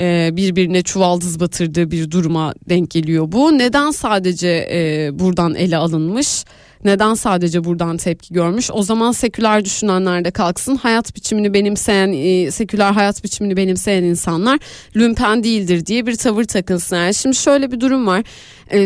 e, 0.00 0.30
birbirine 0.32 0.82
çuvaldız 0.82 1.40
batırdığı 1.40 1.90
bir 1.90 2.10
duruma 2.10 2.54
denk 2.68 2.90
geliyor 2.90 3.32
bu. 3.32 3.58
Neden 3.58 3.90
sadece 3.90 4.68
e, 4.72 5.10
buradan 5.18 5.54
ele 5.54 5.76
alınmış? 5.76 6.44
Neden 6.84 7.14
sadece 7.14 7.64
buradan 7.64 7.96
tepki 7.96 8.34
görmüş? 8.34 8.70
O 8.72 8.82
zaman 8.82 9.12
seküler 9.12 9.64
düşünenler 9.64 10.24
de 10.24 10.30
kalksın. 10.30 10.76
Hayat 10.76 11.16
biçimini 11.16 11.54
benimseyen, 11.54 12.12
e, 12.12 12.50
seküler 12.50 12.92
hayat 12.92 13.24
biçimini 13.24 13.56
benimseyen 13.56 14.02
insanlar 14.02 14.58
lümpen 14.96 15.44
değildir 15.44 15.86
diye 15.86 16.06
bir 16.06 16.16
tavır 16.16 16.44
takılsın. 16.44 16.96
Yani 16.96 17.14
şimdi 17.14 17.36
şöyle 17.36 17.72
bir 17.72 17.80
durum 17.80 18.06
var. 18.06 18.22
E, 18.70 18.78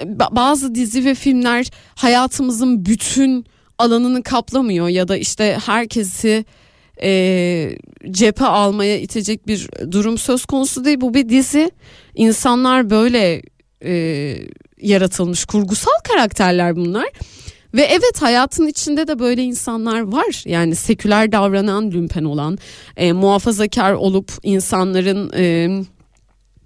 ba- 0.00 0.36
bazı 0.36 0.74
dizi 0.74 1.04
ve 1.04 1.14
filmler 1.14 1.66
hayatımızın 1.94 2.86
bütün 2.86 3.46
alanını 3.78 4.22
kaplamıyor 4.22 4.88
ya 4.88 5.08
da 5.08 5.16
işte 5.16 5.58
herkesi 5.66 6.44
e, 7.02 7.78
cephe 8.10 8.44
almaya 8.44 8.98
itecek 8.98 9.46
bir 9.46 9.68
durum 9.90 10.18
söz 10.18 10.44
konusu 10.44 10.84
değil. 10.84 11.00
Bu 11.00 11.14
bir 11.14 11.28
dizi. 11.28 11.70
İnsanlar 12.14 12.90
böyle 12.90 13.42
e, 13.84 14.34
yaratılmış 14.80 15.44
kurgusal 15.44 15.98
karakterler 16.04 16.76
bunlar. 16.76 17.08
Ve 17.74 17.82
evet 17.82 18.22
hayatın 18.22 18.66
içinde 18.66 19.08
de 19.08 19.18
böyle 19.18 19.42
insanlar 19.42 20.00
var. 20.00 20.42
Yani 20.46 20.76
seküler 20.76 21.32
davranan, 21.32 21.90
lümpen 21.90 22.24
olan, 22.24 22.58
e, 22.96 23.12
muhafazakar 23.12 23.92
olup 23.92 24.32
insanların 24.42 25.30
e, 25.36 25.68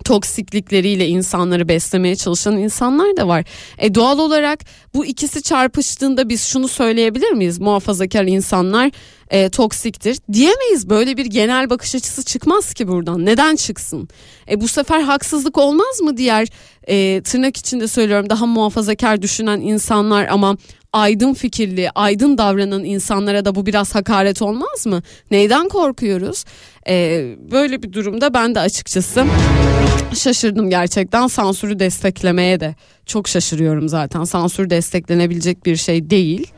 toksiklikleriyle 0.05 1.09
insanları 1.09 1.69
beslemeye 1.69 2.17
çalışan 2.17 2.59
insanlar 2.59 3.17
da 3.17 3.29
var. 3.29 3.45
E 3.79 3.95
doğal 3.95 4.19
olarak 4.19 4.61
bu 4.95 5.07
ikisi 5.07 5.43
çarpıştığında 5.43 6.29
biz 6.29 6.45
şunu 6.45 6.69
söyleyebilir 6.69 7.31
miyiz? 7.31 7.59
Muhafazakar 7.59 8.25
insanlar 8.25 8.91
e, 9.31 9.49
toksiktir 9.49 10.19
diyemeyiz. 10.33 10.91
Böyle 10.91 11.17
bir 11.17 11.27
genel 11.27 11.71
bakış 11.71 11.95
açısı 11.95 12.25
çıkmaz 12.25 12.75
ki 12.75 12.89
buradan. 12.89 13.27
Neden 13.27 13.57
çıksın? 13.57 14.09
E 14.51 14.61
bu 14.61 14.69
sefer 14.69 15.01
haksızlık 15.01 15.59
olmaz 15.59 16.01
mı 16.01 16.17
diğer 16.17 16.49
e, 16.89 17.23
tırnak 17.23 17.57
içinde 17.57 17.89
söylüyorum 17.89 18.31
daha 18.31 18.47
muhafazakar 18.47 19.23
düşünen 19.23 19.61
insanlar 19.61 20.27
ama 20.27 20.57
aydın 20.93 21.35
fikirli, 21.35 21.91
aydın 21.91 22.39
davranan 22.39 22.85
insanlara 22.85 23.45
da 23.45 23.55
bu 23.55 23.67
biraz 23.67 23.95
hakaret 23.95 24.43
olmaz 24.43 24.87
mı? 24.87 25.03
Neyden 25.31 25.69
korkuyoruz? 25.69 26.45
E, 26.89 27.25
böyle 27.51 27.83
bir 27.83 27.93
durumda 27.93 28.35
ben 28.35 28.55
de 28.55 28.61
açıkçası 28.61 29.25
şaşırdım 30.15 30.71
gerçekten 30.71 31.27
sansürü 31.27 31.79
desteklemeye 31.79 32.61
de 32.61 32.75
çok 33.07 33.29
şaşırıyorum 33.29 33.89
zaten 33.89 34.25
sansür 34.25 34.71
desteklenebilecek 34.71 35.67
bir 35.67 35.77
şey 35.77 36.11
değil. 36.11 36.53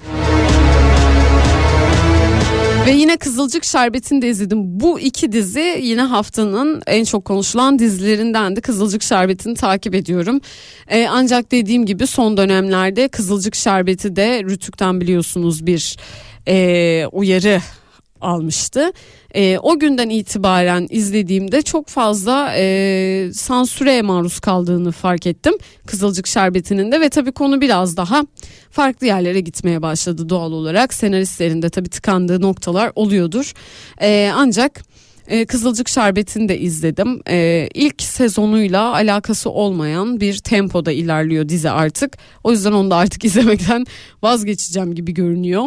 Ve 2.87 2.91
yine 2.91 3.17
Kızılcık 3.17 3.65
Şerbeti'ni 3.65 4.23
de 4.23 4.29
izledim. 4.29 4.81
Bu 4.81 5.01
iki 5.01 5.33
dizi 5.33 5.79
yine 5.83 6.03
haftanın 6.03 6.83
en 6.87 7.05
çok 7.05 7.25
konuşulan 7.25 7.79
dizilerinden 7.79 8.57
de 8.57 8.61
Kızılcık 8.61 9.03
Şerbeti'ni 9.03 9.55
takip 9.55 9.95
ediyorum. 9.95 10.41
Ee, 10.89 11.07
ancak 11.11 11.53
dediğim 11.53 11.87
gibi 11.87 12.07
son 12.07 12.37
dönemlerde 12.37 13.09
Kızılcık 13.09 13.55
Şerbeti 13.55 14.17
de 14.17 14.45
Rütük'ten 14.45 15.01
biliyorsunuz 15.01 15.67
bir 15.67 15.97
e, 16.49 17.07
uyarı 17.13 17.61
almıştı. 18.23 18.93
E, 19.35 19.59
o 19.59 19.79
günden 19.79 20.09
itibaren 20.09 20.87
izlediğimde 20.91 21.63
çok 21.63 21.89
fazla 21.89 22.53
e, 22.57 23.31
sansüre 23.35 24.03
maruz 24.03 24.41
kaldığını 24.41 24.93
fark 24.93 25.27
ettim. 25.27 25.55
Kızılcık 25.87 26.27
Şerbeti'nin 26.27 26.93
de 26.93 27.01
ve 27.01 27.09
tabii 27.09 27.33
konu 27.33 27.61
biraz 27.61 27.97
daha 27.97 28.23
farklı 28.71 29.07
yerlere 29.07 29.41
gitmeye 29.41 29.83
başladı 29.83 30.29
doğal 30.29 30.53
olarak. 30.53 30.95
Senaristlerin 30.95 31.63
de 31.63 31.71
tabii 31.71 31.89
tıkandığı 31.89 32.43
noktalar 32.43 32.93
oluyordur. 32.95 33.53
E, 34.01 34.31
ancak 34.35 34.83
Kızılcık 35.49 35.89
Şerbeti'ni 35.89 36.49
de 36.49 36.59
izledim. 36.59 37.21
E, 37.29 37.69
ilk 37.75 38.03
sezonuyla 38.03 38.93
alakası 38.93 39.51
olmayan 39.51 40.21
bir 40.21 40.39
tempoda 40.39 40.93
ilerliyor 40.93 41.49
dizi 41.49 41.71
artık. 41.71 42.19
O 42.45 42.51
yüzden 42.53 42.73
onu 42.73 42.91
da 42.91 42.97
artık 42.97 43.25
izlemekten 43.25 43.87
vazgeçeceğim 44.23 44.95
gibi 44.95 45.15
görünüyor. 45.15 45.67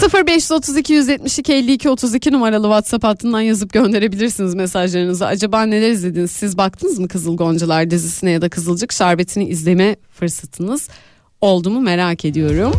...0532 0.00 0.92
172 0.92 1.52
52 1.52 1.88
32 1.90 2.32
numaralı 2.32 2.62
WhatsApp 2.62 3.04
hattından 3.04 3.40
yazıp 3.40 3.72
gönderebilirsiniz 3.72 4.54
mesajlarınızı. 4.54 5.26
Acaba 5.26 5.62
neler 5.62 5.90
izlediniz? 5.90 6.30
Siz 6.30 6.58
baktınız 6.58 6.98
mı 6.98 7.08
Kızıl 7.08 7.36
Goncalar 7.36 7.90
dizisine 7.90 8.30
ya 8.30 8.42
da 8.42 8.48
Kızılcık 8.48 8.92
Şerbeti'ni 8.92 9.48
izleme 9.48 9.96
fırsatınız 10.10 10.88
oldu 11.40 11.70
mu 11.70 11.80
merak 11.80 12.24
ediyorum. 12.24 12.72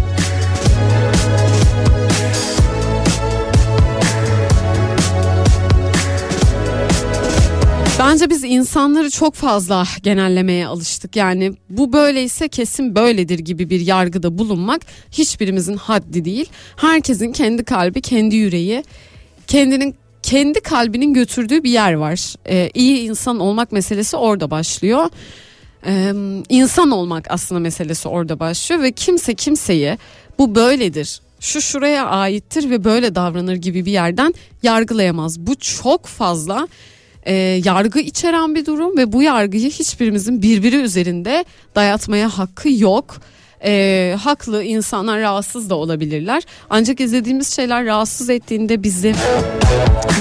Bence 8.03 8.30
biz 8.30 8.44
insanları 8.44 9.10
çok 9.10 9.36
fazla 9.36 9.88
genellemeye 10.03 10.68
alıştık. 10.68 11.15
Yani 11.15 11.53
bu 11.69 11.94
böyleyse 11.94 12.48
kesin 12.48 12.95
böyledir 12.95 13.40
gibi 13.40 13.69
bir 13.69 13.80
yargıda 13.80 14.38
bulunmak 14.38 14.82
hiçbirimizin 15.11 15.78
haddi 15.78 16.26
değil. 16.26 16.49
Herkesin 16.76 17.32
kendi 17.32 17.64
kalbi, 17.64 18.02
kendi 18.02 18.36
yüreği, 18.36 18.84
kendinin 19.48 19.95
kendi 20.23 20.61
kalbinin 20.61 21.14
götürdüğü 21.14 21.64
bir 21.64 21.72
yer 21.72 21.94
var. 21.94 22.36
E, 22.49 22.69
iyi 22.73 22.98
insan 23.10 23.40
olmak 23.40 23.72
meselesi 23.72 24.18
orada 24.18 24.52
başlıyor. 24.52 25.10
E, 25.86 26.14
insan 26.49 26.91
olmak 26.91 27.32
aslında 27.32 27.60
meselesi 27.60 28.07
orada 28.07 28.40
başlıyor 28.40 28.82
ve 28.82 28.91
kimse 28.91 29.36
kimseyi 29.36 29.98
bu 30.40 30.56
böyledir 30.56 31.22
şu 31.40 31.61
şuraya 31.61 32.06
aittir 32.06 32.69
ve 32.69 32.84
böyle 32.84 33.15
davranır 33.15 33.56
gibi 33.56 33.86
bir 33.86 33.91
yerden 33.91 34.34
yargılayamaz. 34.64 35.40
Bu 35.40 35.56
çok 35.56 36.06
fazla 36.06 36.68
e, 37.23 37.34
yargı 37.65 37.99
içeren 37.99 38.56
bir 38.56 38.65
durum 38.65 38.98
ve 38.98 39.11
bu 39.11 39.23
yargıyı 39.23 39.69
hiçbirimizin 39.69 40.41
birbiri 40.41 40.76
üzerinde 40.76 41.45
dayatmaya 41.76 42.38
hakkı 42.38 42.69
yok. 42.69 43.18
E, 43.64 44.15
haklı 44.19 44.64
insanlar 44.64 45.19
rahatsız 45.22 45.69
da 45.69 45.76
olabilirler. 45.76 46.43
Ancak 46.69 46.99
izlediğimiz 46.99 47.56
şeyler 47.56 47.85
rahatsız 47.85 48.30
ettiğinde 48.30 48.84
bizi 48.84 49.14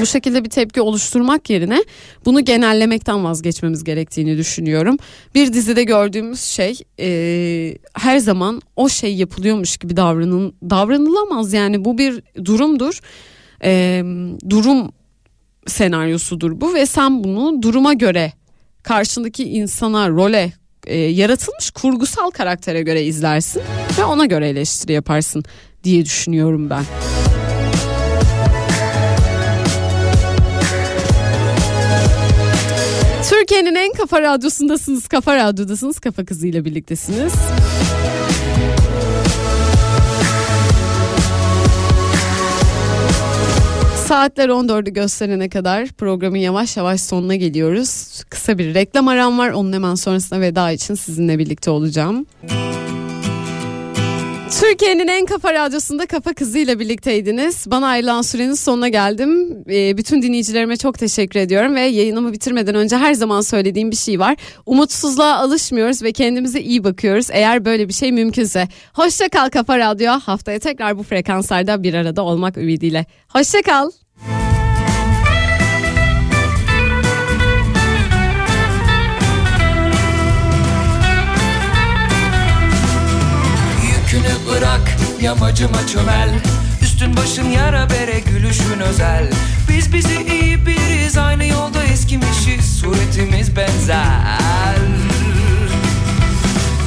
bu 0.01 0.07
şekilde 0.07 0.45
bir 0.45 0.51
tepki 0.51 0.81
oluşturmak 0.81 1.51
yerine 1.51 1.85
bunu 2.25 2.45
genellemekten 2.45 3.25
vazgeçmemiz 3.25 3.85
gerektiğini 3.85 4.39
düşünüyorum. 4.39 4.97
Bir 5.35 5.53
dizide 5.53 5.85
gördüğümüz 5.85 6.41
şey 6.41 6.79
e, 7.01 7.79
her 7.95 8.19
zaman 8.19 8.63
o 8.77 8.89
şey 8.89 9.15
yapılıyormuş 9.15 9.77
gibi 9.77 9.97
davranın, 9.97 10.55
davranılamaz 10.71 11.53
yani 11.53 11.85
bu 11.85 11.99
bir 11.99 12.23
durumdur. 12.45 13.01
E, 13.65 14.03
durum 14.51 14.93
senaryosudur 15.71 16.61
bu 16.61 16.75
ve 16.75 16.87
sen 16.87 17.25
bunu 17.25 17.63
duruma 17.63 17.93
göre 17.93 18.33
karşındaki 18.83 19.45
insana 19.45 20.09
role 20.09 20.53
e, 20.87 20.97
yaratılmış 20.97 21.71
kurgusal 21.71 22.31
karaktere 22.31 22.83
göre 22.83 23.03
izlersin 23.05 23.63
ve 23.99 24.05
ona 24.05 24.27
göre 24.27 24.49
eleştiri 24.49 24.93
yaparsın 24.93 25.45
diye 25.85 26.05
düşünüyorum 26.05 26.71
ben. 26.71 26.85
Türkiye'nin 33.31 33.75
en 33.75 33.93
kafa 33.93 34.23
radyosundasınız, 34.23 35.09
kafa 35.09 35.37
radyodasınız, 35.37 35.99
kafa 35.99 36.25
kızıyla 36.25 36.65
birliktesiniz. 36.65 37.33
Saatler 44.11 44.49
14'ü 44.49 44.91
gösterene 44.91 45.49
kadar 45.49 45.89
programın 45.89 46.37
yavaş 46.37 46.77
yavaş 46.77 47.01
sonuna 47.01 47.37
geliyoruz. 47.37 48.23
Kısa 48.31 48.59
bir 48.59 48.75
reklam 48.75 49.09
aram 49.09 49.39
var. 49.39 49.51
Onun 49.51 49.73
hemen 49.73 49.95
sonrasında 49.95 50.41
veda 50.41 50.71
için 50.71 50.95
sizinle 50.95 51.39
birlikte 51.39 51.71
olacağım. 51.71 52.27
Türkiye'nin 54.51 55.09
en 55.09 55.27
kafa 55.27 55.55
radyosunda 55.55 56.07
kafa 56.07 56.35
kızıyla 56.35 56.79
birlikteydiniz. 56.79 57.67
Bana 57.71 57.87
ayrılan 57.87 58.23
sürenin 58.23 58.55
sonuna 58.55 58.89
geldim. 58.89 59.65
Ee, 59.71 59.97
bütün 59.97 60.23
dinleyicilerime 60.23 60.77
çok 60.77 60.99
teşekkür 60.99 61.41
ediyorum 61.41 61.75
ve 61.75 61.81
yayınımı 61.81 62.33
bitirmeden 62.33 62.75
önce 62.75 62.97
her 62.97 63.15
zaman 63.15 63.41
söylediğim 63.41 63.91
bir 63.91 63.97
şey 63.97 64.21
var. 64.21 64.37
Umutsuzluğa 64.67 65.37
alışmıyoruz 65.37 66.03
ve 66.03 66.13
kendimize 66.13 66.61
iyi 66.61 66.85
bakıyoruz 66.85 67.27
eğer 67.31 67.65
böyle 67.65 67.89
bir 67.89 67.93
şey 67.93 68.13
mümkünse. 68.13 68.69
Hoşça 68.95 69.29
kal 69.29 69.49
Kafa 69.51 69.79
Radyo. 69.79 70.11
Haftaya 70.11 70.59
tekrar 70.59 70.99
bu 70.99 71.03
frekanslarda 71.03 71.83
bir 71.83 71.95
arada 71.95 72.23
olmak 72.23 72.57
ümidiyle. 72.57 73.07
Hoşça 73.29 73.63
kal. 73.63 73.91
Yamacıma 85.23 85.87
çömel. 85.87 86.31
Üstün 86.83 87.17
başın 87.17 87.51
yara 87.51 87.91
bere 87.91 88.21
gülüşün 88.21 88.81
özel. 88.81 89.31
Biz 89.69 89.93
bizi 89.93 90.27
iyi 90.33 90.67
biriz 90.67 91.19
aynı 91.19 91.45
yolda 91.45 91.83
eskimişiz. 91.83 92.79
Suretimiz 92.81 93.57
benzer. 93.57 94.77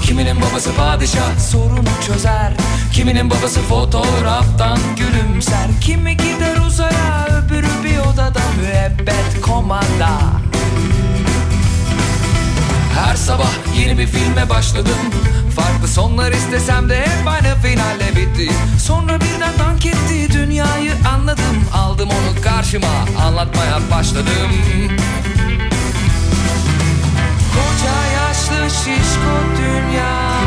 Kiminin 0.01 0.41
babası 0.41 0.75
padişah 0.75 1.39
sorunu 1.39 1.89
çözer. 2.07 2.53
Kiminin 2.93 3.29
babası 3.29 3.59
fotoğraftan 3.59 4.79
gülümser. 4.97 5.67
Kimi 5.81 6.17
gider 6.17 6.57
uzaya 6.67 7.27
öbürü 7.27 7.83
bir 7.83 7.97
odada 7.97 8.41
müebbet 8.61 9.41
komanda. 9.41 10.09
Her 12.95 13.15
sabah 13.15 13.51
yeni 13.77 13.97
bir 13.97 14.07
filme 14.07 14.49
başladım 14.49 14.97
Farklı 15.55 15.87
sonlar 15.87 16.31
istesem 16.31 16.89
de 16.89 16.99
hep 16.99 17.27
aynı 17.27 17.55
finalle 17.61 18.15
bitti. 18.15 18.53
Sonra 18.79 19.19
birden 19.21 19.59
dank 19.59 19.85
etti 19.85 20.33
dünyayı 20.33 20.91
anladım. 21.15 21.65
Aldım 21.73 22.09
onu 22.09 22.41
karşıma 22.43 22.87
anlatmaya 23.25 23.79
başladım. 23.91 24.51
Koca 27.53 28.07
yaşlı 28.13 28.69
şişko 28.75 29.35
dünya. 29.57 30.39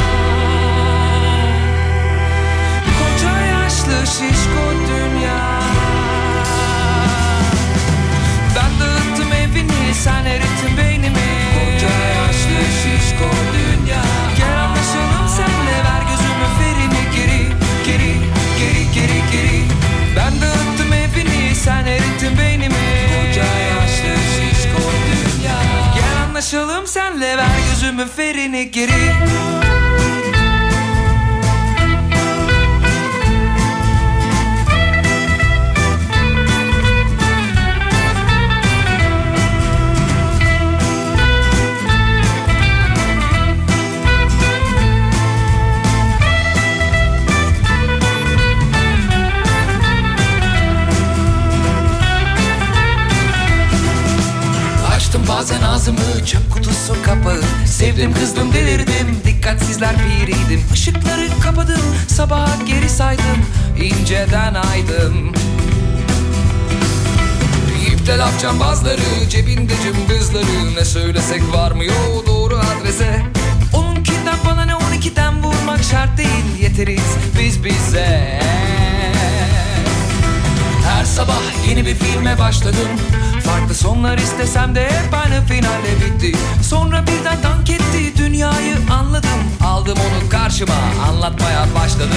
Koca 2.99 3.41
yaşlı 3.41 4.07
şişko 4.07 4.65
dünya. 4.89 5.61
Ben 8.57 8.81
dağıttım 8.81 9.33
evini 9.33 9.95
sen 9.95 10.25
erittin 10.25 10.77
beynimi. 10.79 11.31
Koca 11.55 11.89
yaşlı 11.89 12.61
şişko 12.83 13.31
dünya 13.53 13.86
ferini 28.05 28.71
geri? 28.71 29.13
Bazen 55.29 55.63
ağzımı 55.63 56.27
çöp 56.27 56.53
kutusu 56.53 57.03
kapağı 57.03 57.43
Sevdim 57.77 58.15
kızdım 58.15 58.53
delirdim. 58.53 59.21
Dikkatsizler 59.25 59.95
piriydim. 59.97 60.65
Işıkları 60.75 61.29
kapadım 61.43 61.81
sabaha 62.09 62.65
geri 62.67 62.91
saydım. 62.91 63.47
İnceden 63.83 64.55
aydım. 64.55 65.33
İpte 67.93 68.19
laf 68.19 68.41
cambazları 68.43 69.29
cebinde 69.31 69.73
cımbızları. 69.85 70.75
Ne 70.77 70.85
söylesek 70.85 71.43
varmıyor 71.53 72.27
doğru 72.27 72.57
adrese. 72.59 73.23
Onunkinden 73.73 74.39
bana 74.47 74.65
ne 74.65 74.75
on 74.75 74.93
ikiden 74.93 75.43
vurmak 75.43 75.83
şart 75.83 76.19
değil. 76.19 76.63
Yeteriz 76.63 77.17
biz 77.39 77.65
bize. 77.65 78.41
Her 80.89 81.05
sabah 81.05 81.69
yeni 81.69 81.87
bir 81.87 81.95
filme 81.95 82.39
başladım 82.39 82.89
Farklı 83.47 83.75
sonlar 83.75 84.19
istesem 84.19 84.75
de 84.75 84.85
hep 84.85 85.15
aynı 85.15 85.47
finalle 85.47 85.97
bitti. 86.05 86.39
Sonra 86.63 87.03
birden 87.03 87.43
dank 87.43 87.71
etti 87.71 88.19
dünyayı 88.19 88.77
anladım. 88.91 89.31
Aldım 89.65 89.99
onu 89.99 90.29
karşıma 90.29 90.75
anlatmaya 91.09 91.67
başladım. 91.75 92.11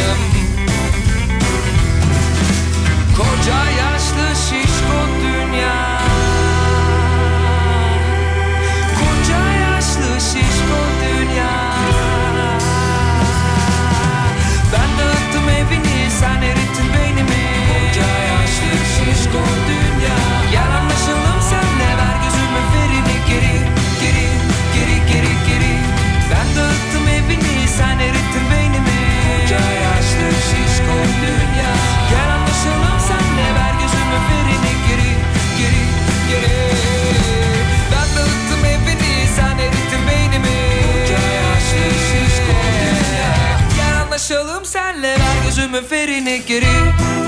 Koca 3.17 3.65
yaşlı 3.71 4.35
şişko 4.35 4.99
dünya. 5.23 5.99
Koca 8.99 9.51
yaşlı 9.51 10.21
şişko 10.21 10.79
dünya. 11.03 11.73
Ben 14.73 14.89
dağıttım 14.99 15.49
evini 15.49 16.11
sen 16.19 16.41
erittin 16.41 16.93
beynimi 16.93 17.58
Gel 20.51 20.71
anlaşalım 20.77 21.41
senle 21.49 21.89
ver 21.99 22.15
gözümün 22.23 22.65
ferini 22.73 23.17
geri 23.29 23.55
Geri 24.01 24.27
geri 24.75 24.97
geri 25.11 25.33
geri. 25.47 25.73
Ben 26.31 26.47
dağıttım 26.55 27.07
evini 27.07 27.67
sen 27.77 27.99
erittin 27.99 28.45
beynimi. 28.51 28.99
Koca 29.41 29.55
yaşlı 29.85 30.27
şişko 30.49 30.95
dünya. 31.21 31.73
Gel 32.09 32.29
anlaşalım 32.35 32.99
senle 33.07 33.47
ver 33.57 33.73
gözümün 33.81 34.21
ferini 34.29 34.73
geri 34.87 35.11
Geri 35.59 35.83
geri. 36.29 36.57
Ben 37.91 38.07
dağıttım 38.15 38.65
evini 38.65 39.27
sen 39.35 39.57
erittin 39.65 40.07
beynimi. 40.07 40.57
Koca 40.87 41.21
yaşlı 41.41 41.85
şişko 42.07 42.55
dünya. 42.81 43.31
Gel 43.77 44.01
anlaşalım 44.01 44.65
senle 44.65 45.11
ver 45.11 45.45
gözümün 45.45 45.83
ferini 45.83 46.41
geri 46.47 47.18